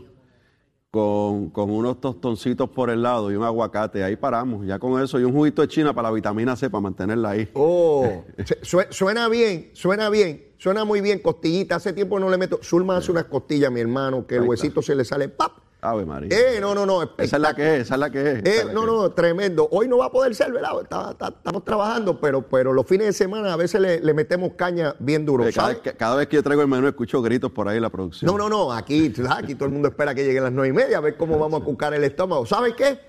con, 0.92 1.50
con 1.50 1.72
unos 1.72 2.00
tostoncitos 2.00 2.70
por 2.70 2.90
el 2.90 3.02
lado 3.02 3.32
y 3.32 3.36
un 3.36 3.44
aguacate. 3.44 4.04
Ahí 4.04 4.16
paramos. 4.16 4.66
Ya 4.66 4.80
con 4.80 5.02
eso 5.02 5.20
y 5.20 5.24
un 5.24 5.34
juguito 5.34 5.62
de 5.62 5.68
China 5.68 5.94
para 5.94 6.08
la 6.10 6.14
vitamina 6.16 6.56
C, 6.56 6.70
para 6.70 6.82
mantenerla 6.82 7.32
ahí. 7.32 7.50
Oh, 7.54 8.24
suena 8.92 9.28
bien, 9.28 9.72
suena 9.74 10.10
bien, 10.10 10.54
suena 10.58 10.86
muy 10.86 11.02
bien. 11.02 11.20
Costillita, 11.20 11.76
hace 11.76 11.92
tiempo 11.92 12.20
no 12.20 12.30
le 12.30 12.38
meto. 12.38 12.60
Zulma 12.64 12.98
hace 12.98 13.12
unas 13.12 13.26
costillas, 13.26 13.72
mi 13.72 13.82
hermano, 13.82 14.26
que 14.26 14.36
el 14.36 14.42
Ahí 14.42 14.46
está. 14.46 14.50
huesito 14.52 14.82
se 14.82 14.96
le 14.96 15.04
sale 15.04 15.28
¡pap! 15.28 15.65
Ave 15.90 16.06
María. 16.06 16.30
Eh, 16.32 16.60
no, 16.60 16.74
no, 16.76 16.86
no. 16.86 17.04
esa 17.18 17.36
es 17.38 17.42
la 17.42 17.54
que 17.56 17.76
es, 17.76 17.82
esa 17.84 17.94
es 17.96 18.00
la 18.00 18.10
que 18.10 18.20
es. 18.32 18.38
Eh, 18.46 18.64
la 18.66 18.74
no, 18.74 18.82
que 18.82 18.88
no, 18.88 19.12
tremendo. 19.12 19.68
Hoy 19.72 19.88
no 19.88 19.98
va 19.98 20.06
a 20.06 20.12
poder 20.12 20.34
ser, 20.36 20.52
¿verdad? 20.52 20.72
Está- 20.82 21.12
está- 21.12 21.28
estamos 21.30 21.64
trabajando, 21.64 22.20
pero, 22.20 22.42
pero 22.48 22.74
los 22.74 22.86
fines 22.86 23.08
de 23.08 23.14
semana 23.14 23.54
a 23.54 23.56
veces 23.56 23.80
le, 23.82 24.00
le 24.00 24.14
metemos 24.14 24.54
caña 24.56 24.96
bien 25.00 25.26
duro. 25.26 25.46
Cada, 25.54 25.70
vez 25.70 25.78
que, 25.80 25.94
cada 25.94 26.16
vez 26.16 26.28
que 26.28 26.36
yo 26.38 26.44
traigo 26.44 26.62
el 26.62 26.68
menú 26.68 26.88
escucho 26.88 27.22
gritos 27.22 27.52
por 27.52 27.68
ahí 27.68 27.78
en 27.78 27.84
la 27.84 27.90
producción. 27.90 28.30
No, 28.32 28.38
no, 28.38 28.50
no. 28.50 28.72
Aquí, 28.74 29.14
aquí 29.30 29.56
todo 29.56 29.66
el 29.66 29.72
mundo 29.74 29.88
espera 29.90 30.14
que 30.16 30.24
lleguen 30.26 30.44
las 30.44 30.52
nueve 30.52 30.70
y 30.70 30.74
media 30.74 30.98
a 30.98 31.02
ver 31.02 31.18
cómo 31.18 31.38
vamos 31.40 31.62
a 31.62 31.66
cucar 31.66 31.94
el 31.94 32.04
estómago. 32.04 32.46
¿Sabes 32.46 32.74
qué? 32.76 33.00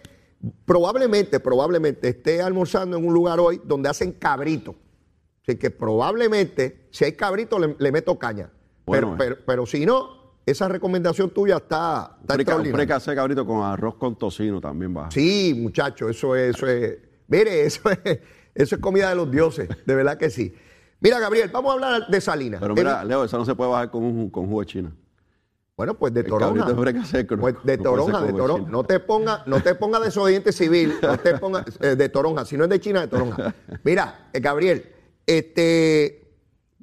Probablemente, 0.65 1.41
probablemente 1.41 2.09
esté 2.09 2.43
almorzando 2.43 2.97
en 2.97 3.07
un 3.07 3.13
lugar 3.15 3.41
hoy 3.41 3.61
donde 3.65 3.89
hacen 3.89 4.13
cabrito. 4.13 4.75
Así 5.43 5.57
que 5.59 5.71
probablemente, 5.71 6.89
si 6.91 7.05
hay 7.05 7.13
cabrito, 7.13 7.59
le, 7.59 7.77
le 7.79 7.93
meto 7.93 8.19
caña. 8.19 8.51
Bueno, 8.85 9.15
pero, 9.17 9.35
pero, 9.37 9.45
pero 9.47 9.67
si 9.67 9.87
no, 9.87 10.26
esa 10.47 10.69
recomendación 10.69 11.31
tuya 11.31 11.57
está, 11.57 12.17
está 12.21 12.35
un 12.35 12.41
extraordinaria. 12.41 12.77
fricasé 12.87 13.15
cabrito 13.15 13.45
con 13.45 13.63
arroz 13.65 13.97
con 13.97 14.17
tocino 14.17 14.61
también 14.61 14.97
va. 14.97 15.11
Sí, 15.11 15.55
muchacho, 15.61 16.09
eso 16.09 16.35
es, 16.37 16.57
eso 16.57 16.67
es. 16.69 16.99
Mire, 17.29 17.67
eso 17.67 17.91
es, 17.91 18.21
eso 18.55 18.77
es 18.77 18.81
comida 18.81 19.09
de 19.11 19.17
los 19.17 19.31
dioses, 19.31 19.69
de 19.85 19.95
verdad 19.95 20.17
que 20.17 20.31
sí. 20.31 20.55
Mira, 21.01 21.19
Gabriel, 21.19 21.51
vamos 21.53 21.71
a 21.71 21.75
hablar 21.75 22.07
de 22.09 22.21
Salinas. 22.21 22.61
Pero 22.61 22.75
mira, 22.75 23.05
Leo, 23.05 23.25
eso 23.25 23.37
no 23.37 23.45
se 23.45 23.55
puede 23.55 23.71
bajar 23.71 23.91
con, 23.91 24.03
un, 24.05 24.31
con 24.31 24.47
jugo 24.47 24.61
de 24.61 24.67
China. 24.67 24.93
bueno, 25.77 25.95
pues 25.99 26.15
de 26.15 26.25
toronja. 26.25 27.05
seco, 27.05 27.37
no- 27.37 27.43
Pues 27.43 27.57
de 27.65 27.77
no 27.77 27.83
toronja, 27.83 28.23
de 28.23 28.33
toronja. 28.33 28.71
No 28.71 28.85
te 28.85 29.01
ponga, 29.01 29.43
no 29.47 29.61
te 29.61 29.75
ponga 29.75 30.01
desobediente 30.01 30.53
civil, 30.53 30.95
no 31.03 31.19
te 31.19 31.37
ponga 31.39 31.65
eh, 31.81 31.97
de 31.97 32.09
toronja. 32.09 32.45
Si 32.47 32.57
no 32.57 32.65
es 32.65 32.71
de 32.71 32.81
China, 32.81 33.01
de 33.03 33.09
toronja. 33.09 33.55
Mira, 33.85 34.29
eh, 34.33 34.41
Gabriel, 34.41 34.87
este, 35.27 36.26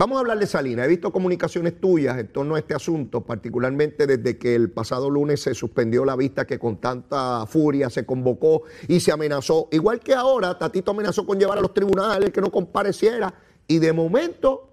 vamos 0.04 0.18
a 0.18 0.20
hablar 0.20 0.38
de 0.38 0.48
Salinas. 0.48 0.86
He 0.86 0.90
visto 0.90 1.14
comunicaciones 1.14 1.80
tuyas 1.80 2.18
en 2.18 2.28
torno 2.28 2.56
a 2.56 2.60
este 2.60 2.74
asunto, 2.74 3.22
particularmente 3.22 4.06
desde 4.06 4.38
que 4.38 4.54
el 4.54 4.70
pasado 4.70 5.10
lunes 5.10 5.42
se 5.42 5.54
suspendió 5.54 6.04
la 6.04 6.18
vista 6.18 6.46
que 6.46 6.60
con 6.60 6.76
tanta 6.76 7.46
furia 7.46 7.90
se 7.90 8.06
convocó 8.06 8.64
y 8.90 9.00
se 9.00 9.14
amenazó. 9.14 9.70
Igual 9.72 10.02
que 10.02 10.14
ahora, 10.14 10.58
Tatito 10.58 10.92
amenazó 10.92 11.26
con 11.26 11.40
llevar 11.40 11.58
a 11.58 11.62
los 11.62 11.74
tribunales 11.74 12.32
que 12.32 12.42
no 12.42 12.52
compareciera 12.52 13.34
y 13.66 13.80
de 13.80 13.94
momento 13.94 14.72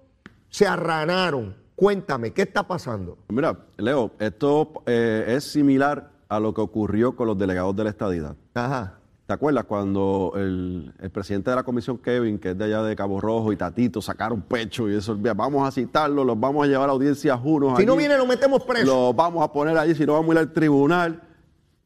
se 0.49 0.67
arranaron. 0.67 1.55
Cuéntame, 1.77 2.31
¿qué 2.33 2.41
está 2.41 2.67
pasando? 2.67 3.17
Mira, 3.29 3.57
Leo, 3.77 4.11
esto 4.19 4.83
eh, 4.85 5.23
es 5.29 5.45
similar 5.45 6.11
a 6.27 6.41
lo 6.41 6.53
que 6.53 6.59
ocurrió 6.59 7.15
con 7.15 7.27
los 7.27 7.37
delegados 7.37 7.73
de 7.77 7.85
la 7.85 7.89
estadidad. 7.91 8.35
Ajá. 8.53 9.00
¿Te 9.31 9.35
acuerdas 9.35 9.63
cuando 9.63 10.33
el, 10.35 10.91
el 10.99 11.09
presidente 11.09 11.51
de 11.51 11.55
la 11.55 11.63
comisión, 11.63 11.97
Kevin, 11.99 12.37
que 12.37 12.49
es 12.49 12.57
de 12.57 12.65
allá 12.65 12.83
de 12.83 12.97
Cabo 12.97 13.21
Rojo, 13.21 13.53
y 13.53 13.55
Tatito 13.55 14.01
sacaron 14.01 14.41
pecho 14.41 14.89
y 14.89 14.95
eso, 14.97 15.17
vamos 15.17 15.65
a 15.65 15.71
citarlo, 15.71 16.25
los 16.25 16.37
vamos 16.37 16.65
a 16.65 16.67
llevar 16.67 16.89
a 16.89 16.91
audiencias 16.91 17.39
unos. 17.41 17.79
Si 17.79 17.85
no 17.85 17.95
viene, 17.95 18.17
lo 18.17 18.25
metemos 18.25 18.61
preso. 18.65 18.85
Los 18.87 19.15
vamos 19.15 19.41
a 19.41 19.49
poner 19.53 19.77
allí, 19.77 19.95
si 19.95 20.05
no 20.05 20.15
vamos 20.15 20.31
a 20.31 20.33
ir 20.33 20.39
al 20.39 20.51
tribunal. 20.51 21.21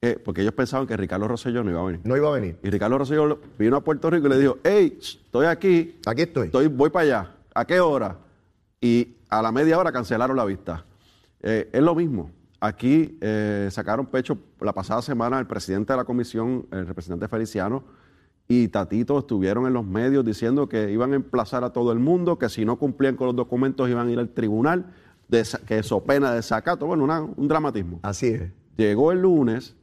Eh, 0.02 0.20
porque 0.26 0.42
ellos 0.42 0.56
pensaban 0.56 0.88
que 0.88 0.98
Ricardo 0.98 1.28
Rosselló 1.28 1.64
no 1.64 1.70
iba 1.70 1.82
a 1.82 1.86
venir. 1.86 2.02
No 2.04 2.18
iba 2.18 2.30
a 2.30 2.32
venir. 2.32 2.58
Y 2.64 2.70
Ricardo 2.72 2.98
Rosselló 2.98 3.40
vino 3.60 3.78
a 3.78 3.82
Puerto 3.82 4.10
Rico 4.10 4.26
y 4.26 4.30
le 4.32 4.40
dijo, 4.40 4.58
hey, 4.64 4.98
estoy 5.00 5.46
aquí, 5.46 6.00
Aquí 6.04 6.24
estoy. 6.24 6.48
estoy, 6.48 6.66
voy 6.66 6.90
para 6.90 7.04
allá. 7.04 7.32
¿A 7.54 7.64
qué 7.66 7.80
hora? 7.80 8.18
Y 8.82 9.18
a 9.30 9.44
la 9.44 9.52
media 9.52 9.78
hora 9.78 9.92
cancelaron 9.92 10.36
la 10.36 10.46
vista. 10.46 10.84
Eh, 11.44 11.70
es 11.72 11.82
lo 11.84 11.94
mismo. 11.94 12.32
Aquí 12.60 13.18
eh, 13.22 13.68
sacaron 13.72 14.06
pecho 14.08 14.38
la 14.62 14.74
pasada 14.74 15.02
semana 15.02 15.40
el 15.40 15.46
presidente 15.48 15.94
de 15.94 15.98
la 15.98 16.06
comisión, 16.06 16.66
el 16.72 16.88
representante 16.88 17.28
Feliciano, 17.28 17.84
y 18.48 18.68
Tatito 18.70 19.20
estuvieron 19.20 19.66
en 19.68 19.74
los 19.74 19.86
medios 19.86 20.24
diciendo 20.24 20.70
que 20.70 20.92
iban 20.92 21.14
a 21.14 21.16
emplazar 21.16 21.64
a 21.64 21.72
todo 21.72 21.92
el 21.92 22.00
mundo, 22.00 22.38
que 22.38 22.48
si 22.50 22.64
no 22.64 22.78
cumplían 22.78 23.16
con 23.16 23.28
los 23.28 23.36
documentos 23.36 23.90
iban 23.90 24.08
a 24.08 24.12
ir 24.12 24.20
al 24.20 24.30
tribunal, 24.30 24.94
de 25.28 25.44
que 25.66 25.80
eso 25.80 26.04
pena 26.04 26.32
de 26.32 26.42
sacato. 26.44 26.86
Bueno, 26.86 27.04
una- 27.04 27.22
un 27.22 27.48
dramatismo. 27.48 28.00
Así 28.04 28.28
es. 28.28 28.52
Llegó 28.78 29.12
el 29.12 29.22
lunes, 29.22 29.76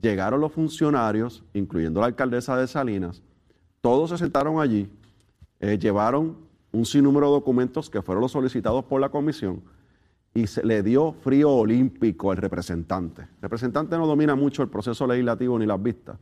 llegaron 0.00 0.40
los 0.40 0.52
funcionarios, 0.52 1.44
incluyendo 1.54 2.00
la 2.00 2.06
alcaldesa 2.06 2.56
de 2.56 2.66
Salinas, 2.66 3.22
todos 3.80 4.10
se 4.10 4.18
sentaron 4.18 4.60
allí, 4.60 4.90
eh, 5.60 5.78
llevaron 5.78 6.36
un 6.72 6.84
sinnúmero 6.84 7.26
de 7.28 7.32
documentos 7.34 7.88
que 7.88 8.02
fueron 8.02 8.22
los 8.22 8.32
solicitados 8.32 8.84
por 8.84 9.00
la 9.00 9.08
comisión 9.08 9.62
y 10.36 10.46
se 10.46 10.64
le 10.64 10.82
dio 10.82 11.12
frío 11.12 11.50
olímpico 11.50 12.30
al 12.30 12.36
representante. 12.36 13.22
El 13.22 13.42
representante 13.42 13.96
no 13.96 14.06
domina 14.06 14.34
mucho 14.36 14.62
el 14.62 14.68
proceso 14.68 15.06
legislativo 15.06 15.58
ni 15.58 15.64
las 15.66 15.82
vistas 15.82 16.18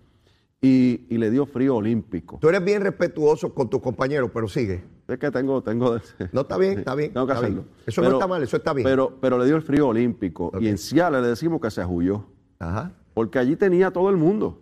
y, 0.60 1.04
y 1.10 1.18
le 1.18 1.30
dio 1.30 1.46
frío 1.46 1.76
olímpico. 1.76 2.38
Tú 2.40 2.48
eres 2.48 2.64
bien 2.64 2.80
respetuoso 2.80 3.52
con 3.52 3.68
tus 3.68 3.80
compañeros, 3.80 4.30
pero 4.32 4.46
sigue. 4.48 4.84
Es 5.08 5.18
que 5.18 5.30
tengo, 5.30 5.62
tengo. 5.62 5.96
No, 6.32 6.42
está 6.42 6.56
bien, 6.56 6.78
está 6.78 6.94
bien, 6.94 7.12
Tengo 7.12 7.26
que 7.26 7.32
está 7.32 7.44
hacerlo. 7.44 7.62
bien. 7.62 7.74
Eso 7.86 8.02
no 8.02 8.10
está 8.12 8.26
mal, 8.26 8.42
eso 8.42 8.56
está 8.56 8.72
bien. 8.72 8.84
Pero, 8.86 9.18
pero 9.20 9.36
le 9.36 9.46
dio 9.46 9.56
el 9.56 9.62
frío 9.62 9.88
olímpico 9.88 10.52
y 10.60 10.68
en 10.68 10.78
Ciales 10.78 11.20
le 11.20 11.28
decimos 11.28 11.60
que 11.60 11.70
se 11.72 11.80
ajuyó. 11.80 12.24
Ajá. 12.60 12.92
Porque 13.14 13.38
allí 13.40 13.56
tenía 13.56 13.88
a 13.88 13.90
todo 13.90 14.10
el 14.10 14.16
mundo. 14.16 14.60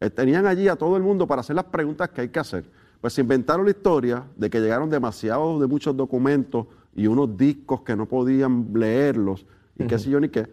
Eh, 0.00 0.10
Tenían 0.10 0.46
allí 0.46 0.68
a 0.68 0.76
todo 0.76 0.96
el 0.98 1.02
mundo 1.02 1.26
para 1.26 1.40
hacer 1.40 1.56
las 1.56 1.64
preguntas 1.64 2.10
que 2.10 2.20
hay 2.20 2.28
que 2.28 2.38
hacer. 2.38 2.64
Pues 3.00 3.14
se 3.14 3.22
inventaron 3.22 3.64
la 3.64 3.70
historia 3.70 4.24
de 4.36 4.48
que 4.50 4.60
llegaron 4.60 4.88
demasiados 4.90 5.60
de 5.60 5.66
muchos 5.66 5.96
documentos 5.96 6.66
y 6.94 7.06
unos 7.06 7.36
discos 7.36 7.82
que 7.82 7.96
no 7.96 8.06
podían 8.06 8.68
leerlos 8.74 9.46
y 9.78 9.86
qué 9.86 9.98
sé 9.98 10.10
yo 10.10 10.20
ni 10.20 10.28
qué, 10.28 10.48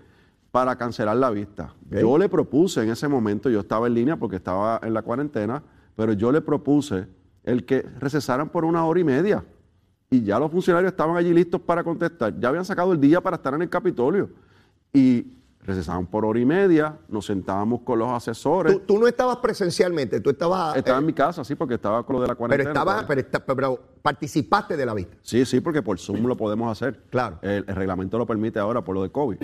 para 0.51 0.75
cancelar 0.75 1.17
la 1.17 1.29
vista. 1.29 1.73
Yo 1.89 2.17
le 2.17 2.27
propuse 2.27 2.83
en 2.83 2.89
ese 2.89 3.07
momento, 3.07 3.49
yo 3.49 3.59
estaba 3.59 3.87
en 3.87 3.93
línea 3.93 4.17
porque 4.17 4.37
estaba 4.37 4.79
en 4.83 4.93
la 4.93 5.01
cuarentena, 5.01 5.63
pero 5.95 6.13
yo 6.13 6.31
le 6.31 6.41
propuse 6.41 7.07
el 7.43 7.65
que 7.65 7.81
recesaran 7.99 8.49
por 8.49 8.65
una 8.65 8.85
hora 8.85 8.99
y 8.99 9.03
media. 9.03 9.43
Y 10.09 10.23
ya 10.23 10.39
los 10.39 10.51
funcionarios 10.51 10.91
estaban 10.91 11.15
allí 11.15 11.33
listos 11.33 11.61
para 11.61 11.83
contestar. 11.83 12.37
Ya 12.37 12.49
habían 12.49 12.65
sacado 12.65 12.91
el 12.91 12.99
día 12.99 13.21
para 13.21 13.37
estar 13.37 13.53
en 13.53 13.61
el 13.61 13.69
Capitolio. 13.69 14.29
Y 14.91 15.37
recesaban 15.63 16.07
por 16.07 16.25
hora 16.25 16.39
y 16.39 16.45
media, 16.45 16.97
nos 17.07 17.25
sentábamos 17.27 17.81
con 17.81 17.99
los 17.99 18.09
asesores. 18.09 18.73
Tú, 18.73 18.79
tú 18.79 18.99
no 18.99 19.07
estabas 19.07 19.37
presencialmente, 19.37 20.19
tú 20.19 20.29
estabas. 20.31 20.75
estaba 20.75 20.97
eh, 20.97 21.01
en 21.01 21.05
mi 21.05 21.13
casa, 21.13 21.43
sí, 21.43 21.55
porque 21.55 21.75
estaba 21.75 22.03
con 22.05 22.15
lo 22.15 22.21
de 22.21 22.27
la 22.27 22.33
pero 22.33 22.37
cuarentena. 22.39 22.69
estabas, 22.71 23.05
pero, 23.07 23.21
está- 23.21 23.45
pero 23.45 23.79
participaste 24.01 24.75
de 24.75 24.85
la 24.85 24.93
vista. 24.93 25.15
Sí, 25.21 25.45
sí, 25.45 25.59
porque 25.61 25.81
por 25.81 25.99
Zoom 25.99 26.25
lo 26.25 26.35
podemos 26.35 26.71
hacer. 26.71 26.99
Claro. 27.09 27.37
El, 27.41 27.63
el 27.67 27.75
reglamento 27.75 28.17
lo 28.17 28.25
permite 28.25 28.59
ahora 28.59 28.83
por 28.83 28.95
lo 28.95 29.03
de 29.03 29.09
COVID. 29.11 29.37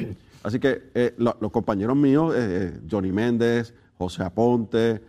Así 0.44 0.60
que 0.60 0.90
eh, 0.96 1.14
lo- 1.18 1.38
los 1.40 1.52
compañeros 1.52 1.96
míos, 1.96 2.34
eh, 2.36 2.80
Johnny 2.90 3.12
Méndez, 3.12 3.74
José 3.98 4.24
Aponte, 4.24 5.02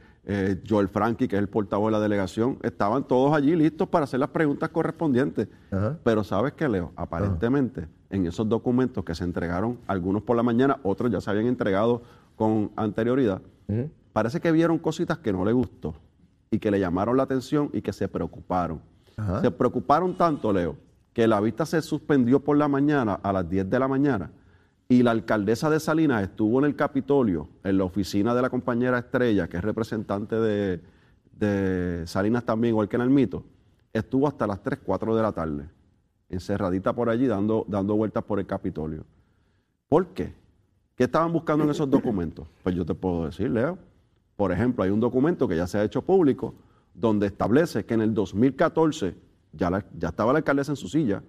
Joel 0.68 0.88
Frankie, 0.88 1.26
que 1.26 1.36
es 1.36 1.40
el 1.40 1.48
portavoz 1.48 1.86
de 1.88 1.92
la 1.92 2.00
delegación, 2.00 2.58
estaban 2.62 3.08
todos 3.08 3.32
allí 3.34 3.56
listos 3.56 3.88
para 3.88 4.04
hacer 4.04 4.20
las 4.20 4.28
preguntas 4.28 4.68
correspondientes. 4.68 5.48
Ajá. 5.70 5.96
Pero 6.04 6.22
¿sabes 6.22 6.52
qué, 6.52 6.68
Leo? 6.68 6.92
Aparentemente, 6.96 7.88
en 8.10 8.26
esos 8.26 8.48
documentos 8.48 9.04
que 9.04 9.14
se 9.14 9.24
entregaron, 9.24 9.78
algunos 9.86 10.22
por 10.22 10.36
la 10.36 10.42
mañana, 10.42 10.78
otros 10.82 11.10
ya 11.10 11.20
se 11.20 11.30
habían 11.30 11.46
entregado 11.46 12.02
con 12.36 12.70
anterioridad, 12.76 13.42
parece 14.12 14.40
que 14.40 14.52
vieron 14.52 14.78
cositas 14.78 15.18
que 15.18 15.32
no 15.32 15.44
le 15.44 15.52
gustó 15.52 15.94
y 16.50 16.58
que 16.58 16.70
le 16.70 16.80
llamaron 16.80 17.16
la 17.16 17.24
atención 17.24 17.70
y 17.72 17.82
que 17.82 17.92
se 17.92 18.08
preocuparon. 18.08 18.80
Ajá. 19.16 19.40
Se 19.42 19.50
preocuparon 19.50 20.16
tanto, 20.16 20.52
Leo, 20.52 20.76
que 21.12 21.26
la 21.26 21.40
vista 21.40 21.66
se 21.66 21.82
suspendió 21.82 22.40
por 22.40 22.56
la 22.56 22.68
mañana 22.68 23.14
a 23.14 23.32
las 23.32 23.48
10 23.48 23.68
de 23.68 23.78
la 23.78 23.88
mañana 23.88 24.30
y 24.88 25.02
la 25.02 25.10
alcaldesa 25.10 25.68
de 25.68 25.80
Salinas 25.80 26.22
estuvo 26.22 26.58
en 26.58 26.64
el 26.64 26.74
Capitolio, 26.74 27.48
en 27.62 27.76
la 27.76 27.84
oficina 27.84 28.34
de 28.34 28.40
la 28.40 28.48
compañera 28.48 28.98
Estrella, 28.98 29.46
que 29.46 29.58
es 29.58 29.62
representante 29.62 30.36
de, 30.36 30.80
de 31.32 32.06
Salinas 32.06 32.44
también, 32.44 32.72
igual 32.72 32.88
que 32.88 32.96
en 32.96 33.02
el 33.02 33.10
mito, 33.10 33.44
estuvo 33.92 34.26
hasta 34.26 34.46
las 34.46 34.62
3, 34.62 34.80
4 34.84 35.14
de 35.14 35.22
la 35.22 35.32
tarde, 35.32 35.68
encerradita 36.28 36.92
por 36.92 37.08
allí 37.08 37.26
dando, 37.26 37.64
dando 37.68 37.96
vueltas 37.96 38.24
por 38.24 38.38
el 38.38 38.46
Capitolio. 38.46 39.04
¿Por 39.88 40.08
qué? 40.08 40.34
¿Qué 40.94 41.04
estaban 41.04 41.32
buscando 41.32 41.64
en 41.64 41.70
esos 41.70 41.88
documentos? 41.88 42.48
Pues 42.62 42.74
yo 42.74 42.84
te 42.84 42.94
puedo 42.94 43.26
decir, 43.26 43.50
Leo. 43.50 43.78
Por 44.36 44.52
ejemplo, 44.52 44.84
hay 44.84 44.90
un 44.90 45.00
documento 45.00 45.48
que 45.48 45.56
ya 45.56 45.66
se 45.66 45.78
ha 45.78 45.84
hecho 45.84 46.02
público 46.02 46.54
donde 46.94 47.26
establece 47.26 47.84
que 47.84 47.94
en 47.94 48.02
el 48.02 48.14
2014, 48.14 49.14
ya, 49.52 49.84
ya 49.96 50.08
estaba 50.08 50.32
la 50.32 50.38
alcaldesa 50.38 50.72
en 50.72 50.76
su 50.76 50.88
silla, 50.88 51.22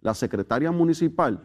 la 0.00 0.14
secretaria 0.14 0.70
municipal 0.70 1.40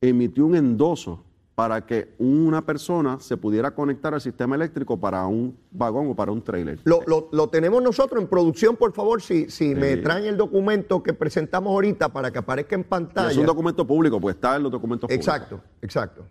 emitió 0.00 0.46
un 0.46 0.56
endoso 0.56 1.24
para 1.58 1.84
que 1.84 2.14
una 2.20 2.64
persona 2.64 3.18
se 3.18 3.36
pudiera 3.36 3.72
conectar 3.72 4.14
al 4.14 4.20
sistema 4.20 4.54
eléctrico 4.54 4.96
para 4.96 5.26
un 5.26 5.58
vagón 5.72 6.08
o 6.08 6.14
para 6.14 6.30
un 6.30 6.40
trailer. 6.40 6.78
Lo, 6.84 7.00
lo- 7.04 7.28
lo 7.32 7.48
tenemos 7.48 7.82
nosotros 7.82 8.22
en 8.22 8.28
producción, 8.28 8.76
por 8.76 8.92
favor, 8.92 9.20
si, 9.20 9.50
si 9.50 9.74
me 9.74 9.96
traen 9.96 10.26
el 10.26 10.36
documento 10.36 11.02
que 11.02 11.14
presentamos 11.14 11.72
ahorita 11.72 12.10
para 12.10 12.30
que 12.30 12.38
aparezca 12.38 12.76
en 12.76 12.82
Y 12.82 12.84
pantalla. 12.84 13.32
es 13.32 13.36
un 13.38 13.44
documento 13.46 13.84
público, 13.84 14.20
pues 14.20 14.36
está 14.36 14.54
en 14.54 14.62
los 14.62 14.70
documentos 14.70 15.08
públicos. 15.08 15.26
Exacto, 15.26 15.60
exacto. 15.82 16.22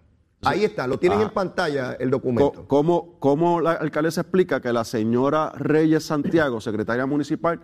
Ahí 0.43 0.63
está, 0.63 0.87
lo 0.87 0.97
tienen 0.97 1.19
Ah. 1.19 1.23
en 1.23 1.29
pantalla 1.31 1.91
el 1.99 2.09
documento. 2.09 2.63
¿Cómo, 2.65 3.17
cómo 3.19 3.59
la 3.59 3.73
alcaldesa 3.73 4.21
explica 4.21 4.61
que 4.61 4.71
la 4.71 4.85
señora 4.85 5.51
Reyes 5.57 6.05
Santiago, 6.05 6.61
secretaria 6.61 7.05
municipal, 7.05 7.59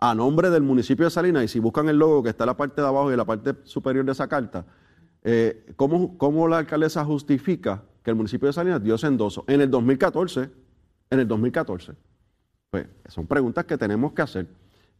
a 0.00 0.14
nombre 0.14 0.50
del 0.50 0.64
municipio 0.64 1.06
de 1.06 1.10
Salinas, 1.10 1.44
y 1.44 1.48
si 1.48 1.60
buscan 1.60 1.88
el 1.88 1.96
logo 1.96 2.22
que 2.22 2.28
está 2.28 2.44
en 2.44 2.48
la 2.48 2.56
parte 2.58 2.82
de 2.82 2.86
abajo 2.88 3.08
y 3.08 3.14
en 3.14 3.16
la 3.18 3.24
parte 3.24 3.54
superior 3.64 4.04
de 4.04 4.12
esa 4.12 4.28
carta, 4.28 4.66
eh, 5.28 5.72
¿cómo, 5.76 6.16
cómo 6.16 6.46
la 6.48 6.58
alcaldesa 6.58 7.04
justifica 7.04 7.82
que 8.02 8.10
el 8.10 8.16
municipio 8.16 8.46
de 8.46 8.52
Salinas 8.52 8.82
dio 8.82 8.94
ese? 8.94 9.06
En 9.08 9.60
el 9.60 9.70
2014, 9.70 10.50
en 11.10 11.20
el 11.20 11.26
2014. 11.28 11.92
Pues 12.70 12.86
son 13.08 13.26
preguntas 13.26 13.64
que 13.64 13.76
tenemos 13.76 14.12
que 14.12 14.22
hacer. 14.22 14.46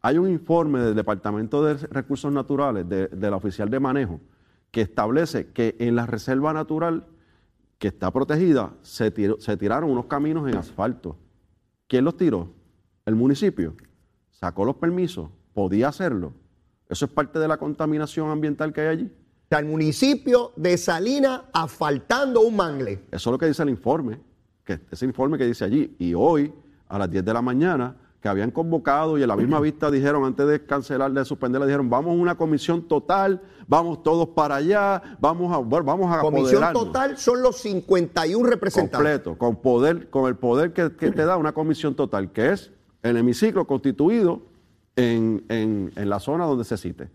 Hay 0.02 0.18
un 0.18 0.28
informe 0.30 0.80
del 0.80 0.94
Departamento 0.94 1.64
de 1.64 1.74
Recursos 1.74 2.32
Naturales, 2.32 2.88
de, 2.88 3.08
de 3.08 3.30
la 3.30 3.36
oficial 3.36 3.70
de 3.70 3.80
manejo, 3.80 4.20
que 4.70 4.80
establece 4.82 5.48
que 5.52 5.76
en 5.78 5.94
la 5.96 6.06
reserva 6.06 6.52
natural 6.52 7.06
que 7.78 7.88
está 7.88 8.10
protegida, 8.10 8.72
se, 8.82 9.10
tiró- 9.10 9.38
se 9.40 9.56
tiraron 9.56 9.90
unos 9.90 10.06
caminos 10.06 10.48
en 10.48 10.56
asfalto. 10.56 11.16
¿Quién 11.88 12.04
los 12.04 12.16
tiró? 12.16 12.52
El 13.04 13.14
municipio. 13.14 13.74
Sacó 14.30 14.64
los 14.64 14.76
permisos, 14.76 15.28
podía 15.54 15.88
hacerlo. 15.88 16.32
Eso 16.88 17.04
es 17.04 17.10
parte 17.10 17.38
de 17.38 17.48
la 17.48 17.56
contaminación 17.58 18.30
ambiental 18.30 18.72
que 18.72 18.80
hay 18.82 18.86
allí. 18.88 19.12
Sea, 19.48 19.58
el 19.60 19.66
municipio 19.66 20.52
de 20.56 20.76
Salinas 20.76 21.42
asfaltando 21.52 22.40
un 22.40 22.56
mangle. 22.56 23.00
Eso 23.10 23.30
es 23.30 23.32
lo 23.32 23.38
que 23.38 23.46
dice 23.46 23.62
el 23.62 23.68
informe, 23.70 24.18
que 24.64 24.80
ese 24.90 25.04
informe 25.04 25.38
que 25.38 25.44
dice 25.46 25.64
allí. 25.64 25.94
Y 25.98 26.14
hoy, 26.14 26.52
a 26.88 26.98
las 26.98 27.10
10 27.10 27.24
de 27.24 27.32
la 27.32 27.42
mañana, 27.42 27.96
que 28.20 28.28
habían 28.28 28.50
convocado 28.50 29.16
y 29.18 29.22
en 29.22 29.28
la 29.28 29.36
misma 29.36 29.60
vista 29.60 29.88
dijeron, 29.88 30.24
antes 30.24 30.48
de 30.48 30.66
cancelar, 30.66 31.12
de 31.12 31.24
suspenderla, 31.24 31.64
dijeron, 31.66 31.88
vamos 31.88 32.10
a 32.10 32.20
una 32.20 32.34
comisión 32.36 32.88
total, 32.88 33.40
vamos 33.68 34.02
todos 34.02 34.30
para 34.30 34.56
allá, 34.56 35.00
vamos 35.20 35.52
a, 35.54 35.58
bueno, 35.58 35.84
vamos 35.84 36.12
a 36.16 36.20
Comisión 36.22 36.64
apoderarnos". 36.64 36.84
total 36.86 37.16
son 37.18 37.42
los 37.42 37.56
51 37.58 38.48
representantes. 38.48 38.96
completo, 38.98 39.38
con 39.38 39.56
poder, 39.62 40.10
con 40.10 40.26
el 40.26 40.34
poder 40.34 40.72
que, 40.72 40.90
que 40.96 41.12
te 41.12 41.24
da 41.24 41.36
una 41.36 41.52
comisión 41.52 41.94
total, 41.94 42.32
que 42.32 42.50
es 42.50 42.72
el 43.04 43.16
hemiciclo 43.16 43.64
constituido 43.64 44.42
en, 44.96 45.44
en- 45.48 45.92
en 45.94 46.08
la 46.10 46.18
zona 46.18 46.46
donde 46.46 46.64
se 46.64 46.76
cite. 46.76 47.08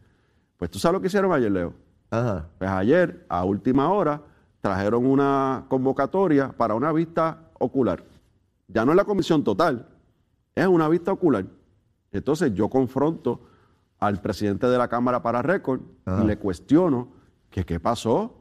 Pues 0.55 0.71
tú 0.71 0.79
sabes 0.79 0.93
lo 0.93 1.01
que 1.01 1.07
hicieron 1.07 1.33
ayer, 1.33 1.51
Leo. 1.51 1.73
Ajá. 2.11 2.45
Pues 2.57 2.69
ayer, 2.69 3.25
a 3.29 3.43
última 3.45 3.89
hora, 3.89 4.21
trajeron 4.59 5.05
una 5.05 5.65
convocatoria 5.69 6.51
para 6.51 6.75
una 6.75 6.91
vista 6.91 7.49
ocular. 7.59 8.03
Ya 8.67 8.85
no 8.85 8.91
es 8.91 8.97
la 8.97 9.05
comisión 9.05 9.43
total, 9.43 9.87
es 10.53 10.67
una 10.67 10.87
vista 10.87 11.11
ocular. 11.11 11.45
Entonces 12.11 12.53
yo 12.53 12.69
confronto 12.69 13.41
al 13.99 14.21
presidente 14.21 14.67
de 14.67 14.77
la 14.77 14.87
Cámara 14.87 15.21
para 15.23 15.41
récord 15.41 15.79
y 16.21 16.27
le 16.27 16.37
cuestiono 16.37 17.07
que 17.49 17.65
qué 17.65 17.79
pasó, 17.79 18.35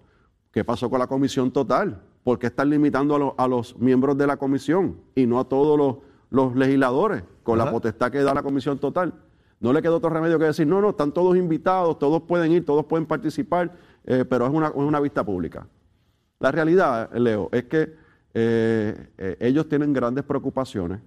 qué 0.51 0.65
pasó 0.65 0.91
con 0.91 0.99
la 0.99 1.07
comisión 1.07 1.51
total, 1.53 2.03
por 2.25 2.39
qué 2.39 2.49
están 2.49 2.71
limitando 2.71 3.15
a, 3.15 3.19
los- 3.19 3.33
a 3.39 3.47
los 3.49 3.79
miembros 3.79 4.17
de 4.19 4.27
la 4.27 4.37
comisión 4.37 4.97
y 5.15 5.27
no 5.27 5.39
a 5.39 5.45
todos 5.45 5.79
los, 5.79 5.97
los 6.31 6.55
legisladores 6.57 7.23
con 7.43 7.59
la 7.59 7.65
potestad 7.73 8.11
que 8.11 8.23
da 8.23 8.35
la 8.35 8.43
comisión 8.43 8.79
total. 8.79 9.15
No 9.61 9.75
le 9.75 9.83
quedó 9.83 9.97
otro 9.97 10.09
remedio 10.09 10.39
que 10.39 10.47
decir, 10.47 10.67
no, 10.67 10.81
no, 10.81 10.91
están 10.91 11.13
todos 11.13 11.37
invitados, 11.37 11.99
todos 11.99 12.23
pueden 12.23 12.51
ir, 12.51 12.65
todos 12.65 12.87
pueden 12.87 13.07
participar, 13.07 13.77
eh, 14.05 14.25
pero 14.25 14.47
es 14.47 14.53
una, 14.53 14.69
es 14.69 14.75
una 14.75 15.01
vista 15.01 15.23
pública. 15.23 15.67
La 16.39 16.51
realidad, 16.51 17.13
Leo, 17.13 17.51
es 17.53 17.65
que 17.65 17.95
eh, 18.33 19.09
eh, 19.19 19.37
ellos 19.39 19.69
tienen 19.69 19.93
grandes 19.93 20.25
preocupaciones. 20.25 21.01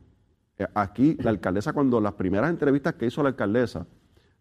Aquí, 0.76 1.18
la 1.20 1.32
alcaldesa, 1.32 1.74
cuando 1.74 2.00
las 2.00 2.14
primeras 2.14 2.52
entrevistas 2.52 2.94
que 2.94 3.08
hizo 3.08 3.24
la 3.24 3.30
alcaldesa, 3.30 3.88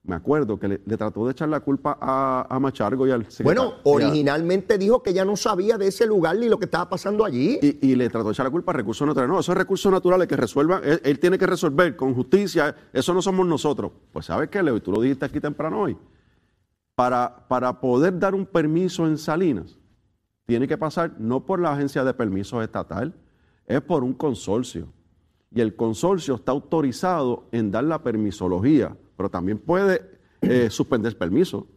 me 0.05 0.17
acuerdo 0.17 0.59
que 0.59 0.67
le, 0.67 0.81
le 0.85 0.97
trató 0.97 1.25
de 1.27 1.31
echar 1.33 1.49
la 1.49 1.61
culpa 1.61 1.97
a, 2.01 2.47
a 2.51 2.59
Machargo 2.59 3.07
y 3.07 3.13
al 3.13 3.21
Bueno, 3.23 3.31
secretario- 3.31 3.73
a- 3.77 3.81
originalmente 3.85 4.77
dijo 4.77 5.01
que 5.03 5.13
ya 5.13 5.25
no 5.25 5.37
sabía 5.37 5.79
de 5.79 5.87
ese 5.87 6.07
lugar 6.07 6.37
ni 6.39 6.49
lo 6.49 6.59
que 6.59 6.65
estaba 6.65 6.89
pasando 6.89 7.25
allí. 7.25 7.61
y, 7.63 7.91
y 7.93 7.95
le 7.95 8.09
trató 8.11 8.27
de 8.29 8.33
echar 8.33 8.47
la 8.47 8.51
culpa 8.51 8.73
a 8.73 8.75
recursos 8.75 9.07
naturales. 9.07 9.33
No, 9.33 9.39
esos 9.41 9.57
recursos 9.57 9.93
naturales 9.93 10.27
que 10.27 10.37
resuelvan, 10.37 10.83
él, 10.85 11.01
él 11.05 11.19
tiene 11.21 11.39
que 11.39 11.47
resolver 11.47 11.95
con 11.95 12.15
justicia, 12.15 12.75
eso 12.93 13.15
no 13.15 13.23
somos 13.23 13.47
nosotros. 13.47 13.93
Pues 14.13 14.27
sabes 14.27 14.49
qué, 14.49 14.61
Leo, 14.63 14.77
y 14.77 14.81
tú 14.81 14.91
lo 14.91 15.01
dijiste 15.01 15.25
aquí 15.25 15.39
temprano 15.41 15.83
hoy. 15.83 15.97
Para, 16.95 17.47
para 17.49 17.81
poder 17.81 18.19
dar 18.19 18.35
un 18.35 18.45
permiso 18.45 19.07
en 19.07 19.17
Salinas, 19.19 19.79
tiene 20.45 20.67
que 20.69 20.77
pasar 20.77 21.15
no 21.19 21.47
por 21.47 21.61
la 21.61 21.73
agencia 21.73 22.05
de 22.05 22.13
permisos 22.13 22.63
estatal, 22.63 23.15
es 23.67 23.81
por 23.81 24.03
un 24.05 24.13
consorcio. 24.13 24.89
Y 25.55 25.61
el 25.61 25.75
consorcio 25.77 26.35
está 26.35 26.53
autorizado 26.53 27.45
en 27.53 27.71
dar 27.71 27.85
la 27.85 28.03
permisología, 28.03 28.97
pero 29.23 29.31
también 29.31 29.59
puede 29.59 30.03
eh, 30.41 30.69
suspender 30.69 31.17
permiso. 31.17 31.69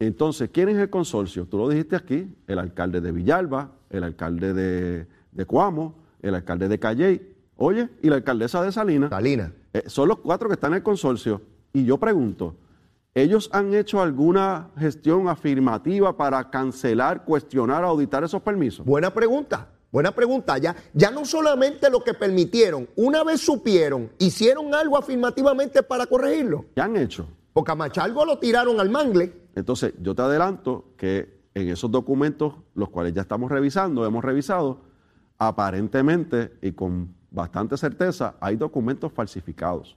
Entonces, 0.00 0.50
¿quién 0.52 0.68
es 0.70 0.76
el 0.76 0.90
consorcio? 0.90 1.46
Tú 1.46 1.56
lo 1.56 1.68
dijiste 1.68 1.94
aquí, 1.94 2.34
el 2.48 2.58
alcalde 2.58 3.00
de 3.00 3.12
Villalba, 3.12 3.70
el 3.90 4.02
alcalde 4.02 4.52
de, 4.52 5.06
de 5.30 5.44
Cuamo, 5.46 5.94
el 6.22 6.34
alcalde 6.34 6.68
de 6.68 6.80
Calley, 6.80 7.36
oye, 7.54 7.90
y 8.02 8.08
la 8.08 8.16
alcaldesa 8.16 8.60
de 8.60 8.72
Salinas. 8.72 9.10
Salinas. 9.10 9.52
Eh, 9.72 9.84
son 9.86 10.08
los 10.08 10.18
cuatro 10.18 10.48
que 10.48 10.54
están 10.54 10.72
en 10.72 10.78
el 10.78 10.82
consorcio. 10.82 11.42
Y 11.72 11.84
yo 11.84 11.96
pregunto, 11.96 12.56
¿ellos 13.14 13.48
han 13.52 13.72
hecho 13.72 14.02
alguna 14.02 14.70
gestión 14.76 15.28
afirmativa 15.28 16.16
para 16.16 16.50
cancelar, 16.50 17.24
cuestionar, 17.24 17.84
auditar 17.84 18.24
esos 18.24 18.42
permisos? 18.42 18.84
Buena 18.84 19.14
pregunta, 19.14 19.68
buena 19.90 20.12
pregunta. 20.12 20.58
Ya, 20.58 20.76
ya 20.92 21.10
no 21.10 21.24
solamente 21.24 21.90
lo 21.90 22.02
que 22.02 22.14
permitieron, 22.14 22.88
una 22.96 23.24
vez 23.24 23.40
supieron, 23.40 24.10
hicieron 24.18 24.74
algo 24.74 24.98
afirmativamente 24.98 25.82
para 25.82 26.06
corregirlo. 26.06 26.66
¿Qué 26.74 26.80
han 26.80 26.96
hecho? 26.96 27.26
Porque 27.52 27.72
a 27.72 27.74
Machalgo 27.74 28.24
lo 28.24 28.38
tiraron 28.38 28.80
al 28.80 28.90
mangle. 28.90 29.32
Entonces, 29.54 29.94
yo 30.00 30.14
te 30.14 30.22
adelanto 30.22 30.92
que 30.96 31.36
en 31.54 31.68
esos 31.68 31.90
documentos, 31.90 32.54
los 32.74 32.90
cuales 32.90 33.14
ya 33.14 33.22
estamos 33.22 33.50
revisando, 33.50 34.04
hemos 34.04 34.22
revisado, 34.22 34.82
aparentemente 35.38 36.52
y 36.60 36.72
con 36.72 37.14
bastante 37.30 37.76
certeza, 37.76 38.36
hay 38.40 38.56
documentos 38.56 39.12
falsificados 39.12 39.96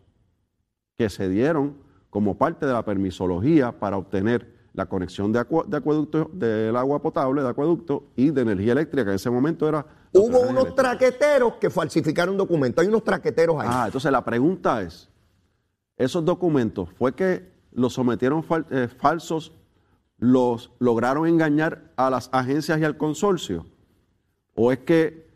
que 0.97 1.09
se 1.09 1.29
dieron 1.29 1.77
como 2.09 2.37
parte 2.37 2.65
de 2.65 2.73
la 2.73 2.83
permisología 2.83 3.77
para 3.77 3.97
obtener 3.97 4.59
la 4.74 4.86
conexión 4.88 5.32
de, 5.32 5.39
acu- 5.39 5.65
de 5.65 5.78
acueducto 5.78 6.30
del 6.34 6.76
agua 6.76 7.01
potable, 7.01 7.41
de 7.41 7.49
acueducto 7.49 8.03
y 8.15 8.30
de 8.32 8.41
energía 8.41 8.72
eléctrica, 8.74 9.03
que 9.05 9.09
en 9.11 9.15
ese 9.15 9.30
momento 9.30 9.67
era... 9.67 9.86
Hubo 10.13 10.39
unos 10.41 10.63
eléctrica. 10.65 10.76
traqueteros 10.76 11.53
que 11.55 11.70
falsificaron 11.70 12.36
documentos. 12.38 12.82
Hay 12.82 12.88
unos 12.88 13.03
traqueteros 13.03 13.59
ahí. 13.61 13.67
Ah, 13.70 13.84
entonces 13.86 14.11
la 14.11 14.24
pregunta 14.24 14.82
es, 14.82 15.09
¿esos 15.97 16.24
documentos 16.26 16.89
fue 16.97 17.13
que 17.13 17.51
los 17.72 17.93
sometieron 17.93 18.43
fal- 18.43 18.65
eh, 18.72 18.88
falsos, 18.88 19.53
los 20.17 20.72
lograron 20.80 21.28
engañar 21.28 21.91
a 21.95 22.09
las 22.09 22.30
agencias 22.32 22.80
y 22.80 22.84
al 22.84 22.97
consorcio? 22.97 23.65
¿O 24.55 24.72
es 24.72 24.80
que 24.80 25.28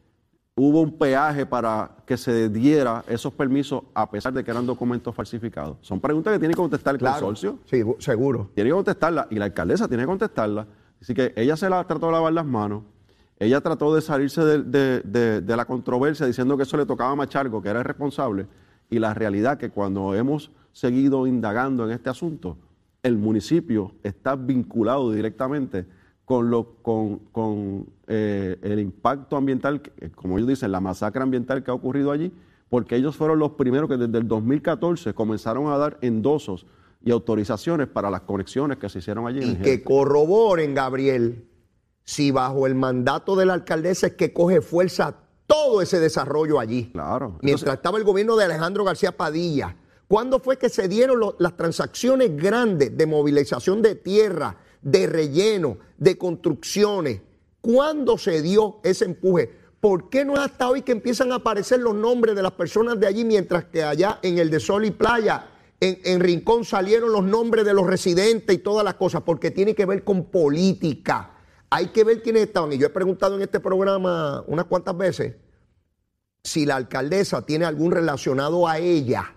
hubo 0.55 0.81
un 0.81 0.97
peaje 0.97 1.45
para 1.45 1.91
que 2.05 2.15
se 2.15 2.49
diera 2.49 3.03
esos 3.07 3.33
permisos 3.33 3.83
a 3.93 4.09
pesar 4.09 4.33
de 4.33 4.43
que 4.43 4.51
eran 4.51 4.65
documentos 4.65 5.13
falsificados? 5.15 5.77
Son 5.81 5.99
preguntas 5.99 6.33
que 6.33 6.39
tiene 6.39 6.53
que 6.53 6.59
contestar 6.61 6.93
el 6.95 6.99
Claro. 6.99 7.25
consorcio. 7.25 7.59
Sí, 7.65 7.81
seguro. 7.99 8.49
Tiene 8.53 8.69
que 8.69 8.75
contestarla 8.75 9.27
y 9.31 9.35
la 9.35 9.45
alcaldesa 9.45 9.87
tiene 9.87 10.03
que 10.03 10.07
contestarla. 10.07 10.67
Así 11.01 11.13
que 11.13 11.33
ella 11.35 11.57
se 11.57 11.69
la 11.69 11.83
trató 11.85 12.05
de 12.07 12.11
lavar 12.13 12.33
las 12.33 12.45
manos. 12.45 12.83
Ella 13.39 13.61
trató 13.61 13.93
de 13.95 14.01
salirse 14.01 14.43
de, 14.45 14.61
de- 14.63 14.99
de- 15.01 15.41
de 15.41 15.57
la 15.57 15.65
controversia 15.65 16.25
diciendo 16.25 16.55
que 16.55 16.63
eso 16.63 16.77
le 16.77 16.85
tocaba 16.85 17.11
a 17.11 17.15
Machargo, 17.15 17.61
que 17.61 17.69
era 17.69 17.79
el 17.79 17.85
responsable. 17.85 18.47
Y 18.89 18.99
la 18.99 19.13
realidad 19.13 19.57
que 19.57 19.69
cuando 19.71 20.13
hemos 20.13 20.51
seguido 20.71 21.25
indagando 21.27 21.83
en 21.85 21.91
este 21.91 22.09
asunto, 22.09 22.57
el 23.01 23.17
municipio 23.17 23.93
está 24.03 24.35
vinculado 24.35 25.11
directamente 25.11 25.85
con, 26.25 26.49
lo, 26.49 26.75
con, 26.81 27.19
con, 27.31 27.85
eh, 28.07 28.57
el 28.61 28.79
impacto 28.79 29.35
ambiental, 29.35 29.81
que, 29.81 30.11
como 30.11 30.37
ellos 30.37 30.47
dicen, 30.49 30.71
la 30.71 30.79
masacre 30.79 31.21
ambiental 31.21 31.63
que 31.63 31.71
ha 31.71 31.73
ocurrido 31.73 32.11
allí, 32.11 32.31
porque 32.69 32.95
ellos 32.95 33.15
fueron 33.15 33.39
los 33.39 33.51
primeros 33.51 33.89
que 33.89 33.97
desde 33.97 34.17
el 34.17 34.27
2014 34.27 35.13
comenzaron 35.13 35.67
a 35.67 35.77
dar 35.77 35.97
endosos 36.01 36.65
y 37.03 37.11
autorizaciones 37.11 37.87
para 37.87 38.09
las 38.09 38.21
conexiones 38.21 38.77
que 38.77 38.89
se 38.89 38.99
hicieron 38.99 39.27
allí. 39.27 39.43
Y 39.43 39.55
que 39.57 39.83
corroboren, 39.83 40.73
Gabriel, 40.73 41.45
si 42.03 42.31
bajo 42.31 42.65
el 42.67 42.75
mandato 42.75 43.35
de 43.35 43.45
la 43.45 43.53
alcaldesa 43.53 44.07
es 44.07 44.13
que 44.13 44.33
coge 44.33 44.61
fuerza 44.61 45.15
todo 45.45 45.81
ese 45.81 45.99
desarrollo 45.99 46.59
allí. 46.59 46.89
Claro. 46.93 47.37
Mientras 47.41 47.75
estaba 47.75 47.97
el 47.97 48.05
gobierno 48.05 48.35
de 48.37 48.45
Alejandro 48.45 48.83
García 48.85 49.11
Padilla. 49.15 49.75
¿Cuándo 50.07 50.39
fue 50.39 50.57
que 50.57 50.69
se 50.69 50.87
dieron 50.87 51.19
lo- 51.19 51.35
las 51.39 51.55
transacciones 51.57 52.35
grandes 52.35 52.95
de 52.97 53.05
movilización 53.05 53.81
de 53.81 53.95
tierra, 53.95 54.55
de 54.83 55.07
relleno, 55.07 55.77
de 55.97 56.17
construcciones? 56.17 57.21
¿Cuándo 57.61 58.17
se 58.17 58.41
dio 58.41 58.79
ese 58.83 59.05
empuje? 59.05 59.49
¿Por 59.79 60.09
qué 60.09 60.23
no 60.23 60.33
es 60.33 60.39
hasta 60.39 60.69
hoy 60.69 60.81
que 60.81 60.91
empiezan 60.91 61.31
a 61.31 61.35
aparecer 61.35 61.79
los 61.79 61.95
nombres 61.95 62.35
de 62.35 62.41
las 62.41 62.53
personas 62.53 62.99
de 62.99 63.07
allí, 63.07 63.25
mientras 63.25 63.65
que 63.65 63.83
allá 63.83 64.19
en 64.21 64.37
el 64.37 64.49
de 64.49 64.59
Sol 64.59 64.85
y 64.85 64.91
Playa, 64.91 65.47
en, 65.79 65.99
en 66.03 66.19
Rincón 66.19 66.63
salieron 66.63 67.11
los 67.11 67.23
nombres 67.23 67.65
de 67.65 67.73
los 67.73 67.87
residentes 67.87 68.55
y 68.55 68.59
todas 68.59 68.85
las 68.85 68.95
cosas? 68.95 69.23
Porque 69.23 69.51
tiene 69.51 69.75
que 69.75 69.85
ver 69.85 70.03
con 70.03 70.25
política. 70.25 71.31
Hay 71.69 71.87
que 71.87 72.03
ver 72.03 72.21
quiénes 72.21 72.43
estaban. 72.43 72.71
Y 72.71 72.77
yo 72.77 72.87
he 72.87 72.91
preguntado 72.91 73.35
en 73.35 73.41
este 73.41 73.59
programa 73.59 74.43
unas 74.47 74.65
cuantas 74.65 74.95
veces 74.95 75.35
si 76.43 76.65
la 76.65 76.75
alcaldesa 76.75 77.45
tiene 77.45 77.65
algún 77.65 77.91
relacionado 77.91 78.67
a 78.67 78.77
ella 78.77 79.33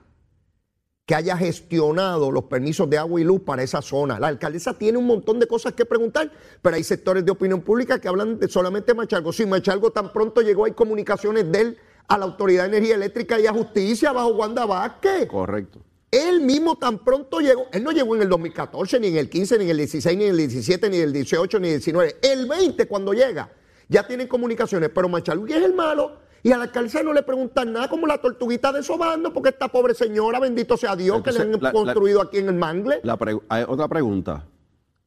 que 1.06 1.14
haya 1.14 1.36
gestionado 1.36 2.32
los 2.32 2.44
permisos 2.44 2.90
de 2.90 2.98
agua 2.98 3.20
y 3.20 3.24
luz 3.24 3.40
para 3.42 3.62
esa 3.62 3.80
zona. 3.80 4.18
La 4.18 4.26
alcaldesa 4.26 4.76
tiene 4.76 4.98
un 4.98 5.06
montón 5.06 5.38
de 5.38 5.46
cosas 5.46 5.72
que 5.72 5.84
preguntar, 5.84 6.32
pero 6.60 6.74
hay 6.74 6.82
sectores 6.82 7.24
de 7.24 7.30
opinión 7.30 7.62
pública 7.62 8.00
que 8.00 8.08
hablan 8.08 8.40
de 8.40 8.48
solamente 8.48 8.92
Machalgo. 8.92 9.32
Si 9.32 9.46
Machalgo 9.46 9.92
tan 9.92 10.12
pronto 10.12 10.42
llegó, 10.42 10.64
hay 10.64 10.72
comunicaciones 10.72 11.50
de 11.52 11.60
él 11.60 11.78
a 12.08 12.18
la 12.18 12.24
Autoridad 12.24 12.64
de 12.64 12.76
Energía 12.76 12.96
Eléctrica 12.96 13.38
y 13.38 13.46
a 13.46 13.52
Justicia 13.52 14.10
bajo 14.10 14.30
Wanda 14.30 14.66
Vázquez. 14.66 15.26
Correcto. 15.28 15.80
Él 16.10 16.40
mismo 16.40 16.76
tan 16.76 16.98
pronto 17.04 17.38
llegó, 17.38 17.66
él 17.72 17.84
no 17.84 17.92
llegó 17.92 18.16
en 18.16 18.22
el 18.22 18.28
2014, 18.28 18.98
ni 18.98 19.08
en 19.08 19.16
el 19.16 19.30
15, 19.30 19.58
ni 19.58 19.64
en 19.64 19.70
el 19.70 19.76
16, 19.76 20.18
ni 20.18 20.24
en 20.24 20.30
el 20.30 20.36
17, 20.36 20.90
ni 20.90 20.96
en 20.96 21.02
el 21.04 21.12
18, 21.12 21.60
ni 21.60 21.68
en 21.68 21.74
el 21.74 21.80
19. 21.80 22.16
El 22.22 22.46
20 22.46 22.88
cuando 22.88 23.12
llega, 23.12 23.52
ya 23.88 24.04
tienen 24.04 24.26
comunicaciones, 24.26 24.90
pero 24.92 25.08
Machalugui 25.08 25.52
es 25.52 25.62
el 25.62 25.74
malo 25.74 26.25
y 26.46 26.52
a 26.52 26.58
la 26.58 26.64
alcaldesa 26.64 27.02
no 27.02 27.12
le 27.12 27.24
preguntan 27.24 27.72
nada 27.72 27.88
como 27.88 28.06
la 28.06 28.18
tortuguita 28.18 28.70
de 28.72 28.82
Sobando, 28.82 29.32
porque 29.32 29.48
esta 29.48 29.66
pobre 29.66 29.94
señora, 29.94 30.38
bendito 30.38 30.76
sea 30.76 30.94
Dios, 30.94 31.20
que 31.22 31.32
le 31.32 31.40
han 31.40 31.52
la- 31.60 31.72
construido 31.72 32.22
aquí 32.22 32.38
en 32.38 32.48
el 32.48 32.54
Mangle. 32.54 33.00
La 33.02 33.18
hay 33.48 33.64
otra 33.66 33.88
pregunta. 33.88 34.44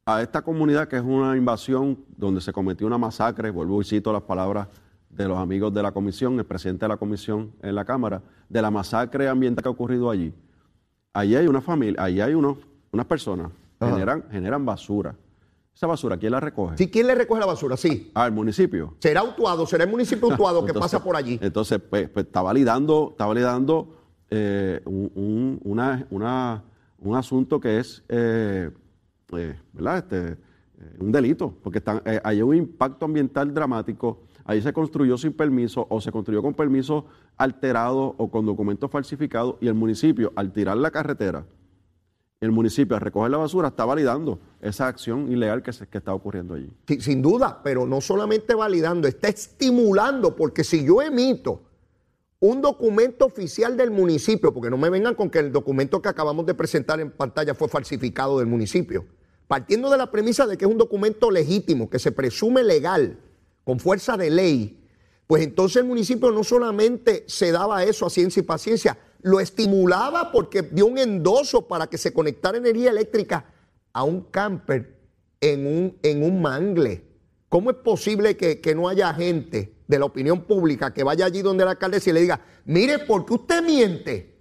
a 0.04 0.20
esta 0.22 0.42
comunidad 0.42 0.88
que 0.88 0.96
es 0.96 1.02
una 1.02 1.36
invasión 1.36 2.04
donde 2.16 2.40
se 2.40 2.52
cometió 2.52 2.86
una 2.86 2.98
masacre, 2.98 3.50
vuelvo 3.50 3.80
y 3.80 3.84
cito 3.84 4.12
las 4.12 4.22
palabras 4.22 4.68
de 5.08 5.26
los 5.28 5.38
amigos 5.38 5.72
de 5.72 5.82
la 5.82 5.92
comisión, 5.92 6.38
el 6.38 6.44
presidente 6.44 6.84
de 6.84 6.88
la 6.88 6.96
comisión 6.96 7.52
en 7.62 7.74
la 7.74 7.84
Cámara, 7.84 8.20
de 8.48 8.60
la 8.60 8.70
masacre 8.70 9.28
ambiental 9.28 9.62
que 9.62 9.68
ha 9.68 9.72
ocurrido 9.72 10.10
allí. 10.10 10.34
Allí 11.12 11.36
hay 11.36 11.46
una 11.46 11.60
familia, 11.60 12.02
allí 12.02 12.20
hay 12.20 12.34
unos, 12.34 12.58
unas 12.92 13.06
personas 13.06 13.50
que 13.78 13.86
generan, 13.86 14.24
generan 14.30 14.64
basura. 14.66 15.14
Esa 15.80 15.86
basura, 15.86 16.18
¿quién 16.18 16.32
la 16.32 16.40
recoge? 16.40 16.76
Sí, 16.76 16.90
¿quién 16.90 17.06
le 17.06 17.14
recoge 17.14 17.40
la 17.40 17.46
basura? 17.46 17.74
Sí. 17.74 18.10
Ah, 18.14 18.26
el 18.26 18.32
municipio. 18.32 18.96
Será 18.98 19.22
Utuado, 19.24 19.64
será 19.64 19.84
el 19.84 19.90
municipio 19.90 20.28
Utuado 20.28 20.60
que 20.62 20.72
Entonces- 20.72 20.92
pasa 20.92 21.02
por 21.02 21.16
allí. 21.16 21.38
Entonces, 21.40 21.80
pues, 21.80 22.06
pues, 22.10 22.26
está 22.26 22.42
validando, 22.42 23.08
está 23.12 23.24
validando 23.24 23.96
eh, 24.28 24.82
un, 24.84 25.10
un- 25.14 25.60
una- 25.64 26.06
una- 26.10 26.64
un 26.98 27.16
asunto 27.16 27.58
que 27.60 27.78
es, 27.78 28.04
eh, 28.10 28.70
eh, 29.34 29.58
¿verdad? 29.72 29.96
Este, 30.12 30.36
un 30.98 31.10
delito, 31.12 31.54
porque 31.62 31.78
están, 31.78 32.02
hay 32.24 32.42
un 32.42 32.54
impacto 32.56 33.06
ambiental 33.06 33.54
dramático. 33.54 34.24
Ahí 34.44 34.60
se 34.60 34.74
construyó 34.74 35.16
sin 35.16 35.32
permiso 35.32 35.86
o 35.88 35.98
se 36.02 36.12
construyó 36.12 36.42
con 36.42 36.52
permiso 36.52 37.06
alterado 37.38 38.14
o 38.18 38.30
con 38.30 38.44
documentos 38.44 38.90
falsificados 38.90 39.54
y 39.62 39.66
el 39.68 39.72
municipio, 39.74 40.30
al 40.36 40.52
tirar 40.52 40.76
la 40.76 40.90
carretera, 40.90 41.46
el 42.40 42.52
municipio 42.52 42.96
al 42.96 43.02
recoger 43.02 43.30
la 43.30 43.36
basura 43.36 43.68
está 43.68 43.84
validando 43.84 44.38
esa 44.62 44.88
acción 44.88 45.30
ilegal 45.30 45.62
que, 45.62 45.72
se- 45.74 45.86
que 45.86 45.98
está 45.98 46.14
ocurriendo 46.14 46.54
allí. 46.54 46.70
Sí, 46.88 47.00
sin 47.02 47.20
duda, 47.20 47.60
pero 47.62 47.86
no 47.86 48.00
solamente 48.00 48.54
validando, 48.54 49.06
está 49.06 49.28
estimulando, 49.28 50.34
porque 50.34 50.64
si 50.64 50.82
yo 50.84 51.02
emito 51.02 51.60
un 52.40 52.62
documento 52.62 53.26
oficial 53.26 53.76
del 53.76 53.90
municipio, 53.90 54.54
porque 54.54 54.70
no 54.70 54.78
me 54.78 54.88
vengan 54.88 55.14
con 55.14 55.28
que 55.28 55.38
el 55.40 55.52
documento 55.52 56.00
que 56.00 56.08
acabamos 56.08 56.46
de 56.46 56.54
presentar 56.54 56.98
en 56.98 57.10
pantalla 57.10 57.54
fue 57.54 57.68
falsificado 57.68 58.38
del 58.38 58.46
municipio, 58.48 59.04
partiendo 59.46 59.90
de 59.90 59.98
la 59.98 60.10
premisa 60.10 60.46
de 60.46 60.56
que 60.56 60.64
es 60.64 60.70
un 60.70 60.78
documento 60.78 61.30
legítimo, 61.30 61.90
que 61.90 61.98
se 61.98 62.10
presume 62.10 62.64
legal, 62.64 63.18
con 63.64 63.78
fuerza 63.78 64.16
de 64.16 64.30
ley, 64.30 64.82
pues 65.26 65.42
entonces 65.44 65.76
el 65.82 65.84
municipio 65.84 66.30
no 66.32 66.42
solamente 66.42 67.24
se 67.28 67.52
daba 67.52 67.84
eso 67.84 68.06
a 68.06 68.10
ciencia 68.10 68.40
y 68.40 68.44
paciencia, 68.44 68.96
lo 69.22 69.40
estimulaba 69.40 70.32
porque 70.32 70.62
dio 70.62 70.86
un 70.86 70.98
endoso 70.98 71.66
para 71.66 71.86
que 71.86 71.98
se 71.98 72.12
conectara 72.12 72.58
energía 72.58 72.90
eléctrica 72.90 73.44
a 73.92 74.04
un 74.04 74.22
camper 74.22 74.98
en 75.40 75.66
un, 75.66 75.98
en 76.02 76.22
un 76.22 76.42
mangle. 76.42 77.04
¿Cómo 77.48 77.70
es 77.70 77.76
posible 77.76 78.36
que, 78.36 78.60
que 78.60 78.74
no 78.74 78.88
haya 78.88 79.12
gente 79.14 79.74
de 79.86 79.98
la 79.98 80.04
opinión 80.04 80.42
pública 80.42 80.94
que 80.94 81.02
vaya 81.02 81.26
allí 81.26 81.42
donde 81.42 81.64
la 81.64 81.72
alcaldesa 81.72 82.10
y 82.10 82.12
le 82.12 82.20
diga, 82.20 82.40
mire, 82.64 83.00
¿por 83.00 83.26
qué 83.26 83.34
usted 83.34 83.62
miente? 83.62 84.38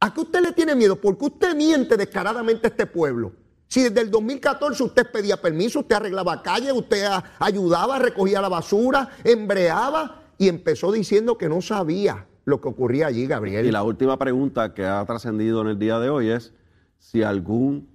¿A 0.00 0.14
qué 0.14 0.20
usted 0.22 0.40
le 0.40 0.52
tiene 0.52 0.74
miedo? 0.74 0.98
¿Por 0.98 1.18
qué 1.18 1.26
usted 1.26 1.54
miente 1.54 1.96
descaradamente 1.98 2.66
a 2.66 2.70
este 2.70 2.86
pueblo? 2.86 3.32
Si 3.68 3.82
desde 3.82 4.00
el 4.00 4.10
2014 4.10 4.82
usted 4.82 5.10
pedía 5.12 5.40
permiso, 5.40 5.80
usted 5.80 5.96
arreglaba 5.96 6.42
calles, 6.42 6.72
usted 6.72 7.06
ayudaba, 7.38 7.98
recogía 7.98 8.40
la 8.40 8.48
basura, 8.48 9.10
embreaba 9.22 10.22
y 10.38 10.48
empezó 10.48 10.90
diciendo 10.90 11.36
que 11.36 11.48
no 11.48 11.60
sabía 11.60 12.26
lo 12.50 12.60
que 12.60 12.68
ocurría 12.68 13.06
allí, 13.06 13.26
Gabriel. 13.26 13.64
Y 13.66 13.70
la 13.70 13.82
última 13.82 14.18
pregunta 14.18 14.74
que 14.74 14.84
ha 14.84 15.04
trascendido 15.06 15.62
en 15.62 15.68
el 15.68 15.78
día 15.78 15.98
de 15.98 16.10
hoy 16.10 16.28
es 16.30 16.52
si 16.98 17.22
algún 17.22 17.88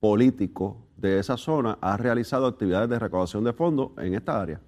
político 0.00 0.76
de 0.96 1.18
esa 1.18 1.36
zona 1.36 1.78
ha 1.80 1.96
realizado 1.96 2.46
actividades 2.46 2.88
de 2.88 2.98
recaudación 2.98 3.42
de 3.44 3.52
fondos 3.52 3.90
en 3.98 4.14
esta 4.14 4.40
área, 4.40 4.60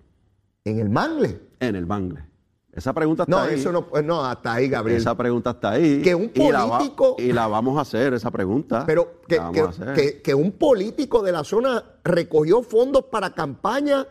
En 0.65 0.79
el 0.81 0.89
mangle. 0.91 1.41
en 1.61 1.77
el 1.77 1.85
Bangle. 1.87 2.25
Esa 2.73 2.93
pregunta 2.93 3.23
está 3.23 3.31
No, 3.37 3.43
ahí. 3.43 3.55
eso 3.59 3.73
no, 3.73 3.87
pues 3.87 4.05
no, 4.05 4.23
hasta 4.23 4.53
ahí, 4.53 4.69
Gabriel. 4.69 4.99
Esa 5.01 5.17
pregunta 5.17 5.51
está 5.53 5.71
ahí. 5.71 6.03
Que 6.03 6.15
un 6.15 6.31
y 6.35 6.51
la 6.53 6.67
va- 6.67 6.77
político- 6.79 7.17
Y 7.19 7.33
la, 7.33 7.47
vamos 7.47 7.79
a 7.79 7.81
hacer, 7.83 8.13
esa 8.13 8.31
pregunta. 8.31 8.85
Pero 8.87 9.23
que, 9.27 9.41
que- 9.55 9.93
que- 9.95 10.21
que 10.23 10.35
un 10.35 10.53
político 10.53 11.23
de 11.23 11.33
la 11.33 11.43
zona 11.43 11.83
recogió 12.05 12.63
fondos 12.63 13.05
para 13.05 13.31
campaña 13.33 14.07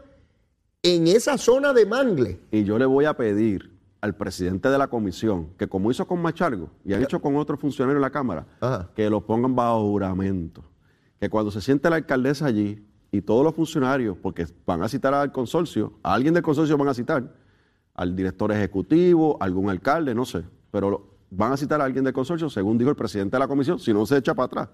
en 0.81 1.05
esa 1.07 1.37
zona 1.37 1.73
de 1.73 1.85
Mangle. 1.85 2.39
Y 2.51 2.63
yo 2.63 2.79
le 2.79 2.85
voy 2.87 3.05
a 3.05 3.13
pedir 3.15 3.74
al 4.01 4.15
presidente 4.15 4.69
de 4.69 4.77
la 4.77 4.87
comisión, 4.87 5.49
que 5.57 5.67
como 5.67 5.89
hizo 5.91 6.05
con 6.07 6.21
Machargo 6.21 6.69
y 6.83 6.93
han 6.93 7.01
hecho 7.03 7.19
con 7.21 7.35
otros 7.37 7.59
funcionarios 7.59 7.97
en 7.97 8.01
la 8.01 8.11
Cámara, 8.11 8.45
Ajá. 8.59 8.89
que 8.95 9.09
lo 9.09 9.25
pongan 9.25 9.55
bajo 9.55 9.81
juramento. 9.81 10.63
Que 11.19 11.29
cuando 11.29 11.49
se 11.51 11.61
siente 11.61 11.89
la 11.89 11.95
alcaldesa 11.95 12.45
allí 12.45 12.85
y 13.11 13.21
todos 13.21 13.43
los 13.43 13.55
funcionarios, 13.55 14.17
porque 14.21 14.45
van 14.65 14.83
a 14.83 14.87
citar 14.89 15.13
al 15.13 15.31
consorcio, 15.31 15.93
a 16.03 16.13
alguien 16.13 16.33
del 16.33 16.43
consorcio 16.43 16.77
van 16.77 16.89
a 16.89 16.93
citar, 16.93 17.33
al 17.95 18.15
director 18.15 18.51
ejecutivo, 18.51 19.37
algún 19.39 19.69
alcalde, 19.69 20.13
no 20.13 20.25
sé, 20.25 20.43
pero 20.69 21.15
van 21.31 21.53
a 21.53 21.57
citar 21.57 21.81
a 21.81 21.85
alguien 21.85 22.03
del 22.03 22.13
consorcio, 22.13 22.49
según 22.49 22.77
dijo 22.77 22.89
el 22.89 22.95
presidente 22.95 23.35
de 23.37 23.39
la 23.39 23.47
comisión, 23.47 23.79
si 23.79 23.93
no 23.93 24.05
se 24.05 24.17
echa 24.17 24.33
para 24.35 24.45
atrás. 24.47 24.69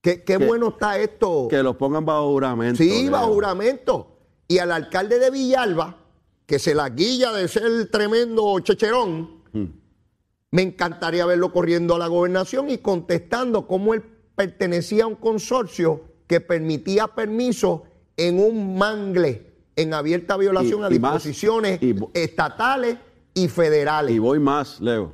Qué, 0.00 0.22
qué 0.24 0.38
Que- 0.38 0.46
bueno 0.46 0.68
está 0.68 0.98
esto. 0.98 1.46
Que 1.48 1.62
los 1.62 1.76
pongan 1.76 2.04
bajo 2.04 2.28
juramento. 2.32 2.76
Sí, 2.82 3.08
bajo 3.08 3.32
juramento. 3.32 4.18
Y 4.48 4.58
al 4.58 4.72
alcalde 4.72 5.18
de 5.18 5.30
Villalba, 5.30 5.96
que 6.46 6.58
se 6.58 6.74
la 6.74 6.90
guilla 6.90 7.32
de 7.32 7.48
ser 7.48 7.88
tremendo 7.90 8.58
checherón, 8.60 9.42
Hmm. 9.52 9.66
me 10.50 10.62
encantaría 10.62 11.24
verlo 11.26 11.52
corriendo 11.52 11.94
a 11.94 11.98
la 11.98 12.06
gobernación 12.08 12.70
y 12.70 12.78
contestando 12.78 13.66
cómo 13.66 13.94
él 13.94 14.02
pertenecía 14.34 15.04
a 15.04 15.06
un 15.06 15.14
consorcio 15.14 16.02
que 16.26 16.40
permitía 16.40 17.06
permiso 17.08 17.84
en 18.16 18.38
un 18.40 18.76
mangle 18.76 19.52
en 19.76 19.94
abierta 19.94 20.36
violación 20.36 20.80
Y- 20.80 20.84
a 20.84 20.94
y 20.94 20.98
más, 20.98 21.14
disposiciones 21.14 21.82
y 21.82 21.94
estatales 22.14 22.98
y 23.34 23.48
federales. 23.48 24.14
Y 24.14 24.18
voy 24.18 24.38
más, 24.38 24.80
Leo. 24.80 25.12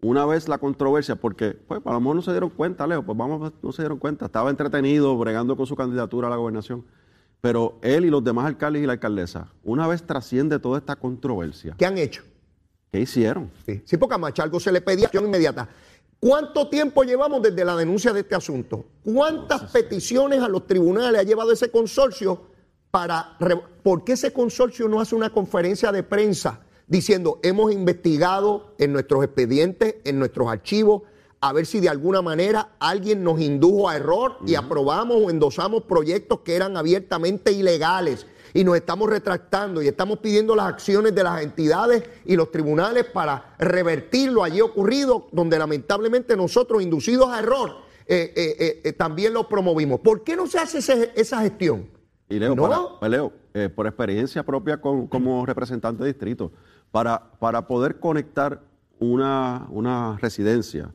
Una 0.00 0.24
vez 0.26 0.46
la 0.48 0.58
controversia, 0.58 1.16
porque 1.16 1.50
pues 1.66 1.80
a 1.84 1.92
lo 1.92 2.00
mejor 2.00 2.16
no 2.16 2.22
se 2.22 2.30
dieron 2.30 2.50
cuenta, 2.50 2.86
Leo, 2.86 3.04
pues 3.04 3.18
vamos, 3.18 3.52
no 3.62 3.72
se 3.72 3.82
dieron 3.82 3.98
cuenta. 3.98 4.26
Estaba 4.26 4.50
entretenido 4.50 5.16
bregando 5.18 5.56
con 5.56 5.66
su 5.66 5.74
candidatura 5.74 6.28
a 6.28 6.30
la 6.30 6.36
gobernación. 6.36 6.84
Pero 7.40 7.78
él 7.82 8.04
y 8.04 8.10
los 8.10 8.24
demás 8.24 8.46
alcaldes 8.46 8.82
y 8.82 8.86
la 8.86 8.94
alcaldesa, 8.94 9.52
una 9.62 9.86
vez 9.86 10.02
trasciende 10.02 10.58
toda 10.58 10.78
esta 10.78 10.96
controversia, 10.96 11.74
¿Qué 11.78 11.86
han 11.86 11.98
hecho? 11.98 12.22
¿qué 12.90 13.00
hicieron? 13.00 13.50
Sí, 13.66 13.82
sí, 13.84 13.96
porque 13.96 14.14
a 14.14 14.18
Machalgo 14.18 14.58
se 14.58 14.72
le 14.72 14.80
pedía 14.80 15.06
acción 15.06 15.24
inmediata. 15.24 15.68
¿Cuánto 16.20 16.68
tiempo 16.68 17.04
llevamos 17.04 17.42
desde 17.42 17.64
la 17.64 17.76
denuncia 17.76 18.12
de 18.12 18.20
este 18.20 18.34
asunto? 18.34 18.86
¿Cuántas 19.04 19.70
peticiones 19.70 20.40
a 20.42 20.48
los 20.48 20.66
tribunales 20.66 21.20
ha 21.20 21.22
llevado 21.22 21.52
ese 21.52 21.70
consorcio 21.70 22.48
para... 22.90 23.36
¿Por 23.82 24.04
qué 24.04 24.12
ese 24.12 24.32
consorcio 24.32 24.88
no 24.88 25.00
hace 25.00 25.14
una 25.14 25.30
conferencia 25.30 25.92
de 25.92 26.02
prensa 26.02 26.60
diciendo 26.88 27.38
hemos 27.42 27.72
investigado 27.72 28.74
en 28.78 28.92
nuestros 28.92 29.22
expedientes, 29.24 29.96
en 30.04 30.18
nuestros 30.18 30.48
archivos, 30.48 31.02
a 31.40 31.52
ver 31.52 31.66
si 31.66 31.80
de 31.80 31.88
alguna 31.88 32.20
manera 32.22 32.70
alguien 32.80 33.22
nos 33.22 33.40
indujo 33.40 33.88
a 33.88 33.96
error 33.96 34.38
y 34.46 34.54
aprobamos 34.56 35.18
o 35.24 35.30
endosamos 35.30 35.84
proyectos 35.84 36.40
que 36.40 36.56
eran 36.56 36.76
abiertamente 36.76 37.52
ilegales? 37.52 38.26
y 38.54 38.64
nos 38.64 38.76
estamos 38.76 39.10
retractando 39.10 39.82
y 39.82 39.88
estamos 39.88 40.20
pidiendo 40.20 40.56
las 40.56 40.66
acciones 40.68 41.14
de 41.14 41.22
las 41.22 41.42
entidades 41.42 42.02
y 42.24 42.34
los 42.34 42.50
tribunales 42.50 43.04
para 43.04 43.54
revertir 43.58 44.32
lo 44.32 44.42
allí 44.42 44.62
ocurrido, 44.62 45.28
donde 45.32 45.58
lamentablemente 45.58 46.34
nosotros, 46.34 46.82
inducidos 46.82 47.28
a 47.28 47.40
error, 47.40 47.76
eh, 48.06 48.32
eh, 48.34 48.80
eh, 48.84 48.92
también 48.94 49.34
lo 49.34 49.46
promovimos. 49.50 50.00
¿Por 50.00 50.24
qué 50.24 50.34
no 50.34 50.46
se 50.46 50.58
hace 50.58 50.78
ese- 50.78 51.12
esa 51.14 51.42
gestión? 51.42 51.90
Y 52.30 52.38
Leo, 52.38 52.54
No. 52.56 52.62
para- 52.62 52.80
pues, 52.98 53.10
Leo, 53.10 53.32
por 53.76 53.86
experiencia 53.86 54.42
propia 54.42 54.80
con- 54.80 55.06
como 55.08 55.44
representante 55.44 56.02
de 56.02 56.08
distrito, 56.08 56.50
para, 56.90 57.30
para 57.38 57.66
poder 57.66 58.00
conectar 58.00 58.62
una, 58.98 59.66
una 59.70 60.16
residencia, 60.22 60.90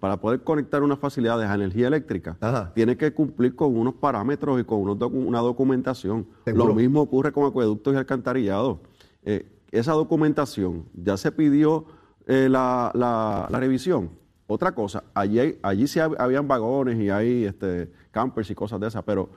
para 0.00 0.16
poder 0.18 0.42
conectar 0.42 0.82
unas 0.82 0.98
facilidades 0.98 1.48
a 1.48 1.54
energía 1.54 1.86
eléctrica, 1.88 2.36
Ajá. 2.40 2.72
tiene 2.74 2.96
que 2.96 3.12
cumplir 3.12 3.54
con 3.54 3.76
unos 3.76 3.94
parámetros 3.94 4.60
y 4.60 4.64
con 4.64 4.80
unos 4.80 4.96
docu- 4.98 5.26
una 5.26 5.40
documentación. 5.40 6.26
Seguro. 6.44 6.68
Lo 6.68 6.74
mismo 6.74 7.00
ocurre 7.02 7.30
con 7.32 7.44
acueductos 7.44 7.92
y 7.94 7.96
alcantarillados. 7.96 8.78
Eh, 9.24 9.46
esa 9.70 9.92
documentación 9.92 10.86
ya 10.94 11.16
se 11.16 11.30
pidió 11.32 11.86
eh, 12.26 12.48
la, 12.50 12.90
la- 12.94 13.46
la 13.50 13.58
revisión. 13.60 14.10
Otra 14.46 14.74
cosa, 14.74 15.04
allí, 15.14 15.38
hay- 15.38 15.58
allí 15.62 15.86
sí 15.86 15.98
hab- 15.98 16.16
habían 16.18 16.46
vagones 16.48 16.98
y 16.98 17.10
hay 17.10 17.44
este, 17.44 17.90
campers 18.10 18.50
y 18.50 18.54
cosas 18.54 18.80
de 18.80 18.88
esas, 18.88 19.02
pero 19.04 19.30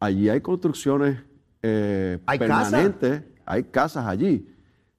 allí 0.00 0.28
hay 0.28 0.40
construcciones 0.40 1.18
eh, 1.62 2.18
Hay 2.26 2.38
permanentes, 2.40 3.22
hay 3.46 3.62
casas 3.64 4.06
allí. 4.06 4.48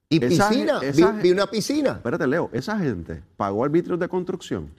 Y 0.09 0.23
Esa 0.23 0.47
piscina, 0.49 0.79
vi, 0.79 1.21
vi 1.23 1.31
una 1.31 1.47
piscina. 1.47 1.91
Espérate, 1.93 2.25
Leo, 2.27 2.49
esa 2.53 2.77
gente 2.77 3.21
pagó 3.35 3.63
arbitrios 3.65 3.99
de 3.99 4.07
construcción. 4.07 4.69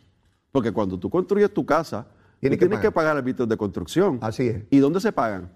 Porque 0.55 0.71
cuando 0.71 0.97
tú 1.01 1.11
construyes 1.11 1.53
tu 1.53 1.67
casa, 1.67 2.07
Tiene 2.39 2.55
tú 2.55 2.61
que 2.61 2.67
tienes 2.67 2.79
pagar. 2.79 2.93
que 2.93 2.95
pagar 2.95 3.17
arbitrios 3.17 3.49
de 3.49 3.57
construcción. 3.57 4.19
Así 4.23 4.47
es. 4.47 4.63
¿Y 4.71 4.79
dónde 4.79 5.01
se 5.01 5.11
pagan? 5.11 5.51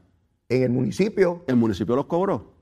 En 0.49 0.64
el 0.64 0.70
municipio. 0.70 1.44
El 1.46 1.55
municipio 1.55 1.94
los 1.94 2.07
cobró. 2.07 2.59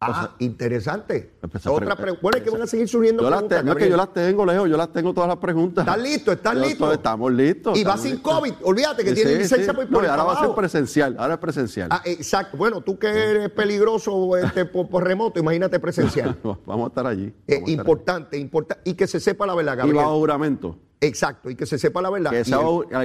Ah, 0.00 0.34
interesante. 0.38 1.34
Otra 1.66 1.96
pre- 1.96 2.12
pre- 2.12 2.18
bueno, 2.22 2.38
es 2.38 2.44
que 2.44 2.50
van 2.50 2.62
a 2.62 2.66
seguir 2.66 2.86
surgiendo 2.88 3.22
Yo 3.22 3.28
las 3.30 3.38
preguntas, 3.40 3.58
te- 3.60 3.64
no 3.64 3.70
es 3.72 3.76
que 3.76 3.84
Gabriel. 3.84 3.90
yo 3.90 3.96
las 3.98 4.12
tengo, 4.12 4.46
Leo, 4.46 4.66
yo 4.66 4.76
las 4.76 4.92
tengo 4.92 5.12
todas 5.12 5.28
las 5.28 5.38
preguntas. 5.38 5.86
¿Estás 5.86 6.02
listo? 6.02 6.32
¿Estás 6.32 6.54
listo? 6.56 6.92
Estamos 6.92 7.32
listos. 7.32 7.78
Y 7.78 7.84
va 7.84 7.96
sin 7.98 8.12
listos. 8.12 8.32
COVID. 8.32 8.52
Olvídate 8.62 9.04
que 9.04 9.10
Sí, 9.10 9.14
tiene 9.16 9.30
sí, 9.32 9.38
licencia 9.38 9.72
sí. 9.72 9.76
por, 9.76 9.90
No, 9.90 9.98
por 9.98 10.06
ahora 10.06 10.22
va 10.24 10.32
a 10.34 10.40
ser 10.46 10.54
presencial, 10.54 11.16
ahora 11.18 11.34
es 11.34 11.40
presencial. 11.40 11.88
Ah, 11.90 12.00
exacto. 12.06 12.56
Bueno, 12.56 12.80
tú 12.82 12.98
que 12.98 13.06
eres 13.08 13.50
peligroso 13.50 14.36
este, 14.38 14.64
por, 14.66 14.88
por 14.88 15.02
remoto, 15.04 15.40
imagínate 15.40 15.78
presencial. 15.80 16.38
Vamos 16.66 16.84
a 16.86 16.88
estar 16.88 17.06
allí. 17.06 17.24
Eh, 17.24 17.32
vamos 17.32 17.48
a 17.48 17.54
estar 17.56 17.68
importante, 17.70 18.38
importante. 18.38 18.82
Y 18.90 18.94
que 18.94 19.06
se 19.06 19.18
sepa 19.20 19.46
la 19.46 19.54
verdad, 19.54 19.72
allí. 19.80 19.80
Y 19.80 19.92
Gabriel. 19.92 20.04
bajo 20.06 20.18
juramento. 20.18 20.78
Exacto, 21.00 21.50
y 21.50 21.54
que 21.54 21.66
se 21.66 21.78
sepa 21.78 22.00
la 22.00 22.10
verdad. 22.10 22.30
Que 22.30 22.44
sea 22.44 22.58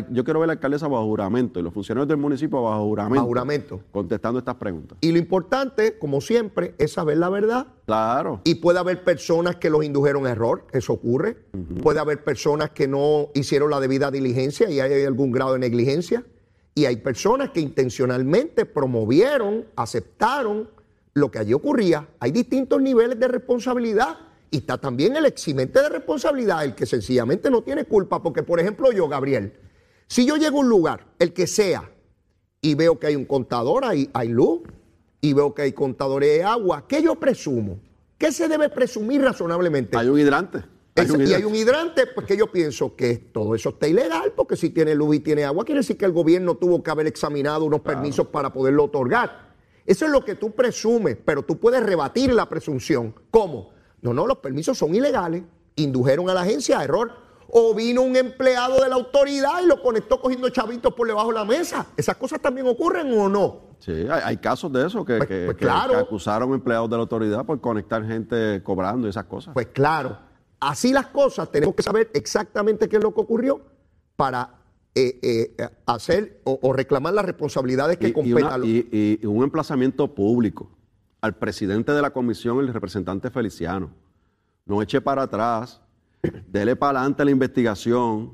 yo 0.09 0.23
quiero 0.23 0.39
ver 0.39 0.45
a 0.45 0.47
la 0.47 0.53
alcaldesa 0.53 0.87
bajo 0.87 1.05
juramento 1.05 1.59
y 1.59 1.63
los 1.63 1.73
funcionarios 1.73 2.07
del 2.07 2.17
municipio 2.17 2.61
bajo 2.61 2.85
juramento. 2.85 3.15
Bajo 3.15 3.27
juramento. 3.27 3.81
Contestando 3.91 4.39
estas 4.39 4.55
preguntas. 4.55 4.97
y 5.01 5.11
lo 5.11 5.17
importante, 5.17 5.97
como 5.99 6.21
siempre, 6.21 6.73
es 6.77 6.93
saber 6.93 7.17
la 7.17 7.29
verdad. 7.29 7.67
Claro. 7.85 8.41
Y 8.45 8.55
puede 8.55 8.79
haber 8.79 9.03
personas 9.03 9.57
que 9.57 9.69
los 9.69 9.83
indujeron 9.83 10.25
a 10.25 10.31
error, 10.31 10.65
eso 10.71 10.93
ocurre. 10.93 11.37
Puede 11.83 11.99
haber 11.99 12.23
personas 12.23 12.69
que 12.69 12.87
no 12.87 13.29
hicieron 13.33 13.69
la 13.69 13.79
debida 13.79 14.09
diligencia 14.11 14.69
y 14.69 14.79
hay 14.79 15.03
algún 15.03 15.31
grado 15.31 15.53
de 15.53 15.59
negligencia. 15.59 16.23
Y 16.73 16.85
hay 16.85 16.95
personas 16.97 17.49
que 17.49 17.59
intencionalmente 17.59 18.65
promovieron, 18.65 19.65
aceptaron 19.75 20.69
lo 21.13 21.29
que 21.29 21.39
allí 21.39 21.53
ocurría. 21.53 22.07
Hay 22.19 22.31
distintos 22.31 22.81
niveles 22.81 23.19
de 23.19 23.27
responsabilidad. 23.27 24.17
Y 24.53 24.57
está 24.57 24.77
también 24.77 25.15
el 25.15 25.25
eximente 25.25 25.81
de 25.81 25.87
responsabilidad, 25.87 26.65
el 26.65 26.75
que 26.75 26.85
sencillamente 26.85 27.49
no 27.49 27.63
tiene 27.63 27.85
culpa. 27.85 28.21
Porque, 28.21 28.43
por 28.43 28.59
ejemplo, 28.59 28.91
yo, 28.91 29.07
Gabriel, 29.07 29.53
si 30.07 30.25
yo 30.25 30.35
llego 30.35 30.57
a 30.57 30.59
un 30.61 30.69
lugar, 30.69 31.07
el 31.19 31.31
que 31.33 31.47
sea, 31.47 31.89
y 32.61 32.75
veo 32.75 32.99
que 32.99 33.07
hay 33.07 33.15
un 33.15 33.25
contador, 33.25 33.85
hay, 33.85 34.09
hay 34.13 34.27
luz, 34.27 34.59
y 35.21 35.33
veo 35.33 35.53
que 35.53 35.61
hay 35.61 35.71
contadores 35.71 36.37
de 36.37 36.43
agua, 36.43 36.85
¿qué 36.87 37.01
yo 37.01 37.15
presumo? 37.15 37.79
¿Qué 38.17 38.31
se 38.33 38.49
debe 38.49 38.67
presumir 38.69 39.21
razonablemente? 39.21 39.97
Hay 39.97 40.09
un 40.09 40.19
hidrante. 40.19 40.59
Hay 40.95 41.05
Esa- 41.05 41.13
un 41.13 41.25
y 41.25 41.33
hay 41.33 41.43
un 41.45 41.55
hidrante, 41.55 42.07
pues 42.07 42.27
que 42.27 42.35
yo 42.35 42.51
pienso 42.51 42.95
que 42.97 43.17
todo 43.17 43.55
eso 43.55 43.69
está 43.69 43.87
ilegal, 43.87 44.33
porque 44.35 44.57
si 44.57 44.71
tiene 44.71 44.93
luz 44.93 45.15
y 45.15 45.19
tiene 45.21 45.45
agua, 45.45 45.63
quiere 45.63 45.79
decir 45.79 45.97
que 45.97 46.03
el 46.05 46.11
gobierno 46.11 46.55
tuvo 46.55 46.83
que 46.83 46.91
haber 46.91 47.07
examinado 47.07 47.63
unos 47.63 47.79
permisos 47.79 48.27
para 48.27 48.51
poderlo 48.51 48.83
otorgar. 48.83 49.53
Eso 49.85 50.05
es 50.05 50.11
lo 50.11 50.25
que 50.25 50.35
tú 50.35 50.51
presumes, 50.51 51.17
pero 51.23 51.43
tú 51.43 51.57
puedes 51.57 51.81
rebatir 51.81 52.33
la 52.33 52.49
presunción. 52.49 53.15
¿Cómo? 53.31 53.69
No, 54.01 54.13
no, 54.13 54.25
los 54.27 54.37
permisos 54.37 54.77
son 54.77 54.93
ilegales, 54.95 55.43
indujeron 55.75 56.29
a 56.29 56.33
la 56.33 56.41
agencia 56.41 56.79
a 56.79 56.83
error. 56.83 57.11
O 57.53 57.73
vino 57.75 58.01
un 58.01 58.15
empleado 58.15 58.81
de 58.81 58.87
la 58.87 58.95
autoridad 58.95 59.61
y 59.61 59.65
lo 59.67 59.81
conectó 59.81 60.21
cogiendo 60.21 60.47
chavitos 60.49 60.93
por 60.93 61.05
debajo 61.05 61.27
de 61.29 61.33
la 61.33 61.43
mesa. 61.43 61.85
¿Esas 61.97 62.15
cosas 62.15 62.39
también 62.39 62.65
ocurren 62.65 63.11
o 63.19 63.27
no? 63.27 63.71
Sí, 63.79 63.91
hay, 63.91 64.21
hay 64.23 64.37
casos 64.37 64.71
de 64.71 64.87
eso 64.87 65.03
que, 65.03 65.17
Pues- 65.17 65.27
que- 65.27 65.45
pues 65.47 65.57
que- 65.57 65.65
claro. 65.65 65.89
que 65.91 65.99
acusaron 65.99 66.53
empleados 66.53 66.89
de 66.89 66.95
la 66.95 67.01
autoridad 67.01 67.45
por 67.45 67.59
conectar 67.59 68.05
gente 68.07 68.63
cobrando 68.63 69.05
y 69.05 69.09
esas 69.09 69.25
cosas. 69.25 69.53
Pues 69.53 69.67
claro, 69.67 70.17
así 70.61 70.93
las 70.93 71.07
cosas, 71.07 71.51
tenemos 71.51 71.75
que 71.75 71.83
saber 71.83 72.09
exactamente 72.13 72.87
qué 72.87 72.95
es 72.97 73.03
lo 73.03 73.13
que 73.13 73.19
ocurrió 73.19 73.59
para 74.15 74.55
eh, 74.95 75.19
eh, 75.57 75.69
hacer 75.87 76.39
o, 76.45 76.57
o 76.61 76.71
reclamar 76.71 77.13
las 77.13 77.25
responsabilidades 77.25 77.97
que 77.97 78.09
y, 78.09 78.11
y- 78.65 78.87
y- 78.91 79.19
y 79.21 79.25
un 79.25 79.43
emplazamiento 79.43 80.13
público 80.15 80.69
al 81.21 81.35
presidente 81.35 81.91
de 81.91 82.01
la 82.01 82.09
comisión, 82.09 82.59
el 82.59 82.73
representante 82.73 83.29
Feliciano. 83.29 83.91
No 84.65 84.81
eche 84.81 84.99
para 84.99 85.23
atrás, 85.23 85.81
dele 86.47 86.75
para 86.75 86.99
adelante 86.99 87.23
la 87.23 87.31
investigación 87.31 88.33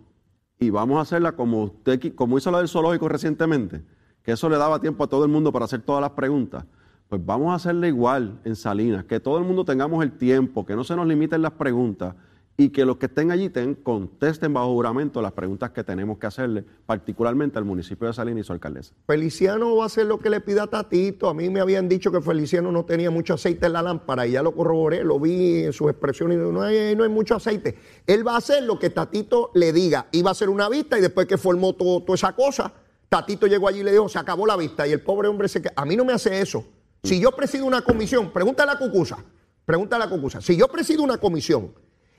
y 0.60 0.70
vamos 0.70 0.98
a 0.98 1.02
hacerla 1.02 1.34
como 1.34 1.64
usted 1.64 2.16
como 2.16 2.38
hizo 2.38 2.50
la 2.50 2.60
del 2.60 2.70
zoológico 2.70 3.10
recientemente, 3.10 3.84
que 4.24 4.32
eso 4.32 4.50
le 4.50 4.58
daba 4.58 4.80
tiempo 4.80 5.04
a 5.04 5.08
todo 5.08 5.26
el 5.26 5.32
mundo 5.32 5.52
para 5.52 5.66
hacer 5.66 5.82
todas 5.82 6.02
las 6.02 6.12
preguntas. 6.12 6.66
Pues 7.10 7.26
vamos 7.26 7.52
a 7.52 7.56
hacerle 7.56 7.90
igual 7.90 8.40
en 8.44 8.56
Salinas, 8.56 9.06
que 9.06 9.20
todo 9.20 9.38
el 9.38 9.44
mundo 9.44 9.64
tengamos 9.64 10.04
el 10.04 10.14
tiempo, 10.14 10.66
que 10.66 10.76
no 10.76 10.84
se 10.84 10.96
nos 10.96 11.08
limiten 11.08 11.42
las 11.42 11.54
preguntas 11.54 12.16
y 12.60 12.70
que 12.70 12.86
los 12.86 12.98
que 12.98 13.06
estén 13.06 13.30
allí 13.30 13.50
ten- 13.50 13.76
contesten 13.76 14.52
bajo 14.52 14.74
juramento 14.74 15.22
las 15.22 15.32
preguntas 15.34 15.70
que 15.70 15.84
tenemos 15.84 16.18
que 16.18 16.26
hacerle, 16.26 16.66
particularmente 16.88 17.60
al 17.60 17.66
municipio 17.66 18.08
de 18.08 18.14
Salinas 18.14 18.42
y 18.42 18.44
su 18.48 18.54
alcaldesa. 18.54 18.96
Feliciano 19.06 19.76
va 19.76 19.84
a 19.84 19.86
hacer 19.86 20.08
lo 20.08 20.18
que 20.18 20.32
le 20.32 20.42
pida 20.42 20.66
Tatito. 20.66 21.30
A 21.30 21.36
mí 21.36 21.50
me 21.50 21.60
habían 21.60 21.88
dicho 21.88 22.12
que 22.12 22.20
Feliciano 22.20 22.72
no 22.72 22.84
tenía 22.84 23.12
mucho 23.12 23.36
aceite 23.36 23.68
en 23.68 23.74
la 23.74 23.84
lámpara 23.84 24.26
y 24.26 24.32
ya 24.32 24.42
lo 24.42 24.56
corroboré, 24.56 25.04
lo 25.04 25.20
vi 25.20 25.66
en 25.66 25.74
sus 25.74 25.92
expresiones. 25.92 26.40
No 26.40 26.64
hay, 26.64 26.96
no 26.96 27.04
hay 27.04 27.10
mucho 27.10 27.36
aceite. 27.36 27.78
Él 28.08 28.28
va 28.28 28.34
a 28.34 28.38
hacer 28.38 28.64
lo 28.64 28.80
que 28.80 28.90
Tatito 28.90 29.52
le 29.54 29.72
diga. 29.72 30.08
Iba 30.12 30.30
a 30.30 30.32
hacer 30.32 30.50
una 30.50 30.68
vista 30.68 30.98
y 30.98 31.02
después 31.02 31.28
que 31.28 31.38
formó 31.38 31.74
toda 31.74 32.02
esa 32.16 32.34
cosa, 32.36 32.74
Tatito 33.08 33.46
llegó 33.46 33.68
allí 33.68 33.82
y 33.82 33.84
le 33.84 33.92
dijo, 33.92 34.10
se 34.10 34.18
acabó 34.18 34.48
la 34.48 34.58
vista. 34.58 34.88
Y 34.88 34.94
el 34.94 35.02
pobre 35.02 35.28
hombre 35.28 35.48
se. 35.48 35.62
A 35.76 35.86
mí 35.86 35.96
no 35.96 36.04
me 36.06 36.14
hace 36.14 36.42
eso. 36.42 36.66
Si 37.04 37.20
yo 37.22 37.32
presido 37.34 37.66
una 37.68 37.84
comisión, 37.84 38.32
pregúntale 38.34 38.72
a 38.72 38.80
Cucusa, 38.80 39.24
pregúntale 39.64 40.06
a 40.06 40.10
Cucusa. 40.10 40.42
Si 40.42 40.58
yo 40.58 40.68
presido 40.68 41.04
una 41.04 41.18
comisión 41.20 41.72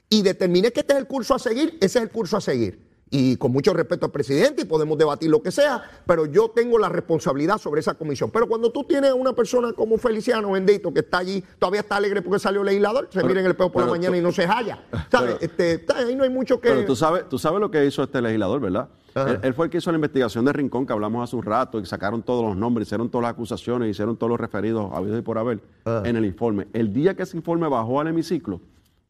y 0.08 0.22
determiné 0.22 0.72
que 0.72 0.80
este 0.80 0.94
es 0.94 0.98
el 0.98 1.06
curso 1.06 1.34
a 1.34 1.38
seguir, 1.38 1.76
ese 1.80 1.98
es 1.98 2.04
el 2.04 2.10
curso 2.10 2.36
a 2.36 2.40
seguir. 2.40 2.86
Y 3.10 3.36
con 3.36 3.52
mucho 3.52 3.72
respeto 3.72 4.04
al 4.04 4.12
presidente, 4.12 4.62
y 4.62 4.64
podemos 4.66 4.98
debatir 4.98 5.30
lo 5.30 5.42
que 5.42 5.50
sea, 5.50 5.82
pero 6.04 6.26
yo 6.26 6.50
tengo 6.50 6.78
la 6.78 6.90
responsabilidad 6.90 7.56
sobre 7.56 7.80
esa 7.80 7.94
comisión. 7.94 8.30
Pero 8.30 8.46
cuando 8.46 8.70
tú 8.70 8.84
tienes 8.84 9.12
a 9.12 9.14
una 9.14 9.32
persona 9.32 9.72
como 9.72 9.96
Feliciano, 9.96 10.50
bendito, 10.50 10.92
que 10.92 11.00
está 11.00 11.16
allí, 11.18 11.42
todavía 11.58 11.80
está 11.80 11.96
alegre 11.96 12.20
porque 12.20 12.38
salió 12.38 12.62
legislador, 12.62 13.08
se 13.10 13.22
mira 13.24 13.40
en 13.40 13.46
el 13.46 13.52
espejo 13.52 13.72
por 13.72 13.84
la 13.84 13.90
mañana 13.92 14.12
tú- 14.14 14.18
y 14.18 14.20
no 14.22 14.30
se 14.30 14.46
halla. 14.46 14.84
¿Sabes? 15.10 15.36
pero- 15.40 15.52
Este, 15.52 15.86
ahí 15.94 16.14
no 16.16 16.24
hay 16.24 16.28
mucho 16.28 16.60
que. 16.60 16.68
Pero 16.68 16.84
tú 16.84 16.94
sabes, 16.94 17.26
tú 17.30 17.38
sabes 17.38 17.60
lo 17.60 17.70
que 17.70 17.82
hizo 17.86 18.02
este 18.02 18.20
legislador, 18.20 18.60
¿verdad? 18.60 18.88
Él, 19.14 19.40
él 19.42 19.54
fue 19.54 19.64
el 19.66 19.70
que 19.70 19.78
hizo 19.78 19.90
la 19.90 19.96
investigación 19.96 20.44
de 20.44 20.52
Rincón, 20.52 20.86
que 20.86 20.92
hablamos 20.92 21.24
hace 21.26 21.34
un 21.34 21.42
rato, 21.42 21.80
y 21.80 21.86
sacaron 21.86 22.22
todos 22.22 22.44
los 22.44 22.56
nombres, 22.58 22.86
hicieron 22.88 23.08
todas 23.10 23.22
las 23.22 23.32
acusaciones, 23.32 23.90
hicieron 23.90 24.18
todos 24.18 24.28
los 24.30 24.38
referidos 24.38 24.92
habidos 24.92 25.18
y 25.18 25.22
por 25.22 25.38
haber 25.38 25.60
Ajá. 25.86 26.02
en 26.06 26.16
el 26.16 26.26
informe. 26.26 26.68
El 26.74 26.92
día 26.92 27.14
que 27.14 27.22
ese 27.22 27.38
informe 27.38 27.66
bajó 27.68 28.00
al 28.00 28.08
hemiciclo, 28.08 28.60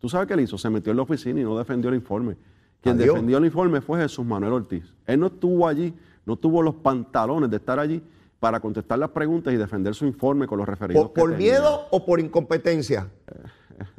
¿tú 0.00 0.08
sabes 0.08 0.26
qué 0.26 0.34
él 0.34 0.40
hizo? 0.40 0.58
Se 0.58 0.70
metió 0.70 0.90
en 0.90 0.96
la 0.96 1.02
oficina 1.02 1.40
y 1.40 1.44
no 1.44 1.56
defendió 1.58 1.90
el 1.90 1.96
informe. 1.96 2.36
Quien 2.80 2.96
Adiós. 2.96 3.14
defendió 3.14 3.38
el 3.38 3.44
informe 3.44 3.80
fue 3.80 4.00
Jesús 4.00 4.24
Manuel 4.24 4.52
Ortiz. 4.52 4.84
Él 5.06 5.18
no 5.20 5.26
estuvo 5.26 5.66
allí, 5.66 5.92
no 6.26 6.36
tuvo 6.36 6.62
los 6.62 6.76
pantalones 6.76 7.50
de 7.50 7.56
estar 7.56 7.78
allí 7.78 8.02
para 8.38 8.60
contestar 8.60 8.98
las 9.00 9.10
preguntas 9.10 9.52
y 9.52 9.56
defender 9.56 9.94
su 9.94 10.06
informe 10.06 10.46
con 10.46 10.58
los 10.58 10.68
referidos. 10.68 11.02
¿Por, 11.06 11.12
que 11.12 11.20
por 11.20 11.36
miedo 11.36 11.86
o 11.90 12.06
por 12.06 12.20
incompetencia? 12.20 13.08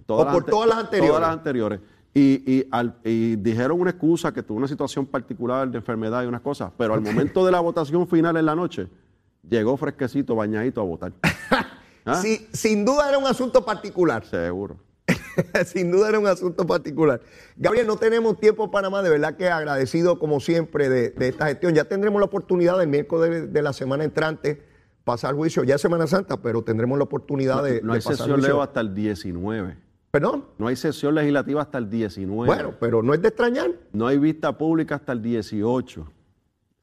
Todas 0.06 0.28
¿O 0.28 0.32
por 0.39 0.45
todas 0.45 0.70
las 0.70 0.78
anteriores? 0.78 1.10
Todas 1.12 1.22
las 1.30 1.38
anteriores. 1.38 1.80
Y, 2.14 2.43
y 2.54 2.68
al- 2.72 2.95
y 3.04 3.36
dijeron 3.36 3.80
una 3.80 3.91
excusa 3.91 4.34
que 4.34 4.41
tuvo 4.43 4.58
una 4.58 4.68
situación 4.68 5.06
particular 5.06 5.70
de 5.70 5.78
enfermedad 5.78 6.24
y 6.24 6.28
unas 6.28 6.41
cosas, 6.41 6.72
pero 6.78 6.93
al 6.93 7.02
momento 7.02 7.45
de 7.45 7.52
la 7.52 7.60
votación 7.60 8.08
final 8.08 8.36
en 8.38 8.45
la 8.45 8.56
noche, 8.56 8.88
llegó 9.47 9.78
fresquecito, 9.78 10.36
bañadito 10.36 10.82
a 10.82 10.86
votar. 10.86 11.12
¿Ah? 12.06 12.16
Sí, 12.16 12.47
sin 12.52 12.84
duda 12.86 13.10
era 13.10 13.18
un 13.18 13.26
asunto 13.28 13.64
particular. 13.64 14.26
Seguro. 14.26 14.78
Sin 15.65 15.91
duda 15.91 16.09
era 16.09 16.19
un 16.19 16.27
asunto 16.27 16.65
particular. 16.65 17.21
Gabriel, 17.55 17.87
no 17.87 17.97
tenemos 17.97 18.39
tiempo 18.39 18.71
para 18.71 18.89
más, 18.89 19.03
de 19.03 19.09
verdad 19.09 19.35
que 19.35 19.49
agradecido 19.49 20.19
como 20.19 20.39
siempre 20.39 20.89
de, 20.89 21.09
de 21.11 21.27
esta 21.29 21.47
gestión. 21.47 21.73
Ya 21.73 21.85
tendremos 21.85 22.19
la 22.19 22.25
oportunidad 22.25 22.81
el 22.81 22.87
miércoles 22.87 23.29
de, 23.29 23.47
de 23.47 23.61
la 23.61 23.73
semana 23.73 24.03
entrante 24.03 24.69
pasar 25.09 25.33
juicio, 25.33 25.63
ya 25.63 25.75
es 25.75 25.81
Semana 25.81 26.05
Santa, 26.05 26.37
pero 26.37 26.63
tendremos 26.63 26.95
la 26.99 27.05
oportunidad 27.05 27.63
de, 27.63 27.81
no 27.81 27.93
de 27.93 27.97
hay 27.97 28.03
pasar 28.03 28.17
sesión, 28.17 28.35
juicio. 28.35 28.53
Leo, 28.53 28.61
hasta 28.61 28.79
el 28.79 28.93
19. 28.93 29.75
¿Perdón? 30.11 30.45
No 30.59 30.67
hay 30.67 30.75
sesión 30.75 31.15
legislativa 31.15 31.63
hasta 31.63 31.79
el 31.79 31.89
19. 31.89 32.45
Bueno, 32.45 32.75
pero 32.79 33.01
no 33.01 33.15
es 33.15 33.21
de 33.21 33.29
extrañar. 33.29 33.71
No 33.91 34.05
hay 34.05 34.19
vista 34.19 34.57
pública 34.57 34.95
hasta 34.95 35.13
el 35.13 35.21
18. 35.23 36.05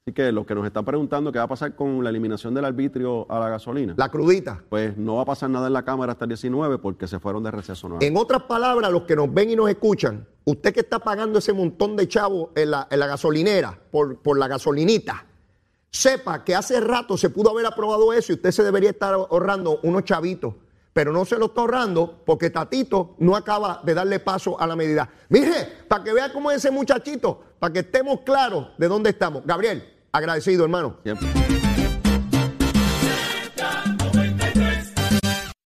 Así 0.07 0.13
que 0.13 0.31
los 0.31 0.45
que 0.45 0.55
nos 0.55 0.65
están 0.65 0.85
preguntando 0.85 1.33
qué 1.33 1.37
va 1.37 1.43
a 1.43 1.47
pasar 1.49 1.75
con 1.75 2.01
la 2.01 2.09
eliminación 2.09 2.53
del 2.53 2.63
arbitrio 2.63 3.29
a 3.29 3.41
la 3.41 3.49
gasolina, 3.49 3.93
La 3.97 4.07
crudita. 4.07 4.63
pues 4.69 4.95
no 4.95 5.15
va 5.17 5.23
a 5.23 5.25
pasar 5.25 5.49
nada 5.49 5.67
en 5.67 5.73
la 5.73 5.83
Cámara 5.83 6.13
hasta 6.13 6.23
el 6.23 6.29
19 6.29 6.77
porque 6.77 7.09
se 7.09 7.19
fueron 7.19 7.43
de 7.43 7.51
receso 7.51 7.89
nuevo. 7.89 8.01
En 8.01 8.15
otras 8.15 8.43
palabras, 8.43 8.89
los 8.89 9.01
que 9.01 9.17
nos 9.17 9.33
ven 9.33 9.49
y 9.49 9.57
nos 9.57 9.69
escuchan, 9.69 10.25
usted 10.45 10.73
que 10.73 10.79
está 10.79 10.99
pagando 10.99 11.39
ese 11.39 11.51
montón 11.51 11.97
de 11.97 12.07
chavos 12.07 12.51
en 12.55 12.71
la, 12.71 12.87
en 12.89 12.99
la 13.01 13.07
gasolinera 13.07 13.77
por, 13.91 14.21
por 14.21 14.39
la 14.39 14.47
gasolinita, 14.47 15.25
sepa 15.91 16.41
que 16.45 16.55
hace 16.55 16.79
rato 16.79 17.17
se 17.17 17.29
pudo 17.29 17.49
haber 17.49 17.65
aprobado 17.65 18.13
eso 18.13 18.31
y 18.31 18.35
usted 18.35 18.51
se 18.51 18.63
debería 18.63 18.91
estar 18.91 19.13
ahorrando 19.13 19.81
unos 19.83 20.05
chavitos, 20.05 20.53
pero 20.93 21.11
no 21.11 21.25
se 21.25 21.37
lo 21.37 21.47
está 21.47 21.59
ahorrando 21.59 22.23
porque 22.25 22.49
Tatito 22.49 23.15
no 23.19 23.35
acaba 23.35 23.81
de 23.83 23.93
darle 23.93 24.21
paso 24.21 24.57
a 24.57 24.67
la 24.67 24.77
medida. 24.77 25.09
Mire, 25.27 25.67
para 25.89 26.01
que 26.05 26.13
vea 26.13 26.31
cómo 26.31 26.49
es 26.49 26.59
ese 26.59 26.71
muchachito, 26.71 27.41
para 27.59 27.73
que 27.73 27.79
estemos 27.79 28.21
claros 28.21 28.67
de 28.77 28.87
dónde 28.87 29.09
estamos. 29.09 29.43
Gabriel, 29.45 29.95
agradecido, 30.11 30.63
hermano. 30.63 30.97